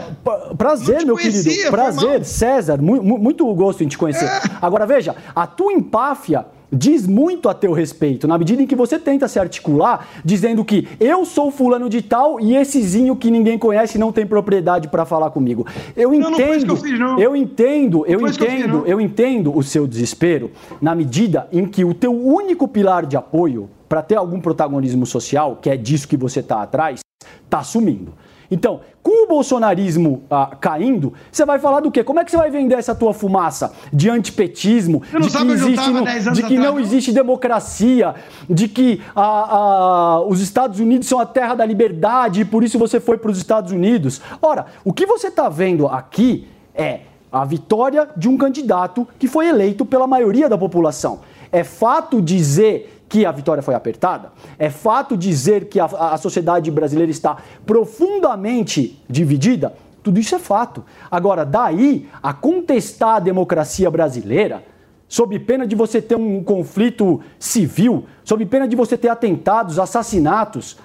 Prazer, 0.57 1.05
meu 1.05 1.17
conhecia, 1.17 1.51
querido. 1.51 1.71
Prazer, 1.71 2.25
César. 2.25 2.81
Mu 2.81 3.03
muito 3.19 3.53
gosto 3.55 3.83
em 3.83 3.89
te 3.89 3.99
conhecer. 3.99 4.27
É. 4.27 4.41
Agora, 4.63 4.87
veja, 4.87 5.17
a 5.35 5.47
tua 5.47 5.73
empáfia 5.73 6.47
diz 6.73 7.07
muito 7.07 7.49
a 7.49 7.55
teu 7.55 7.73
respeito, 7.73 8.27
na 8.27 8.37
medida 8.37 8.63
em 8.63 8.67
que 8.67 8.77
você 8.77 8.99
tenta 8.99 9.29
se 9.29 9.39
articular 9.39 10.09
dizendo 10.25 10.65
que 10.65 10.89
eu 10.99 11.25
sou 11.25 11.51
fulano 11.51 11.89
de 11.89 12.03
tal 12.03 12.41
e 12.41 12.57
essezinho 12.57 13.17
que 13.17 13.31
ninguém 13.31 13.59
conhece 13.59 13.99
não 13.99 14.13
tem 14.13 14.27
propriedade 14.27 14.89
para 14.89 15.05
falar 15.05 15.31
comigo. 15.31 15.67
Eu 15.97 16.13
entendo, 16.13 16.73
eu, 16.73 16.77
fiz, 16.77 17.01
eu, 17.19 17.37
entendo, 17.37 18.05
eu 18.07 18.27
entendo, 18.27 18.79
eu, 18.79 18.87
eu 18.87 19.01
entendo 19.01 19.57
o 19.57 19.63
seu 19.63 19.87
desespero 19.87 20.51
na 20.81 20.95
medida 20.95 21.49
em 21.53 21.67
que 21.67 21.85
o 21.85 21.95
teu 21.95 22.13
único 22.13 22.67
pilar 22.67 23.07
de 23.07 23.17
apoio 23.17 23.71
para 23.89 24.03
ter 24.03 24.17
algum 24.17 24.41
protagonismo 24.41 25.07
social, 25.07 25.59
que 25.61 25.71
é 25.71 25.77
disso 25.77 26.09
que 26.09 26.17
você 26.17 26.41
está 26.41 26.63
atrás, 26.63 27.01
está 27.45 27.63
sumindo. 27.63 28.13
Então, 28.51 28.81
com 29.03 29.25
o 29.25 29.29
bolsonarismo 29.29 30.23
ah, 30.31 30.57
caindo, 30.61 31.13
você 31.31 31.45
vai 31.45 31.59
falar 31.59 31.81
do 31.81 31.91
quê? 31.91 32.03
Como 32.03 32.21
é 32.21 32.25
que 32.25 32.31
você 32.31 32.37
vai 32.37 32.51
vender 32.51 32.75
essa 32.75 32.95
tua 32.95 33.13
fumaça 33.13 33.73
de 33.93 34.11
antipetismo, 34.11 35.03
de 35.21 35.31
que, 35.31 35.53
existe 35.53 35.91
no, 35.91 36.33
de 36.33 36.43
que 36.43 36.59
não 36.59 36.79
existe 36.79 37.13
democracia, 37.13 38.15
de 38.49 38.69
que 38.69 39.03
ah, 39.15 39.23
ah, 39.23 40.21
os 40.27 40.41
Estados 40.41 40.81
Unidos 40.81 41.09
são 41.09 41.21
a 41.21 41.27
terra 41.27 41.55
da 41.55 41.65
liberdade 41.65 42.41
e 42.41 42.45
por 42.45 42.65
isso 42.65 42.79
você 42.79 43.01
foi 43.01 43.17
para 43.19 43.31
os 43.31 43.39
Estados 43.39 43.73
Unidos? 43.73 44.21
Ora, 44.41 44.67
o 44.85 44.93
que 44.93 45.07
você 45.07 45.29
está 45.29 45.49
vendo 45.49 45.87
aqui 45.87 46.49
é 46.75 47.01
a 47.31 47.45
vitória 47.45 48.09
de 48.17 48.29
um 48.29 48.37
candidato 48.37 49.07
que 49.19 49.29
foi 49.29 49.49
eleito 49.49 49.85
pela 49.85 50.07
maioria 50.07 50.49
da 50.49 50.57
população. 50.57 51.21
É 51.53 51.63
fato 51.63 52.21
dizer 52.21 52.96
que 53.09 53.25
a 53.25 53.33
vitória 53.33 53.63
foi 53.63 53.75
apertada? 53.75 54.33
É 54.59 54.71
fato 54.71 55.17
dizer 55.17 55.69
que 55.69 55.79
a, 55.79 55.85
a 55.85 56.17
sociedade 56.17 56.71
brasileira 56.71 57.11
está 57.11 57.37
profundamente 57.65 59.03
dividida? 59.09 59.75
Tudo 60.03 60.21
isso 60.21 60.35
é 60.35 60.39
fato. 60.39 60.85
Agora, 61.11 61.45
daí 61.45 62.09
a 62.23 62.33
contestar 62.33 63.17
a 63.17 63.21
democracia 63.21 63.91
brasileira, 63.91 64.63
sob 65.09 65.39
pena 65.41 65.67
de 65.67 65.75
você 65.75 66.01
ter 66.01 66.17
um 66.17 66.43
conflito 66.43 67.21
civil, 67.39 68.07
sob 68.25 68.45
pena 68.47 68.67
de 68.69 68.77
você 68.77 68.97
ter 68.97 69.09
atentados, 69.09 69.79
assassinatos, 69.79 70.79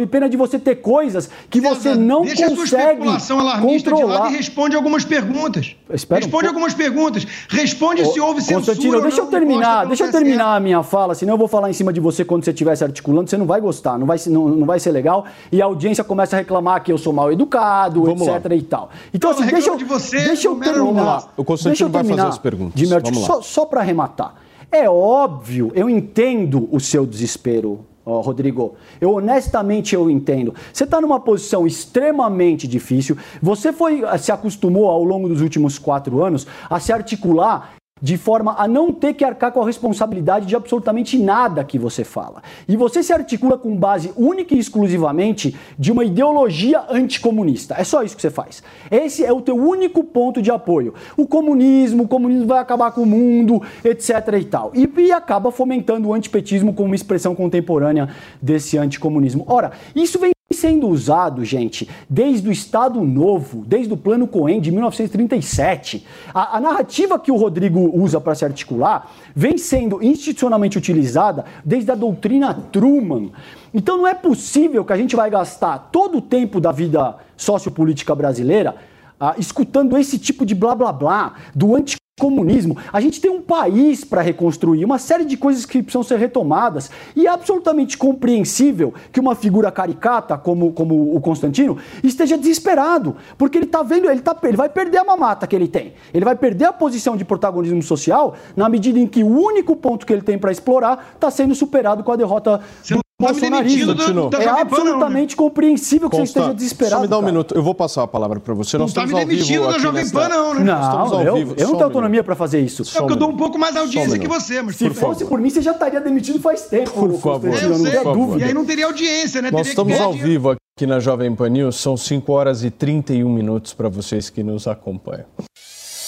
sob 0.00 0.06
pena 0.06 0.28
de 0.28 0.36
você 0.36 0.58
ter 0.58 0.76
coisas 0.76 1.30
que 1.48 1.60
você 1.60 1.94
não 1.94 2.22
deixa 2.22 2.48
consegue 2.48 2.62
a 2.62 2.66
sua 2.66 2.80
especulação 2.80 3.40
alarmista 3.40 3.90
controlar. 3.90 4.14
de 4.14 4.20
lado 4.20 4.34
e 4.34 4.36
responde 4.36 4.76
algumas 4.76 5.04
perguntas. 5.04 5.76
Espera 5.92 6.20
responde 6.20 6.46
um 6.46 6.48
algumas 6.48 6.74
perguntas. 6.74 7.26
Responde 7.48 8.04
se 8.06 8.20
houve 8.20 8.40
censura 8.40 8.60
Constantino, 8.60 9.00
deixa 9.02 9.20
eu 9.20 9.26
terminar, 9.26 9.86
deixa 9.86 10.04
eu 10.04 10.12
terminar 10.12 10.56
a 10.56 10.60
minha 10.60 10.82
fala, 10.82 11.14
senão 11.14 11.34
eu 11.34 11.38
vou 11.38 11.48
falar 11.48 11.70
em 11.70 11.72
cima 11.72 11.92
de 11.92 12.00
você 12.00 12.24
quando 12.24 12.44
você 12.44 12.50
estiver 12.50 12.74
se 12.76 12.84
articulando, 12.84 13.28
você 13.28 13.36
não 13.36 13.46
vai 13.46 13.60
gostar, 13.60 13.98
não 13.98 14.06
vai, 14.06 14.18
não, 14.26 14.48
não 14.48 14.66
vai 14.66 14.78
ser 14.78 14.90
legal 14.90 15.26
e 15.52 15.60
a 15.60 15.64
audiência 15.64 16.02
começa 16.02 16.36
a 16.36 16.38
reclamar 16.38 16.82
que 16.82 16.92
eu 16.92 16.98
sou 16.98 17.12
mal 17.12 17.32
educado, 17.32 18.04
Vamos 18.04 18.22
etc 18.22 18.44
lá. 18.46 18.54
e 18.54 18.62
tal. 18.62 18.90
Então, 19.12 19.30
assim, 19.30 19.46
deixa 19.46 19.70
eu, 19.70 19.76
de 19.76 19.84
você, 19.84 20.20
deixa 20.20 20.48
eu 20.48 20.56
terminar. 20.56 21.32
O 21.36 21.44
Constantino 21.44 21.90
vai 21.90 22.04
fazer 22.04 22.20
as 22.20 22.38
perguntas. 22.38 22.80
Só, 23.26 23.42
só 23.42 23.66
para 23.66 23.80
arrematar. 23.80 24.34
É 24.72 24.88
óbvio, 24.88 25.72
eu 25.74 25.90
entendo 25.90 26.68
o 26.70 26.78
seu 26.78 27.04
desespero, 27.04 27.84
Rodrigo. 28.04 28.74
Eu 29.00 29.14
honestamente 29.14 29.94
eu 29.94 30.10
entendo. 30.10 30.54
Você 30.72 30.84
está 30.84 31.00
numa 31.00 31.20
posição 31.20 31.66
extremamente 31.66 32.66
difícil. 32.66 33.16
Você 33.42 33.72
foi 33.72 34.02
se 34.18 34.32
acostumou 34.32 34.88
ao 34.88 35.04
longo 35.04 35.28
dos 35.28 35.40
últimos 35.40 35.78
quatro 35.78 36.22
anos 36.22 36.46
a 36.68 36.80
se 36.80 36.92
articular 36.92 37.79
de 38.00 38.16
forma 38.16 38.54
a 38.58 38.66
não 38.66 38.92
ter 38.92 39.14
que 39.14 39.24
arcar 39.24 39.52
com 39.52 39.62
a 39.62 39.66
responsabilidade 39.66 40.46
de 40.46 40.56
absolutamente 40.56 41.18
nada 41.18 41.64
que 41.64 41.78
você 41.78 42.04
fala. 42.04 42.42
E 42.68 42.76
você 42.76 43.02
se 43.02 43.12
articula 43.12 43.58
com 43.58 43.76
base 43.76 44.12
única 44.16 44.54
e 44.54 44.58
exclusivamente 44.58 45.56
de 45.78 45.92
uma 45.92 46.04
ideologia 46.04 46.84
anticomunista. 46.88 47.74
É 47.78 47.84
só 47.84 48.02
isso 48.02 48.16
que 48.16 48.22
você 48.22 48.30
faz. 48.30 48.62
Esse 48.90 49.24
é 49.24 49.32
o 49.32 49.40
teu 49.40 49.56
único 49.56 50.02
ponto 50.04 50.40
de 50.40 50.50
apoio. 50.50 50.94
O 51.16 51.26
comunismo, 51.26 52.04
o 52.04 52.08
comunismo 52.08 52.46
vai 52.46 52.58
acabar 52.58 52.92
com 52.92 53.02
o 53.02 53.06
mundo, 53.06 53.62
etc 53.84 54.10
e 54.40 54.44
tal. 54.44 54.72
E, 54.74 54.88
e 55.00 55.12
acaba 55.12 55.50
fomentando 55.50 56.08
o 56.08 56.14
antipetismo 56.14 56.72
como 56.72 56.86
uma 56.86 56.94
expressão 56.94 57.34
contemporânea 57.34 58.08
desse 58.40 58.78
anticomunismo. 58.78 59.44
Ora, 59.46 59.72
isso 59.94 60.18
vem 60.18 60.30
sendo 60.60 60.88
usado, 60.88 61.42
gente, 61.42 61.88
desde 62.08 62.46
o 62.48 62.52
Estado 62.52 63.00
Novo, 63.00 63.64
desde 63.66 63.92
o 63.92 63.96
Plano 63.96 64.26
Cohen 64.26 64.60
de 64.60 64.70
1937. 64.70 66.06
A, 66.34 66.58
a 66.58 66.60
narrativa 66.60 67.18
que 67.18 67.32
o 67.32 67.36
Rodrigo 67.36 67.90
usa 67.94 68.20
para 68.20 68.34
se 68.34 68.44
articular 68.44 69.10
vem 69.34 69.56
sendo 69.56 70.02
institucionalmente 70.02 70.76
utilizada 70.76 71.46
desde 71.64 71.90
a 71.90 71.94
doutrina 71.94 72.52
Truman. 72.70 73.30
Então 73.72 73.96
não 73.96 74.06
é 74.06 74.14
possível 74.14 74.84
que 74.84 74.92
a 74.92 74.96
gente 74.96 75.16
vai 75.16 75.30
gastar 75.30 75.88
todo 75.90 76.18
o 76.18 76.22
tempo 76.22 76.60
da 76.60 76.70
vida 76.70 77.16
sociopolítica 77.36 78.14
brasileira 78.14 78.76
ah, 79.18 79.34
escutando 79.38 79.96
esse 79.96 80.18
tipo 80.18 80.44
de 80.44 80.54
blá 80.54 80.74
blá 80.74 80.92
blá 80.92 81.34
do 81.54 81.74
anti 81.74 81.96
comunismo. 82.20 82.76
A 82.92 83.00
gente 83.00 83.20
tem 83.20 83.30
um 83.30 83.40
país 83.40 84.04
para 84.04 84.20
reconstruir, 84.20 84.84
uma 84.84 84.98
série 84.98 85.24
de 85.24 85.36
coisas 85.36 85.64
que 85.64 85.82
precisam 85.82 86.02
ser 86.02 86.18
retomadas. 86.18 86.90
E 87.16 87.26
é 87.26 87.30
absolutamente 87.30 87.96
compreensível 87.96 88.92
que 89.10 89.18
uma 89.18 89.34
figura 89.34 89.72
caricata 89.72 90.36
como, 90.36 90.72
como 90.72 91.16
o 91.16 91.20
Constantino 91.20 91.78
esteja 92.04 92.36
desesperado, 92.36 93.16
porque 93.38 93.56
ele 93.56 93.64
está 93.64 93.82
vendo, 93.82 94.10
ele, 94.10 94.20
tá, 94.20 94.36
ele 94.42 94.56
vai 94.56 94.68
perder 94.68 94.98
a 94.98 95.04
mamata 95.04 95.46
que 95.46 95.56
ele 95.56 95.66
tem. 95.66 95.94
Ele 96.12 96.24
vai 96.24 96.36
perder 96.36 96.66
a 96.66 96.72
posição 96.72 97.16
de 97.16 97.24
protagonismo 97.24 97.82
social 97.82 98.34
na 98.54 98.68
medida 98.68 98.98
em 98.98 99.06
que 99.06 99.24
o 99.24 99.28
único 99.28 99.74
ponto 99.74 100.04
que 100.04 100.12
ele 100.12 100.22
tem 100.22 100.38
para 100.38 100.52
explorar 100.52 101.12
está 101.14 101.30
sendo 101.30 101.54
superado 101.54 102.04
com 102.04 102.12
a 102.12 102.16
derrota 102.16 102.60
do 102.88 103.00
bolsonarismo. 103.20 103.94
Do, 103.94 104.36
é 104.36 104.48
absolutamente 104.48 105.36
compreensível 105.36 106.08
que 106.10 106.16
Consta, 106.16 106.32
você 106.32 106.38
esteja 106.38 106.54
desesperado. 106.54 106.96
Só 106.96 107.02
me 107.02 107.08
dá 107.08 107.16
um 107.16 107.20
cara. 107.20 107.32
minuto, 107.32 107.54
eu 107.54 107.62
vou 107.62 107.74
passar 107.74 108.02
a 108.02 108.06
palavra 108.06 108.40
para 108.40 108.54
você. 108.54 108.76
Nós 108.78 108.92
não 108.94 109.04
estamos 109.04 109.10
tá 109.12 109.18
me 109.18 109.24
demitindo 109.26 109.66
da 109.66 109.78
Jovem 109.78 110.08
Pan, 110.10 110.28
não, 110.28 110.54
né? 110.54 110.64
Não, 110.64 111.22
eu, 111.22 111.36
eu 111.36 111.44
não 111.44 111.54
tenho 111.54 111.84
autonomia 111.84 112.24
para 112.24 112.34
fazer 112.34 112.60
isso. 112.60 112.82
É 112.82 112.98
porque 112.98 113.12
eu 113.12 113.16
dou 113.16 113.30
um 113.30 113.36
pouco 113.36 113.58
mais 113.58 113.72
de 113.72 113.80
audiência 113.80 114.18
que 114.18 114.28
você, 114.28 114.62
mas 114.62 114.76
se 114.76 114.84
por 114.84 114.94
fosse 114.94 115.24
por 115.24 115.40
mim, 115.40 115.50
você 115.50 115.62
já 115.62 115.72
estaria 115.72 116.00
demitido 116.00 116.40
faz 116.40 116.62
tempo. 116.62 116.90
Por 116.90 117.12
favor, 117.20 117.54
eu 117.54 117.78
não 117.78 117.84
tenho 117.84 118.12
dúvida. 118.12 118.44
E 118.44 118.48
aí 118.48 118.54
não 118.54 118.64
teria 118.64 118.86
audiência, 118.86 119.42
né? 119.42 119.50
Nós 119.50 119.68
estamos 119.68 120.00
ao 120.00 120.12
vivo 120.12 120.50
aqui 120.50 120.86
na 120.86 120.98
Jovem 120.98 121.34
Pan 121.34 121.48
News, 121.48 121.76
são 121.76 121.96
5 121.96 122.32
horas 122.32 122.64
e 122.64 122.70
31 122.70 123.28
minutos 123.28 123.74
para 123.74 123.88
vocês 123.88 124.30
que 124.30 124.42
nos 124.42 124.66
acompanham. 124.66 125.26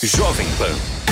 Jovem 0.02 0.46
Pan 0.58 1.11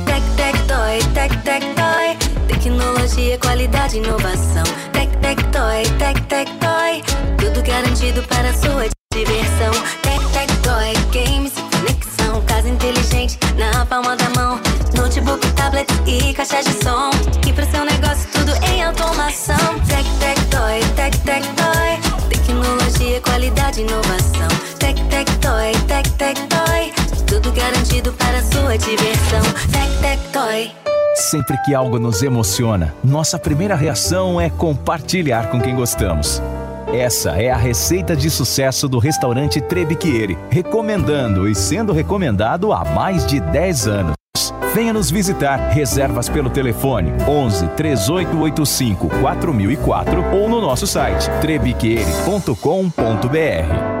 Toy, 0.81 0.97
tec, 1.13 1.31
toy. 1.43 2.17
Tecnologia, 2.47 3.37
qualidade, 3.37 3.97
inovação. 3.97 4.63
Tec, 4.91 5.15
tec, 5.21 5.37
toy, 5.51 5.83
tec, 5.99 6.19
tec, 6.25 6.49
toy. 6.57 7.03
Tudo 7.37 7.61
garantido 7.61 8.23
para 8.23 8.51
sua 8.51 8.89
diversão. 9.13 9.71
Tec, 10.01 10.19
tec, 10.33 10.49
toy, 10.63 10.93
games 11.13 11.53
conexão. 11.69 12.41
Casa 12.47 12.67
inteligente 12.67 13.37
na 13.57 13.85
palma 13.85 14.15
da 14.15 14.27
mão. 14.31 14.59
Notebook, 14.97 15.45
tablet 15.51 15.87
e 16.07 16.33
caixa 16.33 16.63
de 16.63 16.73
som. 16.83 17.11
E 17.47 17.53
pro 17.53 17.69
seu 17.69 17.85
negócio 17.85 18.27
tudo 18.33 18.51
em 18.65 18.83
automação. 18.83 19.79
Tec, 19.87 20.03
tec, 20.19 20.39
toy, 20.49 20.79
tec, 20.95 21.15
tec, 21.19 21.43
toy. 21.61 22.27
Tecnologia, 22.27 23.21
qualidade, 23.21 23.81
inovação. 23.81 24.49
Tec, 24.79 24.99
tec, 25.11 25.29
toy, 25.41 25.73
tec, 25.87 26.09
tec, 26.17 26.39
toy. 26.47 26.70
Tudo 27.31 27.51
garantido 27.53 28.11
para 28.11 28.41
sua 28.41 28.77
diversão. 28.77 29.41
Tec, 29.71 29.89
tec, 30.01 30.19
toy. 30.33 30.69
Sempre 31.15 31.57
que 31.63 31.73
algo 31.73 31.97
nos 31.97 32.21
emociona, 32.21 32.93
nossa 33.01 33.39
primeira 33.39 33.73
reação 33.73 34.41
é 34.41 34.49
compartilhar 34.49 35.49
com 35.49 35.61
quem 35.61 35.73
gostamos. 35.73 36.43
Essa 36.93 37.41
é 37.41 37.49
a 37.49 37.55
receita 37.55 38.17
de 38.17 38.29
sucesso 38.29 38.89
do 38.89 38.99
restaurante 38.99 39.61
Trebiquieri, 39.61 40.37
recomendando 40.49 41.47
e 41.47 41.55
sendo 41.55 41.93
recomendado 41.93 42.73
há 42.73 42.83
mais 42.83 43.25
de 43.25 43.39
10 43.39 43.87
anos. 43.87 44.13
Venha 44.75 44.91
nos 44.91 45.09
visitar. 45.09 45.69
Reservas 45.69 46.27
pelo 46.27 46.49
telefone 46.49 47.13
11 47.25 47.65
3885 47.77 49.09
4004 49.21 50.35
ou 50.35 50.49
no 50.49 50.59
nosso 50.59 50.85
site 50.85 51.29
trebiquieri.com.br. 51.39 54.00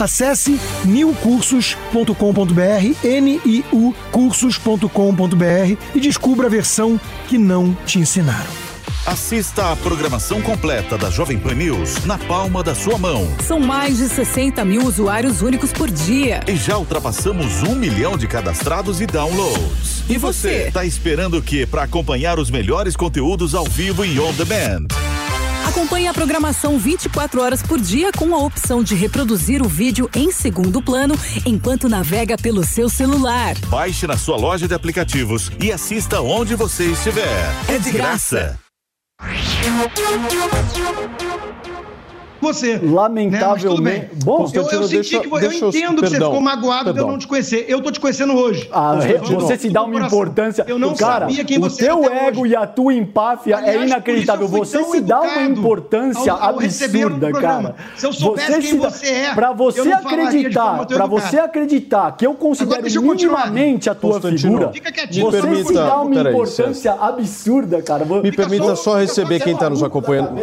Acesse 0.00 0.58
niucursos.com.br, 0.84 3.04
N-I-U 3.04 3.94
cursos.com.br 4.10 5.76
e 5.94 6.00
descubra 6.00 6.46
a 6.46 6.50
versão 6.50 6.98
que 7.28 7.36
não 7.36 7.76
te 7.86 7.98
ensinaram. 7.98 8.50
Assista 9.06 9.72
a 9.72 9.76
programação 9.76 10.42
completa 10.42 10.98
da 10.98 11.10
Jovem 11.10 11.38
Pan 11.38 11.54
News 11.54 12.04
na 12.04 12.18
palma 12.18 12.62
da 12.62 12.74
sua 12.74 12.98
mão. 12.98 13.26
São 13.40 13.58
mais 13.58 13.96
de 13.96 14.08
60 14.08 14.62
mil 14.64 14.84
usuários 14.84 15.40
únicos 15.40 15.72
por 15.72 15.90
dia. 15.90 16.40
E 16.46 16.54
já 16.54 16.76
ultrapassamos 16.76 17.62
um 17.62 17.74
milhão 17.74 18.16
de 18.16 18.28
cadastrados 18.28 19.00
e 19.00 19.06
downloads. 19.06 20.04
E 20.08 20.18
você? 20.18 20.68
Está 20.68 20.84
esperando 20.84 21.38
o 21.38 21.42
que 21.42 21.66
para 21.66 21.84
acompanhar 21.84 22.38
os 22.38 22.50
melhores 22.50 22.94
conteúdos 22.94 23.54
ao 23.54 23.64
vivo 23.64 24.04
e 24.04 24.20
on 24.20 24.32
demand? 24.34 24.86
Acompanhe 25.70 26.08
a 26.08 26.12
programação 26.12 26.76
24 26.76 27.40
horas 27.40 27.62
por 27.62 27.80
dia 27.80 28.10
com 28.10 28.34
a 28.34 28.38
opção 28.38 28.82
de 28.82 28.96
reproduzir 28.96 29.62
o 29.62 29.68
vídeo 29.68 30.10
em 30.16 30.32
segundo 30.32 30.82
plano 30.82 31.14
enquanto 31.46 31.88
navega 31.88 32.36
pelo 32.36 32.64
seu 32.64 32.88
celular. 32.88 33.54
Baixe 33.68 34.04
na 34.04 34.16
sua 34.16 34.36
loja 34.36 34.66
de 34.66 34.74
aplicativos 34.74 35.48
e 35.62 35.70
assista 35.70 36.20
onde 36.20 36.56
você 36.56 36.86
estiver. 36.86 37.54
É 37.68 37.78
de 37.78 37.92
graça. 37.92 38.58
Você. 42.40 42.78
Lamentavelmente. 42.82 43.80
Né? 43.80 44.10
Bom, 44.24 44.50
eu, 44.52 44.62
eu 44.62 44.82
senti 44.84 44.94
deixa, 44.94 45.20
que 45.20 45.28
eu 45.28 45.52
entendo 45.52 45.98
eu, 45.98 46.02
que 46.02 46.08
você 46.08 46.16
ficou 46.16 46.40
magoado 46.40 46.84
perdão. 46.84 46.94
de 46.94 47.00
eu 47.00 47.12
não 47.12 47.18
te 47.18 47.26
conhecer. 47.26 47.64
Eu 47.68 47.80
tô 47.82 47.90
te 47.90 48.00
conhecendo 48.00 48.34
hoje. 48.34 48.68
Ah, 48.72 48.98
você 49.24 49.58
se 49.58 49.68
dá 49.68 49.82
uma 49.82 50.06
importância. 50.06 50.64
Eu 50.66 50.78
não 50.78 50.94
cara, 50.94 51.26
sabia 51.26 51.44
quem 51.44 51.58
você 51.58 51.90
O 51.90 52.00
teu 52.00 52.12
ego 52.12 52.42
hoje. 52.42 52.52
e 52.52 52.56
a 52.56 52.66
tua 52.66 52.94
empáfia 52.94 53.54
é 53.54 53.58
Aliás, 53.58 53.82
é 53.82 53.86
inacreditável. 53.86 54.48
Você 54.48 54.82
se 54.84 55.00
dá 55.00 55.20
uma 55.20 55.42
importância 55.42 56.32
ao, 56.32 56.42
ao 56.42 56.60
absurda, 56.60 57.32
cara. 57.32 57.74
Se 57.96 58.06
eu 58.06 58.12
soubesse 58.12 58.52
você 58.52 58.60
quem 58.60 58.78
dá... 58.78 58.88
você 58.90 59.06
é, 59.06 59.34
para 59.34 59.52
você 59.52 59.92
acreditar, 59.92 60.86
para 60.86 61.06
você 61.06 61.38
acreditar 61.38 62.16
que 62.16 62.26
eu 62.26 62.34
considero 62.34 63.02
minimamente 63.02 63.90
a 63.90 63.94
tua 63.94 64.20
figura, 64.20 64.72
você 65.20 65.64
se 65.64 65.74
dá 65.74 66.00
uma 66.02 66.30
importância 66.30 66.92
absurda, 66.92 67.82
cara. 67.82 68.04
Me 68.04 68.32
permita 68.32 68.74
só 68.76 68.96
receber 68.96 69.40
quem 69.40 69.54
está 69.54 69.68
nos 69.68 69.82
acompanhando. 69.82 70.40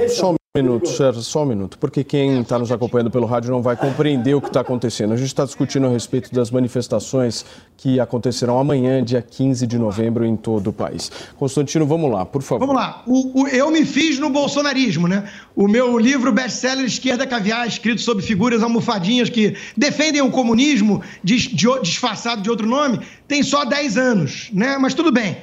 Um 0.60 0.64
minuto, 0.64 0.90
Sérgio, 0.90 1.22
só 1.22 1.44
um 1.44 1.46
minuto, 1.46 1.78
porque 1.78 2.04
quem 2.04 2.42
está 2.42 2.58
nos 2.58 2.72
acompanhando 2.72 3.12
pelo 3.12 3.28
rádio 3.28 3.52
não 3.52 3.62
vai 3.62 3.76
compreender 3.76 4.34
o 4.34 4.42
que 4.42 4.48
está 4.48 4.62
acontecendo. 4.62 5.14
A 5.14 5.16
gente 5.16 5.28
está 5.28 5.46
discutindo 5.46 5.86
a 5.86 5.90
respeito 5.90 6.34
das 6.34 6.50
manifestações 6.50 7.46
que 7.78 8.00
acontecerão 8.00 8.58
amanhã, 8.58 9.04
dia 9.04 9.22
15 9.22 9.68
de 9.68 9.78
novembro, 9.78 10.26
em 10.26 10.36
todo 10.36 10.72
o 10.72 10.74
país. 10.74 11.12
Constantino, 11.38 11.86
vamos 11.86 12.12
lá, 12.12 12.26
por 12.26 12.42
favor. 12.42 12.66
Vamos 12.66 12.82
lá. 12.82 13.04
O, 13.06 13.44
o, 13.44 13.48
eu 13.48 13.70
me 13.70 13.86
fiz 13.86 14.18
no 14.18 14.32
bolsonarismo, 14.32 15.08
né? 15.08 15.30
O 15.56 15.68
meu 15.68 15.98
livro 16.00 16.32
best-seller 16.32 16.86
Esquerda 16.86 17.28
Caviar, 17.28 17.68
escrito 17.68 18.02
sobre 18.02 18.24
figuras 18.24 18.64
almofadinhas 18.64 19.30
que 19.30 19.56
defendem 19.76 20.22
o 20.22 20.32
comunismo 20.32 21.04
de, 21.24 21.38
de, 21.54 21.68
disfarçado 21.82 22.42
de 22.42 22.50
outro 22.50 22.68
nome, 22.68 23.00
tem 23.28 23.44
só 23.44 23.64
10 23.64 23.98
anos, 23.98 24.50
né? 24.52 24.78
Mas 24.80 24.96
tudo 24.96 25.12
bem. 25.12 25.38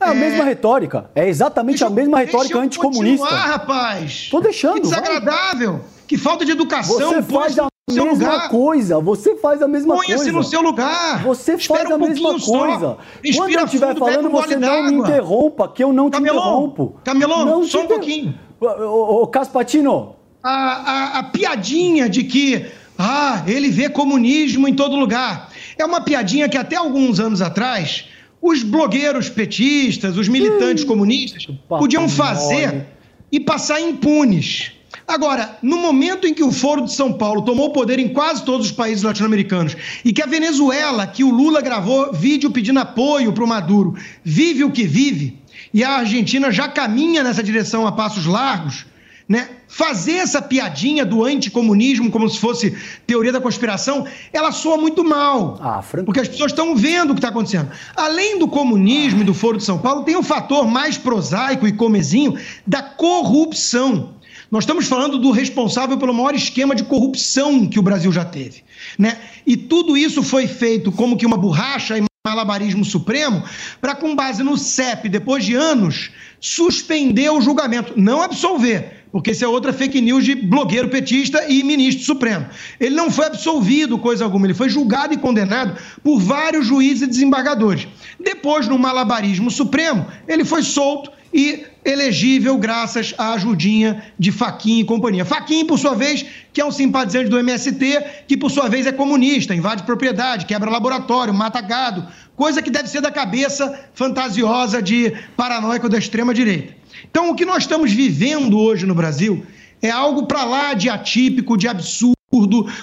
É 0.00 0.08
a 0.08 0.14
mesma 0.14 0.44
retórica. 0.44 1.10
É 1.14 1.28
exatamente 1.28 1.84
a 1.84 1.90
mesma 1.90 2.18
retórica 2.18 2.58
anticomunista. 2.58 3.26
Ah, 3.26 3.46
rapaz. 3.46 4.28
Tô 4.30 4.40
deixando. 4.40 4.74
Que 4.74 4.80
desagradável. 4.80 5.72
Vai. 5.72 5.80
Que 6.08 6.16
falta 6.16 6.44
de 6.44 6.52
educação. 6.52 6.98
Você 6.98 7.22
faz 7.22 7.58
a 7.58 7.68
mesma 7.88 8.12
lugar. 8.12 8.48
coisa. 8.48 8.98
Você 8.98 9.36
faz 9.36 9.62
a 9.62 9.68
mesma 9.68 9.94
Ponha 9.94 10.06
coisa. 10.06 10.22
Ponha-se 10.22 10.32
no 10.32 10.42
seu 10.42 10.62
lugar. 10.62 11.22
Você 11.22 11.54
Espera 11.54 11.80
faz 11.80 11.90
um 11.90 11.94
a 11.94 12.08
mesma 12.08 12.40
coisa. 12.40 12.96
Quando 13.36 13.52
eu 13.52 13.64
estiver 13.64 13.96
falando, 13.96 14.30
você 14.30 14.56
não 14.56 14.82
me 14.84 14.94
interrompa, 14.94 15.68
que 15.68 15.84
eu 15.84 15.92
não 15.92 16.10
Camelon, 16.10 16.34
te 16.34 16.40
interrompo. 16.40 17.00
Camelon, 17.04 17.44
não 17.44 17.64
só 17.64 17.80
um 17.80 17.84
inter... 17.84 17.96
pouquinho. 17.96 18.34
Ô, 18.60 19.26
Caspatino. 19.26 20.16
A, 20.42 20.50
a, 20.50 21.18
a 21.18 21.22
piadinha 21.24 22.08
de 22.08 22.24
que 22.24 22.66
ah, 22.98 23.42
ele 23.46 23.68
vê 23.70 23.88
comunismo 23.88 24.66
em 24.66 24.74
todo 24.74 24.96
lugar. 24.96 25.50
É 25.78 25.84
uma 25.84 26.00
piadinha 26.00 26.48
que 26.48 26.58
até 26.58 26.76
alguns 26.76 27.20
anos 27.20 27.40
atrás 27.40 28.06
os 28.42 28.62
blogueiros 28.62 29.28
petistas, 29.28 30.16
os 30.16 30.28
militantes 30.28 30.84
hum, 30.84 30.86
comunistas 30.86 31.46
podiam 31.68 32.08
fazer 32.08 32.86
e 33.30 33.38
passar 33.38 33.80
impunes. 33.80 34.72
Agora, 35.06 35.58
no 35.62 35.76
momento 35.76 36.26
em 36.26 36.32
que 36.32 36.42
o 36.42 36.52
Foro 36.52 36.84
de 36.84 36.92
São 36.92 37.12
Paulo 37.12 37.42
tomou 37.42 37.72
poder 37.72 37.98
em 37.98 38.08
quase 38.08 38.44
todos 38.44 38.66
os 38.66 38.72
países 38.72 39.02
latino-americanos 39.02 39.76
e 40.04 40.12
que 40.12 40.22
a 40.22 40.26
Venezuela, 40.26 41.06
que 41.06 41.24
o 41.24 41.30
Lula 41.30 41.60
gravou 41.60 42.12
vídeo 42.12 42.50
pedindo 42.50 42.78
apoio 42.78 43.32
para 43.32 43.44
o 43.44 43.46
Maduro, 43.46 43.96
vive 44.22 44.64
o 44.64 44.70
que 44.70 44.84
vive, 44.84 45.38
e 45.74 45.84
a 45.84 45.96
Argentina 45.96 46.50
já 46.50 46.68
caminha 46.68 47.22
nessa 47.22 47.42
direção 47.42 47.86
a 47.86 47.92
passos 47.92 48.24
largos, 48.24 48.86
né? 49.28 49.48
Fazer 49.72 50.14
essa 50.14 50.42
piadinha 50.42 51.06
do 51.06 51.24
anticomunismo 51.24 52.10
como 52.10 52.28
se 52.28 52.40
fosse 52.40 52.76
teoria 53.06 53.30
da 53.30 53.40
conspiração, 53.40 54.04
ela 54.32 54.50
soa 54.50 54.76
muito 54.76 55.04
mal. 55.04 55.58
Ah, 55.62 55.80
porque 56.04 56.18
as 56.18 56.26
pessoas 56.26 56.50
estão 56.50 56.74
vendo 56.74 57.10
o 57.10 57.14
que 57.14 57.20
está 57.20 57.28
acontecendo. 57.28 57.70
Além 57.94 58.36
do 58.36 58.48
comunismo 58.48 59.20
e 59.20 59.24
do 59.24 59.32
Foro 59.32 59.56
de 59.56 59.62
São 59.62 59.78
Paulo, 59.78 60.02
tem 60.02 60.16
o 60.16 60.24
fator 60.24 60.66
mais 60.66 60.98
prosaico 60.98 61.68
e 61.68 61.72
comezinho 61.72 62.36
da 62.66 62.82
corrupção. 62.82 64.16
Nós 64.50 64.64
estamos 64.64 64.88
falando 64.88 65.18
do 65.18 65.30
responsável 65.30 65.96
pelo 65.96 66.12
maior 66.12 66.34
esquema 66.34 66.74
de 66.74 66.82
corrupção 66.82 67.68
que 67.68 67.78
o 67.78 67.82
Brasil 67.82 68.10
já 68.10 68.24
teve. 68.24 68.64
Né? 68.98 69.18
E 69.46 69.56
tudo 69.56 69.96
isso 69.96 70.20
foi 70.20 70.48
feito 70.48 70.90
como 70.90 71.16
que 71.16 71.24
uma 71.24 71.36
borracha 71.36 71.96
e 71.96 72.02
malabarismo 72.26 72.84
supremo 72.84 73.44
para, 73.80 73.94
com 73.94 74.16
base 74.16 74.42
no 74.42 74.58
CEP, 74.58 75.08
depois 75.08 75.44
de 75.44 75.54
anos, 75.54 76.10
suspender 76.40 77.30
o 77.30 77.40
julgamento, 77.40 77.94
não 77.96 78.20
absolver 78.20 78.99
porque 79.12 79.32
isso 79.32 79.44
é 79.44 79.48
outra 79.48 79.72
fake 79.72 80.00
news 80.00 80.24
de 80.24 80.34
blogueiro 80.34 80.88
petista 80.88 81.44
e 81.48 81.62
ministro 81.62 82.04
supremo. 82.04 82.46
Ele 82.78 82.94
não 82.94 83.10
foi 83.10 83.26
absolvido, 83.26 83.98
coisa 83.98 84.24
alguma, 84.24 84.46
ele 84.46 84.54
foi 84.54 84.68
julgado 84.68 85.14
e 85.14 85.16
condenado 85.16 85.76
por 86.02 86.18
vários 86.18 86.66
juízes 86.66 87.02
e 87.02 87.06
desembargadores. 87.06 87.86
Depois, 88.18 88.68
no 88.68 88.78
malabarismo 88.78 89.50
supremo, 89.50 90.06
ele 90.28 90.44
foi 90.44 90.62
solto 90.62 91.10
e 91.32 91.64
elegível 91.84 92.58
graças 92.58 93.14
à 93.16 93.32
ajudinha 93.34 94.02
de 94.18 94.32
Faquinha 94.32 94.82
e 94.82 94.84
companhia. 94.84 95.24
Faquinha, 95.24 95.64
por 95.64 95.78
sua 95.78 95.94
vez, 95.94 96.26
que 96.52 96.60
é 96.60 96.64
um 96.64 96.72
simpatizante 96.72 97.30
do 97.30 97.38
MST, 97.38 98.24
que 98.26 98.36
por 98.36 98.50
sua 98.50 98.68
vez 98.68 98.86
é 98.86 98.92
comunista, 98.92 99.54
invade 99.54 99.84
propriedade, 99.84 100.44
quebra 100.44 100.70
laboratório, 100.70 101.32
mata 101.32 101.60
gado, 101.60 102.06
coisa 102.34 102.60
que 102.60 102.70
deve 102.70 102.88
ser 102.88 103.00
da 103.00 103.10
cabeça 103.10 103.88
fantasiosa 103.94 104.82
de 104.82 105.12
paranoico 105.36 105.88
da 105.88 105.98
extrema 105.98 106.34
direita. 106.34 106.79
Então, 107.08 107.30
o 107.30 107.34
que 107.34 107.44
nós 107.44 107.62
estamos 107.62 107.92
vivendo 107.92 108.58
hoje 108.58 108.86
no 108.86 108.94
Brasil 108.94 109.44
é 109.80 109.90
algo 109.90 110.26
para 110.26 110.44
lá 110.44 110.74
de 110.74 110.88
atípico, 110.88 111.56
de 111.56 111.68
absurdo 111.68 112.14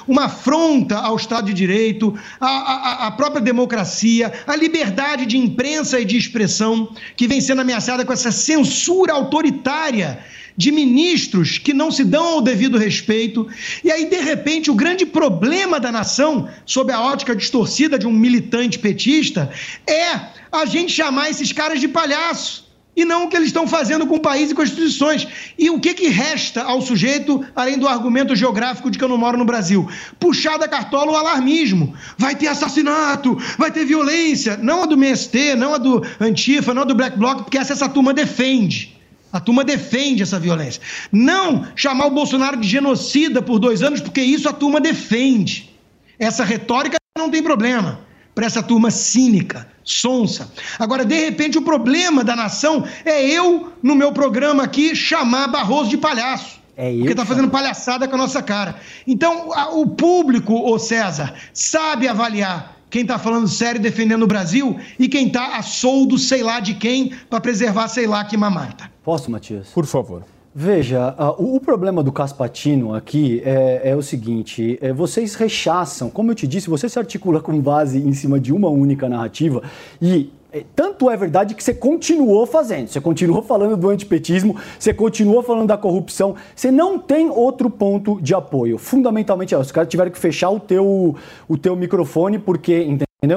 uma 0.06 0.26
afronta 0.26 0.98
ao 0.98 1.16
Estado 1.16 1.46
de 1.46 1.54
Direito, 1.54 2.14
à, 2.40 3.10
própria 3.16 3.42
democracia, 3.42 4.34
à 4.46 4.56
liberdade 4.58 5.26
de 5.26 5.38
imprensa 5.38 6.02
e 6.02 6.06
de 6.06 6.18
expressão, 6.18 6.94
que 7.16 7.28
vem 7.28 7.40
sendo 7.40 7.62
ameaçada 7.62 8.04
com 8.04 8.12
essa 8.12 8.30
censura 8.30 9.14
autoritária 9.14 10.20
de 10.58 10.70
ministros 10.70 11.60
que 11.60 11.72
não 11.72 11.92
se 11.92 12.04
dão 12.04 12.40
o 12.40 12.42
devido 12.42 12.78
respeito. 12.78 13.48
E 13.86 13.90
aí, 13.90 14.10
de 14.10 14.20
repente, 14.20 14.70
o 14.70 14.76
grande 14.76 15.06
problema 15.06 15.80
da 15.80 15.94
nação, 15.94 16.50
sob 16.66 16.92
a 16.92 17.00
ótica 17.00 17.34
distorcida 17.34 17.98
de 17.98 18.06
um 18.06 18.12
militante 18.12 18.78
petista, 18.78 19.50
é 19.88 20.20
a 20.52 20.66
gente 20.66 20.92
chamar 20.92 21.30
esses 21.30 21.54
caras 21.54 21.80
de 21.80 21.88
palhaço 21.88 22.67
e 22.98 23.06
não 23.06 23.26
o 23.26 23.30
que 23.30 23.38
eles 23.38 23.50
estão 23.50 23.68
fazendo 23.68 24.08
com 24.08 24.16
o 24.16 24.20
país 24.20 24.50
e 24.50 24.56
com 24.56 24.64
as 24.64 24.70
instituições. 24.70 25.28
E 25.56 25.70
o 25.70 25.80
que, 25.80 25.94
que 25.94 26.08
resta 26.08 26.64
ao 26.64 26.82
sujeito, 26.82 27.46
além 27.56 27.78
do 27.78 27.88
argumento 27.88 28.36
geográfico 28.36 28.90
de 28.90 28.98
que 28.98 29.04
eu 29.04 29.08
não 29.08 29.20
moro 29.20 29.38
no 29.38 29.46
Brasil? 29.46 29.88
Puxar 30.20 30.58
da 30.58 30.68
cartola 30.68 31.12
o 31.12 31.16
alarmismo. 31.16 31.94
Vai 32.18 32.36
ter 32.36 32.48
assassinato, 32.48 33.38
vai 33.56 33.70
ter 33.70 33.86
violência. 33.86 34.58
Não 34.58 34.82
a 34.82 34.86
do 34.88 34.96
MST, 34.96 35.54
não 35.56 35.76
a 35.76 35.78
do 35.78 36.04
Antifa, 36.20 36.74
não 36.74 36.82
a 36.82 36.86
do 36.86 36.96
Black 36.96 37.16
Bloc, 37.20 37.44
porque 37.44 37.60
essa, 37.60 37.74
essa 37.74 37.88
turma 37.88 38.16
defende. 38.16 38.98
A 39.32 39.40
turma 39.40 39.64
defende 39.64 40.24
essa 40.24 40.40
violência. 40.40 40.82
Não 41.12 41.68
chamar 41.76 42.08
o 42.08 42.12
Bolsonaro 42.12 42.58
de 42.58 42.68
genocida 42.68 43.44
por 43.44 43.60
dois 43.60 43.84
anos, 43.84 44.02
porque 44.02 44.22
isso 44.22 44.50
a 44.50 44.54
turma 44.54 44.82
defende. 44.82 45.70
Essa 46.18 46.44
retórica 46.44 46.98
não 47.16 47.30
tem 47.30 47.44
problema 47.44 48.07
para 48.38 48.46
essa 48.46 48.62
turma 48.62 48.92
cínica, 48.92 49.68
sonsa. 49.84 50.52
Agora, 50.78 51.04
de 51.04 51.16
repente, 51.16 51.58
o 51.58 51.64
problema 51.64 52.24
da 52.24 52.36
nação 52.36 52.86
é 53.04 53.26
eu, 53.26 53.74
no 53.82 53.96
meu 53.96 54.12
programa 54.12 54.62
aqui, 54.62 54.96
chamar 54.96 55.48
Barroso 55.48 55.90
de 55.90 55.98
palhaço. 55.98 56.60
É 56.76 56.94
porque 56.94 57.14
está 57.14 57.26
fazendo 57.26 57.50
palhaçada 57.50 58.08
com 58.08 58.14
a 58.14 58.18
nossa 58.20 58.44
cara. 58.44 58.76
Então, 59.08 59.52
a, 59.52 59.70
o 59.72 59.88
público, 59.88 60.54
ô 60.54 60.78
César, 60.78 61.34
sabe 61.52 62.08
avaliar 62.08 62.78
quem 62.92 63.02
está 63.02 63.18
falando 63.18 63.48
sério 63.48 63.82
defendendo 63.82 64.22
o 64.22 64.28
Brasil 64.28 64.80
e 65.00 65.08
quem 65.08 65.26
está 65.26 65.58
a 65.58 65.64
soldo 65.64 66.16
sei 66.20 66.44
lá 66.44 66.60
de 66.60 66.76
quem 66.76 67.14
para 67.28 67.42
preservar 67.42 67.88
sei 67.88 68.06
lá 68.06 68.24
que 68.24 68.38
mamata. 68.38 68.92
Posso, 69.04 69.32
Matias? 69.32 69.70
Por 69.70 69.88
favor. 69.88 70.24
Veja, 70.60 71.14
o 71.38 71.60
problema 71.60 72.02
do 72.02 72.12
Caspatino 72.12 72.96
aqui 72.96 73.44
é, 73.46 73.92
é 73.92 73.96
o 73.96 74.02
seguinte: 74.02 74.80
é, 74.82 74.92
vocês 74.92 75.36
rechaçam, 75.36 76.10
como 76.10 76.32
eu 76.32 76.36
te 76.36 76.48
disse, 76.48 76.68
você 76.68 76.90
se 76.90 76.98
articula 76.98 77.40
com 77.40 77.62
base 77.62 78.00
em 78.00 78.12
cima 78.12 78.40
de 78.40 78.52
uma 78.52 78.68
única 78.68 79.08
narrativa 79.08 79.62
e 80.02 80.32
é, 80.52 80.64
tanto 80.76 81.12
é 81.12 81.16
verdade 81.16 81.54
que 81.54 81.64
você 81.64 81.76
continuou 81.76 82.48
fazendo, 82.48 82.88
você 82.88 83.00
continuou 83.00 83.44
falando 83.44 83.78
do 83.78 83.88
antipetismo, 83.88 84.56
você 84.80 84.92
continuou 84.92 85.44
falando 85.44 85.68
da 85.68 85.78
corrupção, 85.78 86.34
você 86.56 86.72
não 86.72 86.98
tem 86.98 87.30
outro 87.30 87.70
ponto 87.70 88.20
de 88.20 88.34
apoio. 88.34 88.80
Fundamentalmente 88.80 89.54
é, 89.54 89.60
os 89.60 89.72
caras 89.72 89.88
tiveram 89.88 90.10
que 90.10 90.18
fechar 90.18 90.50
o 90.50 90.60
teu, 90.60 91.16
o 91.48 91.56
teu 91.56 91.76
microfone 91.76 92.40
porque? 92.40 92.74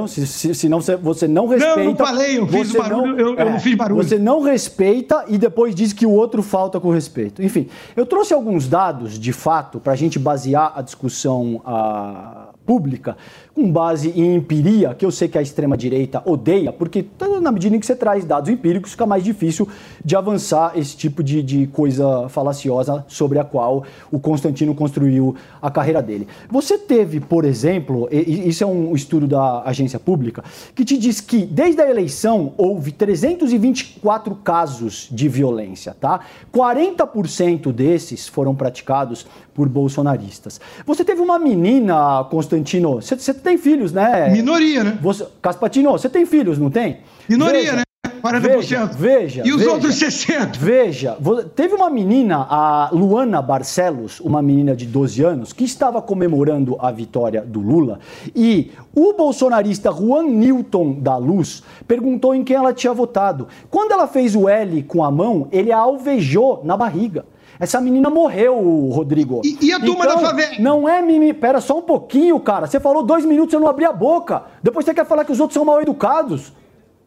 Se, 0.07 0.27
se, 0.27 0.55
senão 0.55 0.81
você, 0.81 0.97
você 0.97 1.29
não 1.29 1.47
respeita... 1.47 1.77
Não, 1.77 1.83
eu 1.83 1.91
não 1.91 1.97
falei, 1.97 2.39
eu 2.39 2.47
fiz 2.47 2.73
barulho, 2.73 3.07
não, 3.07 3.19
eu, 3.19 3.39
é, 3.39 3.43
eu, 3.43 3.51
não 3.51 3.61
fiz 3.61 3.75
barulho. 3.75 4.03
Você 4.03 4.19
não 4.19 4.43
respeita 4.43 5.25
e 5.29 5.39
depois 5.39 5.75
diz 5.75 5.93
que 5.93 6.07
o 6.07 6.11
outro 6.11 6.43
falta 6.43 6.81
com 6.81 6.91
respeito. 6.91 7.43
Enfim, 7.43 7.69
eu 7.97 8.07
trouxe 8.07 8.33
alguns 8.33 8.69
dados, 8.69 9.19
de 9.19 9.33
fato, 9.33 9.81
para 9.81 9.93
a 9.93 9.97
gente 9.97 10.19
basear 10.19 10.73
a 10.77 10.83
discussão... 10.83 11.61
A, 11.65 12.51
pública, 12.71 13.17
com 13.61 13.71
base 13.71 14.09
em 14.17 14.37
empiria, 14.37 14.95
que 14.95 15.05
eu 15.05 15.11
sei 15.11 15.29
que 15.29 15.37
a 15.37 15.43
extrema-direita 15.43 16.23
odeia, 16.25 16.73
porque 16.73 17.05
na 17.43 17.53
medida 17.53 17.77
em 17.77 17.81
que 17.81 17.85
você 17.85 17.95
traz 17.95 18.25
dados 18.25 18.49
empíricos, 18.49 18.93
fica 18.93 19.05
mais 19.05 19.23
difícil 19.23 19.69
de 20.03 20.17
avançar 20.17 20.73
esse 20.77 20.97
tipo 20.97 21.23
de, 21.23 21.43
de 21.43 21.67
coisa 21.67 22.27
falaciosa 22.31 23.05
sobre 23.07 23.39
a 23.39 23.45
qual 23.45 23.85
o 24.11 24.19
Constantino 24.19 24.75
construiu 24.75 25.37
a 25.61 25.71
carreira 25.71 26.03
dele. 26.03 26.27
Você 26.51 26.79
teve, 26.79 27.21
por 27.21 27.45
exemplo, 27.45 28.09
isso 28.11 28.65
é 28.65 28.67
um 28.67 28.95
estudo 28.95 29.27
da 29.27 29.63
agência 29.63 30.01
pública, 30.01 30.43
que 30.75 30.83
te 30.83 30.97
diz 30.97 31.21
que 31.21 31.45
desde 31.45 31.83
a 31.83 31.91
eleição 31.91 32.55
houve 32.57 32.93
324 32.93 34.35
casos 34.37 35.07
de 35.13 35.29
violência, 35.29 35.95
tá? 36.01 36.21
40% 36.51 37.73
desses 37.73 38.27
foram 38.27 38.55
praticados 38.55 39.27
por 39.53 39.69
bolsonaristas. 39.69 40.59
Você 40.87 41.05
teve 41.05 41.21
uma 41.21 41.39
menina, 41.39 42.25
Constantino, 42.31 42.95
você 43.03 43.35
tem 43.51 43.59
filhos, 43.59 43.93
né? 43.93 44.31
Minoria, 44.31 44.85
né? 44.85 44.99
Você, 45.01 45.27
Caspatino, 45.43 45.91
você 45.91 46.09
tem 46.09 46.25
filhos, 46.25 46.59
não 46.59 46.71
tem? 46.71 46.99
Minoria, 47.29 47.61
veja, 47.61 47.77
né? 47.77 47.83
40%. 48.23 48.41
Veja, 48.41 48.87
veja. 48.87 49.43
E 49.47 49.53
os 49.53 49.59
veja, 49.59 49.73
outros 49.73 49.95
60%? 49.99 50.57
Veja, 50.59 51.17
teve 51.57 51.75
uma 51.75 51.91
menina, 51.91 52.47
a 52.49 52.91
Luana 52.93 53.41
Barcelos, 53.41 54.21
uma 54.21 54.43
menina 54.43 54.77
de 54.77 54.87
12 54.87 55.23
anos, 55.23 55.53
que 55.53 55.65
estava 55.65 56.01
comemorando 56.03 56.77
a 56.79 56.93
vitória 56.93 57.41
do 57.43 57.61
Lula 57.61 57.99
e 58.37 58.71
o 58.95 59.15
bolsonarista 59.15 59.91
Juan 59.91 60.25
Newton 60.25 60.93
da 61.01 61.17
Luz 61.17 61.63
perguntou 61.89 62.35
em 62.35 62.45
quem 62.45 62.57
ela 62.57 62.75
tinha 62.75 62.93
votado. 62.93 63.49
Quando 63.71 63.93
ela 63.93 64.07
fez 64.07 64.37
o 64.37 64.49
L 64.49 64.83
com 64.83 65.03
a 65.03 65.11
mão, 65.11 65.49
ele 65.51 65.73
a 65.73 65.79
alvejou 65.79 66.61
na 66.63 66.77
barriga. 66.77 67.25
Essa 67.61 67.79
menina 67.79 68.09
morreu, 68.09 68.57
Rodrigo. 68.91 69.43
E, 69.45 69.67
e 69.67 69.73
a 69.73 69.79
turma 69.79 70.07
então, 70.07 70.17
da 70.17 70.29
favela? 70.29 70.55
Não 70.59 70.89
é 70.89 71.03
mimi. 71.03 71.35
Pera 71.35 71.61
só 71.61 71.79
um 71.79 71.83
pouquinho, 71.83 72.41
cara. 72.41 72.67
Você 72.67 72.81
falou 72.81 73.03
dois 73.03 73.23
minutos, 73.27 73.51
você 73.51 73.59
não 73.59 73.69
abriu 73.69 73.91
a 73.91 73.93
boca. 73.93 74.45
Depois 74.63 74.87
você 74.87 74.95
quer 74.95 75.05
falar 75.05 75.27
que 75.27 75.33
os 75.33 75.39
outros 75.39 75.55
são 75.55 75.65
mal 75.67 75.81
educados. 75.83 76.55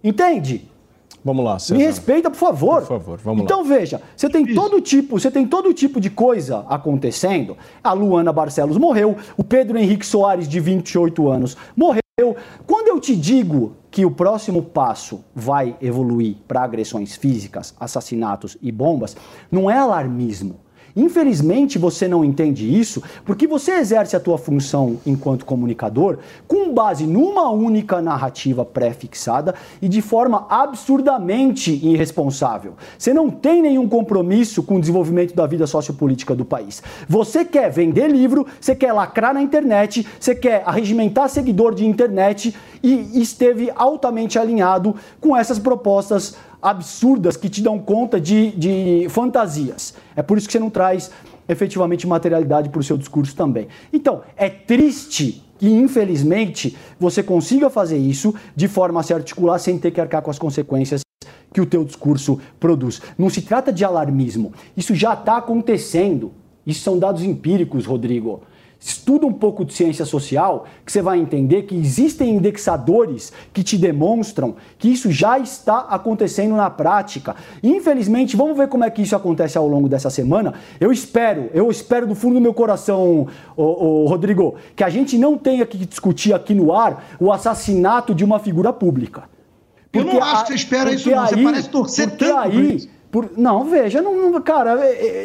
Entende? 0.04 0.70
Vamos 1.26 1.44
lá, 1.44 1.58
César. 1.58 1.80
Me 1.80 1.84
respeita, 1.84 2.30
por 2.30 2.38
favor. 2.38 2.82
Por 2.82 2.88
favor, 2.88 3.20
vamos 3.24 3.44
então, 3.44 3.62
lá. 3.62 3.64
Então 3.64 3.78
veja, 3.80 4.02
você 4.16 4.30
tem 4.30 4.46
todo 4.54 4.80
tipo, 4.80 5.20
você 5.20 5.32
tem 5.32 5.48
todo 5.48 5.74
tipo 5.74 6.00
de 6.00 6.12
coisa 6.12 6.66
acontecendo. 6.70 7.58
A 7.84 7.94
Luana 7.94 8.32
Barcelos 8.32 8.78
morreu, 8.78 9.16
o 9.36 9.44
Pedro 9.44 9.78
Henrique 9.78 10.06
Soares 10.06 10.48
de 10.48 10.60
28 10.60 11.30
anos 11.30 11.58
morreu. 11.76 12.03
Quando 12.68 12.90
eu 12.90 13.00
te 13.00 13.16
digo 13.16 13.76
que 13.90 14.06
o 14.06 14.12
próximo 14.12 14.62
passo 14.62 15.26
vai 15.34 15.76
evoluir 15.82 16.36
para 16.48 16.62
agressões 16.62 17.16
físicas, 17.16 17.74
assassinatos 17.80 18.56
e 18.62 18.72
bombas, 18.72 19.18
não 19.52 19.68
é 19.68 19.80
alarmismo. 19.80 20.60
Infelizmente 20.96 21.80
você 21.80 22.08
não 22.08 22.24
entende 22.24 22.80
isso 22.80 23.02
porque 23.26 23.48
você 23.48 23.72
exerce 23.74 24.16
a 24.16 24.20
tua 24.20 24.38
função 24.38 24.98
enquanto 25.06 25.46
comunicador 25.46 26.20
com 26.48 26.72
base 26.74 27.06
numa 27.08 27.50
única 27.50 28.02
narrativa 28.02 28.64
pré-fixada 28.64 29.56
e 29.82 29.90
de 29.90 30.02
forma 30.02 30.46
absurdamente 30.50 31.72
irresponsável. 31.72 32.74
Você 32.98 33.14
não 33.14 33.30
tem 33.30 33.62
nenhum 33.62 33.88
compromisso 33.90 34.62
com 34.62 34.76
o 34.76 34.80
desenvolvimento 34.80 35.36
da 35.36 35.48
vida 35.48 35.66
sociopolítica 35.66 36.36
do 36.36 36.46
país. 36.46 36.84
Você 37.08 37.44
quer 37.44 37.72
vender 37.72 38.08
livro, 38.08 38.46
você 38.60 38.76
quer 38.76 38.94
lacrar 38.94 39.34
na 39.34 39.42
internet, 39.42 40.06
você 40.20 40.36
quer 40.36 40.64
arregimentar 40.66 41.28
seguidor 41.28 41.74
de 41.74 41.86
internet 41.86 42.56
e 42.84 43.22
esteve 43.22 43.72
altamente 43.76 44.38
alinhado 44.38 44.96
com 45.20 45.36
essas 45.36 45.58
propostas 45.58 46.36
absurdas 46.64 47.36
que 47.36 47.50
te 47.50 47.62
dão 47.62 47.78
conta 47.78 48.22
de, 48.22 48.52
de 48.52 49.08
fantasias. 49.10 49.94
É 50.16 50.24
por 50.24 50.38
isso 50.38 50.48
que 50.48 50.54
você 50.54 50.60
não 50.60 50.70
traz 50.70 51.12
efetivamente 51.48 52.08
materialidade 52.08 52.70
para 52.70 52.80
o 52.80 52.84
seu 52.84 52.98
discurso 52.98 53.36
também. 53.36 53.68
Então, 53.92 54.22
é 54.38 54.50
triste 54.50 55.44
que, 55.60 55.70
infelizmente, 55.70 56.78
você 56.98 57.22
consiga 57.22 57.70
fazer 57.70 57.98
isso 57.98 58.34
de 58.56 58.70
forma 58.70 59.02
a 59.02 59.04
se 59.04 59.14
articular 59.14 59.60
sem 59.60 59.78
ter 59.78 59.92
que 59.92 60.00
arcar 60.00 60.22
com 60.22 60.32
as 60.32 60.40
consequências 60.40 61.02
que 61.52 61.60
o 61.60 61.66
teu 61.66 61.84
discurso 61.84 62.40
produz. 62.60 63.02
Não 63.18 63.30
se 63.30 63.42
trata 63.42 63.72
de 63.72 63.84
alarmismo. 63.84 64.54
Isso 64.76 64.96
já 64.96 65.14
está 65.14 65.38
acontecendo. 65.38 66.32
Isso 66.66 66.82
são 66.82 66.98
dados 66.98 67.24
empíricos, 67.24 67.86
Rodrigo 67.86 68.42
estuda 68.84 69.26
um 69.26 69.32
pouco 69.32 69.64
de 69.64 69.74
ciência 69.74 70.06
social, 70.06 70.66
que 70.86 70.92
você 70.92 71.02
vai 71.02 71.18
entender 71.18 71.64
que 71.64 71.76
existem 71.76 72.36
indexadores 72.36 73.32
que 73.54 73.64
te 73.64 73.78
demonstram 73.78 74.56
que 74.78 74.90
isso 74.90 75.10
já 75.10 75.40
está 75.40 75.80
acontecendo 75.90 76.56
na 76.56 76.70
prática. 76.70 77.36
Infelizmente, 77.64 78.36
vamos 78.36 78.58
ver 78.58 78.68
como 78.68 78.84
é 78.84 78.90
que 78.90 79.02
isso 79.02 79.16
acontece 79.16 79.58
ao 79.58 79.68
longo 79.68 79.88
dessa 79.88 80.10
semana. 80.10 80.54
Eu 80.80 80.92
espero, 80.92 81.50
eu 81.54 81.72
espero 81.72 82.06
do 82.06 82.14
fundo 82.14 82.36
do 82.36 82.42
meu 82.42 82.54
coração, 82.54 83.28
ô, 83.56 83.64
ô, 83.64 84.06
Rodrigo, 84.08 84.56
que 84.76 84.84
a 84.84 84.90
gente 84.90 85.18
não 85.18 85.38
tenha 85.38 85.66
que 85.66 85.78
discutir 85.78 86.34
aqui 86.34 86.54
no 86.54 86.74
ar 86.74 87.16
o 87.20 87.32
assassinato 87.32 88.14
de 88.14 88.26
uma 88.26 88.38
figura 88.40 88.74
pública. 88.74 89.24
Porque 89.92 90.10
eu 90.10 90.14
não 90.14 90.24
acho 90.24 90.46
que 90.46 90.50
você 90.50 90.56
espera 90.56 90.92
isso, 90.92 91.10
não. 91.10 91.26
Você 91.26 91.38
parece 91.38 91.70
torcer 91.70 92.12
tanto 92.18 92.38
aí, 92.38 92.90
por... 93.14 93.30
Não, 93.38 93.64
veja, 93.64 94.02
não, 94.02 94.42
cara. 94.42 94.72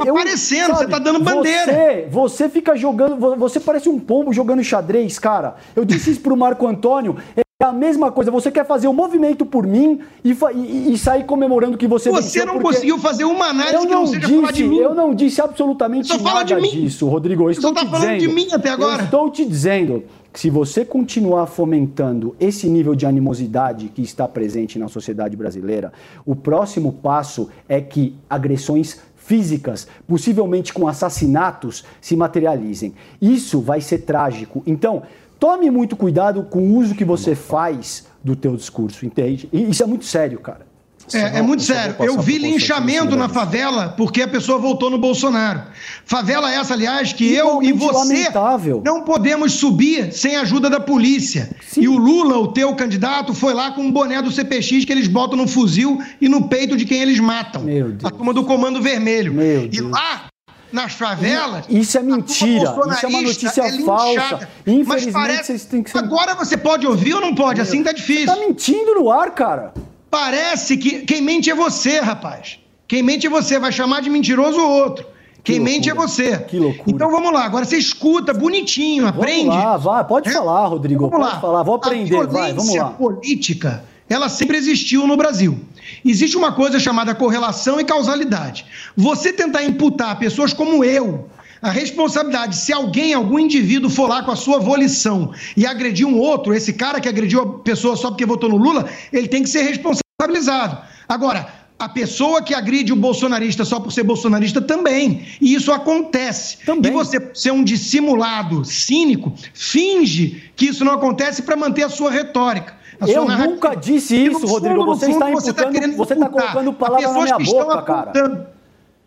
Eu, 0.05 0.15
Aparecendo, 0.15 0.67
sabe, 0.67 0.79
você 0.81 0.89
tá 0.89 0.99
dando 0.99 1.21
bandeira. 1.21 1.65
Você, 1.65 2.07
você 2.11 2.49
fica 2.51 2.77
jogando. 2.77 3.17
Você 3.39 3.59
parece 3.59 3.89
um 3.89 3.99
pombo 3.99 4.31
jogando 4.31 4.63
xadrez, 4.63 5.19
cara. 5.19 5.57
Eu 5.75 5.87
disse 5.87 6.11
isso 6.11 6.21
pro 6.21 6.37
Marco 6.37 6.67
Antônio. 6.67 7.17
É 7.35 7.65
a 7.65 7.73
mesma 7.73 8.13
coisa, 8.13 8.31
você 8.31 8.53
quer 8.53 8.67
fazer 8.67 8.87
um 8.89 8.93
movimento 8.93 9.45
por 9.45 9.67
mim 9.67 10.01
e, 10.23 10.37
e, 10.55 10.93
e 10.93 10.99
sair 10.99 11.25
comemorando 11.25 11.79
que 11.79 11.89
você 11.89 12.11
Você 12.11 12.45
não 12.45 12.61
conseguiu 12.61 12.99
fazer 12.99 13.25
uma 13.25 13.47
análise 13.47 13.87
que 13.87 13.93
não 13.93 14.07
seja 14.07 14.21
disse, 14.21 14.35
falar 14.35 14.53
de 14.53 14.65
mim. 14.65 14.77
Eu 14.77 14.95
não 14.95 15.15
disse 15.15 15.41
absolutamente 15.41 16.23
nada 16.23 16.61
disso, 16.61 17.09
Rodrigo. 17.09 17.45
Eu 17.45 17.51
estou 17.51 17.71
você 17.71 17.75
tá 17.75 17.85
te 17.87 17.91
falando 17.91 18.15
dizendo, 18.15 18.21
de 18.21 18.29
mim 18.29 18.49
até 18.53 18.69
agora. 18.69 19.03
Estou 19.03 19.31
te 19.31 19.47
dizendo 19.47 20.05
se 20.39 20.51
você 20.51 20.85
continuar 20.85 21.47
fomentando 21.47 22.37
esse 22.39 22.69
nível 22.69 22.95
de 22.95 23.05
animosidade 23.05 23.89
que 23.89 24.03
está 24.03 24.29
presente 24.29 24.79
na 24.79 24.87
sociedade 24.87 25.37
brasileira, 25.37 25.93
o 26.25 26.37
próximo 26.37 26.93
passo 26.93 27.49
é 27.69 27.81
que 27.81 28.15
agressões 28.31 29.01
físicas, 29.17 29.89
possivelmente 30.07 30.73
com 30.73 30.87
assassinatos, 30.87 31.85
se 32.01 32.15
materializem. 32.15 32.95
Isso 33.21 33.61
vai 33.61 33.81
ser 33.81 34.03
trágico. 34.03 34.63
Então, 34.65 35.03
tome 35.41 35.73
muito 35.73 35.97
cuidado 35.97 36.45
com 36.45 36.61
o 36.61 36.77
uso 36.77 36.95
que 36.95 37.05
você 37.05 37.35
faz 37.35 38.07
do 38.23 38.37
teu 38.37 38.55
discurso, 38.55 39.05
entende? 39.05 39.49
E 39.53 39.69
isso 39.69 39.83
é 39.83 39.87
muito 39.87 40.05
sério, 40.05 40.39
cara. 40.39 40.68
É, 41.17 41.39
é, 41.39 41.43
muito 41.43 41.63
sério. 41.63 41.97
Eu 41.99 42.21
vi 42.21 42.39
linchamento 42.39 43.17
na 43.17 43.29
favela 43.29 43.95
porque 43.97 44.23
a 44.23 44.29
pessoa 44.29 44.59
voltou 44.59 44.91
no 44.91 44.99
Bolsonaro. 44.99 45.63
Favela 46.05 46.53
essa, 46.53 46.75
aliás, 46.75 47.13
que 47.13 47.33
eu 47.33 47.63
e 47.63 47.73
você 47.73 48.15
lamentável. 48.15 48.83
não 48.85 49.03
podemos 49.03 49.55
subir 49.55 50.13
sem 50.13 50.37
a 50.37 50.43
ajuda 50.43 50.69
da 50.69 50.81
polícia. 50.81 51.51
Sim. 51.67 51.83
E 51.83 51.89
o 51.89 51.97
Lula, 51.97 52.39
o 52.39 52.49
teu 52.49 52.75
candidato, 52.75 53.35
foi 53.35 53.55
lá 53.55 53.71
com 53.71 53.83
um 53.83 53.93
boné 53.93 54.21
do 54.21 54.31
CPX 54.31 54.85
que 54.85 54.93
eles 54.93 55.09
botam 55.09 55.37
no 55.37 55.47
fuzil 55.47 56.03
e 56.21 56.29
no 56.29 56.49
peito 56.49 56.77
de 56.77 56.85
quem 56.85 57.01
eles 57.01 57.21
matam. 57.21 57.63
Meu 57.63 57.91
Deus. 57.91 58.05
A 58.05 58.11
turma 58.11 58.33
do 58.33 58.45
Comando 58.45 58.81
Vermelho. 58.81 59.33
Meu 59.33 59.65
e 59.65 59.69
Deus. 59.69 59.91
lá 59.91 60.29
nas 60.73 60.93
favelas. 60.93 61.65
Isso 61.69 61.99
é 61.99 62.03
mentira. 62.03 62.75
Isso 62.93 63.07
é 63.07 63.09
uma 63.09 63.23
notícia 63.23 63.63
é 63.63 63.83
falsa. 63.83 64.49
Infelizmente, 64.67 65.13
parece... 65.13 65.45
vocês 65.45 65.65
têm 65.65 65.83
que 65.83 65.91
ser... 65.91 65.99
Agora 65.99 66.35
você 66.35 66.57
pode 66.57 66.87
ouvir 66.87 67.15
ou 67.15 67.21
não 67.21 67.35
pode? 67.35 67.61
Meu 67.61 67.63
assim 67.63 67.83
tá 67.83 67.93
difícil. 67.93 68.27
Você 68.27 68.41
tá 68.41 68.47
mentindo 68.47 68.95
no 68.95 69.11
ar, 69.11 69.31
cara. 69.31 69.73
Parece 70.11 70.77
que 70.77 71.01
quem 71.01 71.23
mente 71.23 71.51
é 71.51 71.55
você, 71.55 72.01
rapaz. 72.01 72.59
Quem 72.87 73.03
mente 73.03 73.27
é 73.27 73.31
você, 73.31 73.59
vai 73.59 73.71
chamar 73.71 74.01
de 74.01 74.09
mentiroso 74.09 74.59
o 74.59 74.71
outro. 74.71 75.07
Quem 75.45 75.61
mente 75.61 75.89
é 75.89 75.95
você. 75.95 76.39
Que 76.39 76.59
loucura. 76.59 76.91
Então 76.91 77.11
vamos 77.11 77.33
lá, 77.33 77.45
agora 77.45 77.65
você 77.65 77.77
escuta 77.77 78.35
bonitinho, 78.35 79.07
aprende. 79.07 79.49
Vamos 79.49 79.65
lá, 79.65 79.77
vai, 79.77 80.05
pode 80.05 80.29
é? 80.29 80.33
falar, 80.33 80.67
Rodrigo. 80.67 81.09
Vamos 81.09 81.19
pode 81.19 81.35
lá. 81.35 81.41
falar, 81.41 81.63
vou 81.63 81.75
aprender, 81.75 82.27
vai, 82.27 82.53
vamos 82.53 82.75
lá. 82.75 82.91
política, 82.91 83.85
ela 84.09 84.29
sempre 84.29 84.57
existiu 84.57 85.07
no 85.07 85.17
Brasil. 85.17 85.59
Existe 86.05 86.37
uma 86.37 86.53
coisa 86.53 86.79
chamada 86.79 87.15
correlação 87.15 87.81
e 87.81 87.85
causalidade. 87.85 88.67
Você 88.97 89.33
tentar 89.33 89.63
imputar 89.63 90.19
pessoas 90.19 90.53
como 90.53 90.85
eu, 90.85 91.29
a 91.61 91.71
responsabilidade, 91.71 92.57
se 92.57 92.73
alguém, 92.73 93.15
algum 93.15 93.39
indivíduo 93.39 93.91
for 93.91 94.09
lá 94.09 94.23
com 94.23 94.31
a 94.31 94.37
sua 94.37 94.59
volição 94.59 95.33
e 95.57 95.67
agredir 95.67 96.07
um 96.07 96.19
outro, 96.19 96.55
esse 96.55 96.73
cara 96.73 97.01
que 97.01 97.09
agrediu 97.09 97.41
a 97.41 97.59
pessoa 97.61 97.97
só 97.97 98.11
porque 98.11 98.25
votou 98.27 98.49
no 98.49 98.57
Lula, 98.57 98.89
ele 99.13 99.29
tem 99.29 99.43
que 99.43 99.49
ser 99.49 99.63
responsabilizado. 99.63 100.79
Agora, 101.09 101.49
A 101.81 101.89
pessoa 101.89 102.43
que 102.43 102.55
agride 102.55 102.93
o 102.93 102.97
bolsonarista 102.97 103.65
só 103.65 103.79
por 103.79 103.93
ser 103.93 104.03
bolsonarista 104.03 104.61
também. 104.61 105.25
E 105.41 105.55
isso 105.55 105.71
acontece. 105.71 106.59
Também. 106.67 106.91
E 106.91 106.95
você 106.95 107.31
ser 107.33 107.53
um 107.53 107.63
dissimulado, 107.63 108.65
cínico, 108.65 109.33
finge 109.55 110.51
que 110.57 110.67
isso 110.67 110.85
não 110.85 110.95
acontece 110.95 111.43
para 111.43 111.55
manter 111.55 111.85
a 111.85 111.89
sua 111.89 112.11
retórica. 112.11 112.77
A 113.01 113.09
eu 113.09 113.25
nunca 113.25 113.77
disse 113.77 114.17
isso, 114.17 114.45
Rodrigo. 114.45 114.85
Você 114.87 115.07
fundo, 115.07 115.25
está 115.25 115.31
imputando, 115.31 115.37
você 115.37 115.51
está, 115.51 115.97
você 115.97 116.15
está 116.15 116.29
colocando 116.29 116.73
palavras 116.73 117.15
na 117.15 117.21
minha 117.23 117.39
boca, 117.39 117.83
cara. 117.83 118.53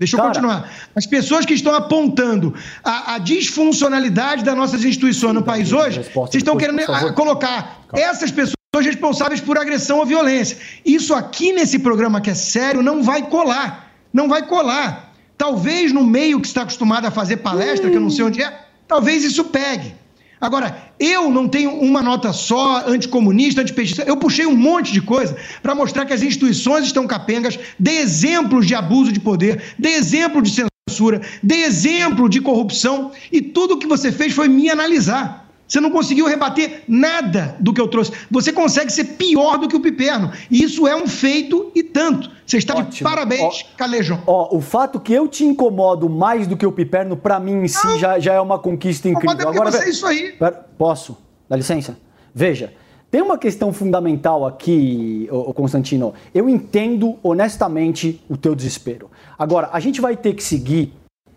Deixa 0.01 0.15
eu 0.15 0.19
Cara, 0.19 0.33
continuar. 0.33 0.71
As 0.95 1.05
pessoas 1.05 1.45
que 1.45 1.53
estão 1.53 1.75
apontando 1.75 2.55
a, 2.83 3.13
a 3.13 3.17
disfuncionalidade 3.19 4.43
das 4.43 4.57
nossas 4.57 4.83
instituições 4.83 5.35
no 5.35 5.43
país 5.43 5.71
hoje, 5.71 6.01
vocês 6.11 6.41
estão 6.41 6.57
querendo 6.57 6.81
colocar 7.13 7.81
essas 7.93 8.31
pessoas 8.31 8.55
responsáveis 8.81 9.39
por 9.39 9.59
agressão 9.59 9.99
ou 9.99 10.05
violência. 10.07 10.57
Isso 10.83 11.13
aqui 11.13 11.53
nesse 11.53 11.77
programa 11.77 12.19
que 12.19 12.31
é 12.31 12.33
sério 12.33 12.81
não 12.81 13.03
vai 13.03 13.29
colar. 13.29 13.91
Não 14.11 14.27
vai 14.27 14.41
colar. 14.47 15.13
Talvez 15.37 15.93
no 15.93 16.03
meio 16.03 16.41
que 16.41 16.47
está 16.47 16.63
acostumado 16.63 17.05
a 17.05 17.11
fazer 17.11 17.37
palestra, 17.37 17.87
hum. 17.87 17.91
que 17.91 17.97
eu 17.97 18.01
não 18.01 18.09
sei 18.09 18.25
onde 18.25 18.41
é, 18.41 18.59
talvez 18.87 19.23
isso 19.23 19.43
pegue. 19.45 19.93
Agora, 20.41 20.75
eu 20.99 21.29
não 21.29 21.47
tenho 21.47 21.69
uma 21.69 22.01
nota 22.01 22.33
só, 22.33 22.83
anticomunista, 22.87 23.61
antipetista. 23.61 24.01
Eu 24.07 24.17
puxei 24.17 24.47
um 24.47 24.55
monte 24.55 24.91
de 24.91 24.99
coisa 24.99 25.37
para 25.61 25.75
mostrar 25.75 26.03
que 26.03 26.13
as 26.13 26.23
instituições 26.23 26.85
estão 26.85 27.05
capengas, 27.05 27.59
dê 27.77 27.97
exemplos 27.97 28.65
de 28.65 28.73
abuso 28.73 29.11
de 29.11 29.19
poder, 29.19 29.61
dê 29.77 29.89
exemplo 29.89 30.41
de 30.41 30.65
censura, 30.89 31.21
dê 31.43 31.57
exemplo 31.57 32.27
de 32.27 32.41
corrupção, 32.41 33.11
e 33.31 33.39
tudo 33.39 33.75
o 33.75 33.77
que 33.77 33.85
você 33.85 34.11
fez 34.11 34.33
foi 34.33 34.47
me 34.47 34.67
analisar. 34.67 35.47
Você 35.71 35.79
não 35.79 35.89
conseguiu 35.89 36.25
rebater 36.25 36.83
nada 36.85 37.55
do 37.57 37.73
que 37.73 37.79
eu 37.79 37.87
trouxe. 37.87 38.11
Você 38.29 38.51
consegue 38.51 38.91
ser 38.91 39.05
pior 39.05 39.57
do 39.57 39.69
que 39.69 39.75
o 39.77 39.79
Piperno. 39.79 40.29
E 40.49 40.61
isso 40.61 40.85
é 40.85 40.93
um 40.93 41.07
feito 41.07 41.71
e 41.73 41.81
tanto. 41.81 42.29
Você 42.45 42.57
está 42.57 42.73
Ótimo. 42.73 42.91
de 42.91 43.03
parabéns, 43.05 43.41
ó, 43.41 43.77
Calejão. 43.77 44.21
Ó, 44.27 44.53
o 44.57 44.59
fato 44.59 44.99
que 44.99 45.13
eu 45.13 45.29
te 45.29 45.45
incomodo 45.45 46.09
mais 46.09 46.45
do 46.45 46.57
que 46.57 46.65
o 46.65 46.73
Piperno, 46.73 47.15
para 47.15 47.39
mim 47.39 47.53
em 47.53 47.69
si, 47.69 47.99
já, 47.99 48.19
já 48.19 48.33
é 48.33 48.41
uma 48.41 48.59
conquista 48.59 49.07
incrível. 49.07 49.47
Agora, 49.47 49.71
você 49.71 49.85
é 49.85 49.89
isso 49.89 50.05
aí. 50.05 50.35
Posso? 50.77 51.17
Dá 51.47 51.55
licença? 51.55 51.97
Veja, 52.35 52.73
tem 53.09 53.21
uma 53.21 53.37
questão 53.37 53.71
fundamental 53.71 54.45
aqui, 54.45 55.29
ô 55.31 55.53
Constantino. 55.53 56.13
Eu 56.35 56.49
entendo 56.49 57.17
honestamente 57.23 58.21
o 58.27 58.35
teu 58.35 58.55
desespero. 58.55 59.09
Agora, 59.39 59.69
a 59.71 59.79
gente 59.79 60.01
vai 60.01 60.17
ter 60.17 60.33
que 60.33 60.43
seguir 60.43 60.91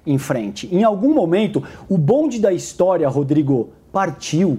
em 0.05 0.19
frente. 0.19 0.69
Em 0.73 0.83
algum 0.83 1.15
momento, 1.15 1.63
o 1.89 1.97
bonde 1.97 2.41
da 2.41 2.53
história, 2.53 3.09
Rodrigo, 3.09 3.73
partiu. 3.95 4.59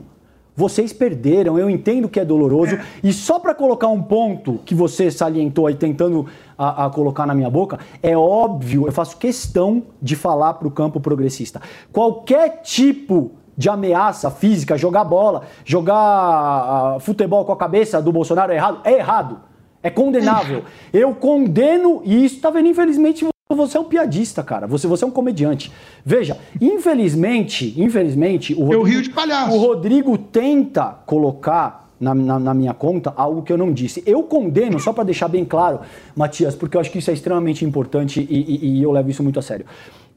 Vocês 0.55 0.93
perderam, 0.93 1.59
eu 1.59 1.69
entendo 1.69 2.07
que 2.07 2.17
é 2.17 2.23
doloroso. 2.23 2.75
É. 2.75 2.85
E 3.03 3.11
só 3.11 3.37
para 3.37 3.53
colocar 3.53 3.89
um 3.89 4.01
ponto 4.01 4.61
que 4.65 4.73
você 4.73 5.11
salientou 5.11 5.67
aí, 5.67 5.75
tentando 5.75 6.25
a, 6.57 6.85
a, 6.85 6.89
colocar 6.89 7.25
na 7.25 7.35
minha 7.35 7.49
boca, 7.49 7.77
é 8.01 8.15
óbvio, 8.15 8.85
eu 8.85 8.91
faço 8.93 9.17
questão 9.17 9.83
de 10.01 10.15
falar 10.15 10.53
para 10.53 10.67
o 10.67 10.71
campo 10.71 11.01
progressista. 11.01 11.61
Qualquer 11.91 12.61
tipo 12.61 13.31
de 13.57 13.69
ameaça 13.69 14.31
física, 14.31 14.77
jogar 14.77 15.03
bola, 15.03 15.43
jogar 15.65 16.95
uh, 16.95 16.99
futebol 17.01 17.43
com 17.43 17.51
a 17.51 17.57
cabeça 17.57 18.01
do 18.01 18.13
Bolsonaro 18.13 18.53
é 18.53 18.55
errado? 18.55 18.79
É 18.85 18.93
errado. 18.93 19.39
É 19.83 19.89
condenável. 19.89 20.63
Eu 20.93 21.13
condeno, 21.13 22.01
e 22.05 22.23
isso, 22.23 22.39
tá 22.39 22.49
vendo? 22.49 22.69
Infelizmente, 22.69 23.25
você 23.53 23.77
é 23.77 23.79
um 23.79 23.83
piadista, 23.83 24.41
cara. 24.41 24.65
Você, 24.65 24.87
você 24.87 25.03
é 25.03 25.07
um 25.07 25.11
comediante. 25.11 25.71
Veja, 26.03 26.35
infelizmente, 26.59 27.75
infelizmente, 27.77 28.55
o 28.55 28.61
Rodrigo, 28.61 28.73
Eu 28.73 28.83
rio 28.83 29.01
de 29.03 29.09
palhaço. 29.11 29.55
O 29.55 29.59
Rodrigo 29.59 30.17
tenta 30.17 30.97
colocar 31.05 31.91
na, 31.99 32.15
na, 32.15 32.39
na, 32.39 32.53
minha 32.55 32.73
conta 32.73 33.13
algo 33.15 33.43
que 33.43 33.53
eu 33.53 33.57
não 33.57 33.71
disse. 33.71 34.01
Eu 34.03 34.23
condeno, 34.23 34.79
só 34.79 34.91
para 34.91 35.03
deixar 35.03 35.27
bem 35.27 35.45
claro, 35.45 35.81
Matias, 36.15 36.55
porque 36.55 36.75
eu 36.75 36.81
acho 36.81 36.89
que 36.89 36.97
isso 36.97 37.11
é 37.11 37.13
extremamente 37.13 37.63
importante 37.63 38.19
e, 38.27 38.35
e, 38.35 38.79
e 38.79 38.83
eu 38.83 38.91
levo 38.91 39.11
isso 39.11 39.21
muito 39.21 39.37
a 39.37 39.43
sério. 39.43 39.67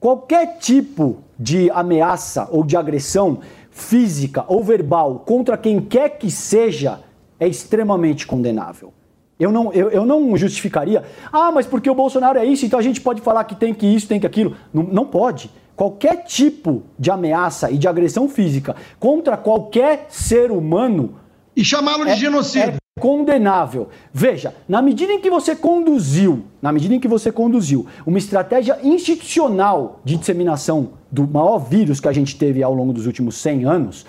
Qualquer 0.00 0.56
tipo 0.58 1.18
de 1.38 1.70
ameaça 1.70 2.48
ou 2.50 2.64
de 2.64 2.78
agressão 2.78 3.40
física 3.70 4.42
ou 4.48 4.64
verbal 4.64 5.22
contra 5.26 5.58
quem 5.58 5.80
quer 5.80 6.16
que 6.16 6.30
seja 6.30 7.00
é 7.38 7.46
extremamente 7.46 8.26
condenável. 8.26 8.92
Eu 9.38 9.52
não, 9.52 9.72
eu, 9.72 9.88
eu 9.90 10.04
não 10.04 10.36
justificaria, 10.36 11.04
ah, 11.32 11.52
mas 11.52 11.64
porque 11.64 11.88
o 11.88 11.94
Bolsonaro 11.94 12.38
é 12.38 12.44
isso, 12.44 12.66
então 12.66 12.78
a 12.78 12.82
gente 12.82 13.00
pode 13.00 13.20
falar 13.20 13.44
que 13.44 13.54
tem 13.54 13.72
que 13.72 13.86
isso, 13.86 14.08
tem 14.08 14.18
que 14.18 14.26
aquilo. 14.26 14.56
Não, 14.74 14.82
não 14.82 15.06
pode. 15.06 15.50
Qualquer 15.76 16.24
tipo 16.24 16.82
de 16.98 17.08
ameaça 17.08 17.70
e 17.70 17.78
de 17.78 17.86
agressão 17.86 18.28
física 18.28 18.74
contra 18.98 19.36
qualquer 19.36 20.06
ser 20.08 20.50
humano. 20.50 21.14
E 21.54 21.64
chamá-lo 21.64 22.04
de 22.04 22.10
é, 22.10 22.16
genocídio. 22.16 22.74
É 22.74 23.00
condenável. 23.00 23.88
Veja, 24.12 24.54
na 24.68 24.82
medida 24.82 25.12
em 25.12 25.20
que 25.20 25.30
você 25.30 25.54
conduziu, 25.54 26.42
na 26.60 26.72
medida 26.72 26.96
em 26.96 27.00
que 27.00 27.06
você 27.06 27.30
conduziu 27.30 27.86
uma 28.04 28.18
estratégia 28.18 28.76
institucional 28.82 30.00
de 30.04 30.16
disseminação 30.16 30.90
do 31.10 31.26
maior 31.26 31.58
vírus 31.58 32.00
que 32.00 32.08
a 32.08 32.12
gente 32.12 32.36
teve 32.36 32.60
ao 32.60 32.74
longo 32.74 32.92
dos 32.92 33.06
últimos 33.06 33.36
100 33.36 33.64
anos, 33.64 34.06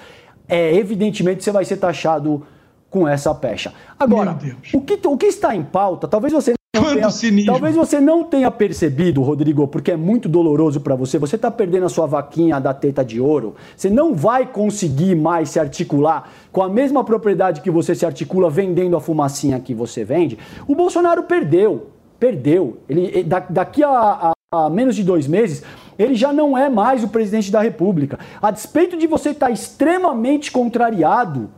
é 0.47 0.75
evidentemente 0.75 1.43
você 1.43 1.51
vai 1.51 1.63
ser 1.63 1.77
taxado 1.77 2.43
com 2.89 3.07
essa 3.07 3.33
pecha. 3.33 3.73
Agora, 3.97 4.37
o 4.73 4.81
que, 4.81 4.99
o 5.05 5.17
que 5.17 5.27
está 5.27 5.55
em 5.55 5.63
pauta, 5.63 6.07
talvez 6.07 6.33
você 6.33 6.53
não 6.75 6.83
tenha, 6.83 7.45
talvez 7.45 7.75
você 7.75 7.99
não 7.99 8.23
tenha 8.23 8.51
percebido, 8.51 9.21
Rodrigo, 9.21 9.67
porque 9.67 9.91
é 9.91 9.97
muito 9.97 10.29
doloroso 10.29 10.79
para 10.79 10.95
você. 10.95 11.17
Você 11.17 11.35
está 11.35 11.49
perdendo 11.49 11.85
a 11.85 11.89
sua 11.89 12.05
vaquinha 12.05 12.59
da 12.59 12.73
teta 12.73 13.03
de 13.03 13.19
ouro. 13.19 13.55
Você 13.75 13.89
não 13.89 14.13
vai 14.13 14.45
conseguir 14.45 15.15
mais 15.15 15.49
se 15.49 15.59
articular 15.59 16.31
com 16.51 16.61
a 16.61 16.69
mesma 16.69 17.03
propriedade 17.03 17.61
que 17.61 17.71
você 17.71 17.95
se 17.95 18.05
articula 18.05 18.49
vendendo 18.49 18.95
a 18.95 19.01
fumacinha 19.01 19.59
que 19.59 19.73
você 19.73 20.03
vende. 20.03 20.37
O 20.67 20.75
Bolsonaro 20.75 21.23
perdeu, 21.23 21.87
perdeu. 22.19 22.77
Ele 22.87 23.23
daqui 23.49 23.83
a, 23.83 23.89
a, 23.89 24.33
a 24.51 24.69
menos 24.69 24.95
de 24.95 25.03
dois 25.03 25.27
meses 25.27 25.63
ele 25.97 26.15
já 26.15 26.31
não 26.31 26.57
é 26.57 26.69
mais 26.69 27.03
o 27.03 27.09
presidente 27.09 27.51
da 27.51 27.59
República. 27.59 28.17
A 28.41 28.51
despeito 28.51 28.95
de 28.95 29.05
você 29.05 29.31
estar 29.31 29.47
tá 29.47 29.51
extremamente 29.51 30.49
contrariado 30.49 31.49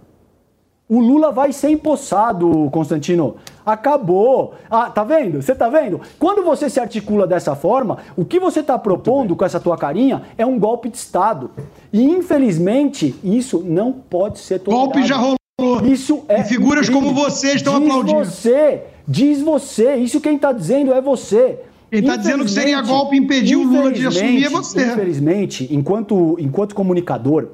o 0.92 1.00
Lula 1.00 1.32
vai 1.32 1.54
ser 1.54 1.70
empossado, 1.70 2.70
Constantino. 2.70 3.38
Acabou. 3.66 4.56
Ah, 4.70 4.90
tá 4.90 5.06
vendo? 5.06 5.42
Você 5.42 5.56
tá 5.56 5.70
vendo? 5.70 6.02
Quando 6.20 6.44
você 6.44 6.70
se 6.70 6.82
articula 6.82 7.26
dessa 7.26 7.56
forma, 7.56 8.00
o 8.18 8.26
que 8.26 8.42
você 8.42 8.60
está 8.60 8.78
propondo 8.78 9.34
com 9.34 9.46
essa 9.46 9.58
tua 9.58 9.78
carinha 9.78 10.24
é 10.38 10.46
um 10.46 10.60
golpe 10.60 10.90
de 10.90 10.98
Estado. 10.98 11.50
E 11.94 12.04
infelizmente, 12.04 13.16
isso 13.24 13.64
não 13.66 13.94
pode 13.94 14.40
ser 14.40 14.60
tolerado. 14.60 14.92
Golpe 14.92 15.08
já 15.08 15.16
rolou. 15.16 15.38
Isso 15.86 16.26
é. 16.28 16.42
E 16.42 16.44
figuras 16.44 16.90
como 16.90 17.14
você 17.14 17.54
estão 17.54 17.80
diz 17.80 17.88
aplaudindo. 17.88 18.26
Você, 18.26 18.82
diz 19.08 19.42
você. 19.42 19.96
Isso 19.96 20.20
quem 20.20 20.36
está 20.36 20.52
dizendo 20.52 20.94
é 20.94 21.00
você. 21.00 21.58
Quem 21.90 22.02
está 22.02 22.18
dizendo 22.18 22.44
que 22.44 22.52
seria 22.52 22.82
golpe 22.82 23.16
impedir 23.16 23.56
o 23.56 23.64
Lula 23.64 23.94
de 23.94 24.06
assumir 24.06 24.44
é 24.44 24.50
você. 24.50 24.88
Infelizmente, 24.88 25.70
enquanto, 25.72 26.36
enquanto 26.38 26.76
comunicador, 26.76 27.48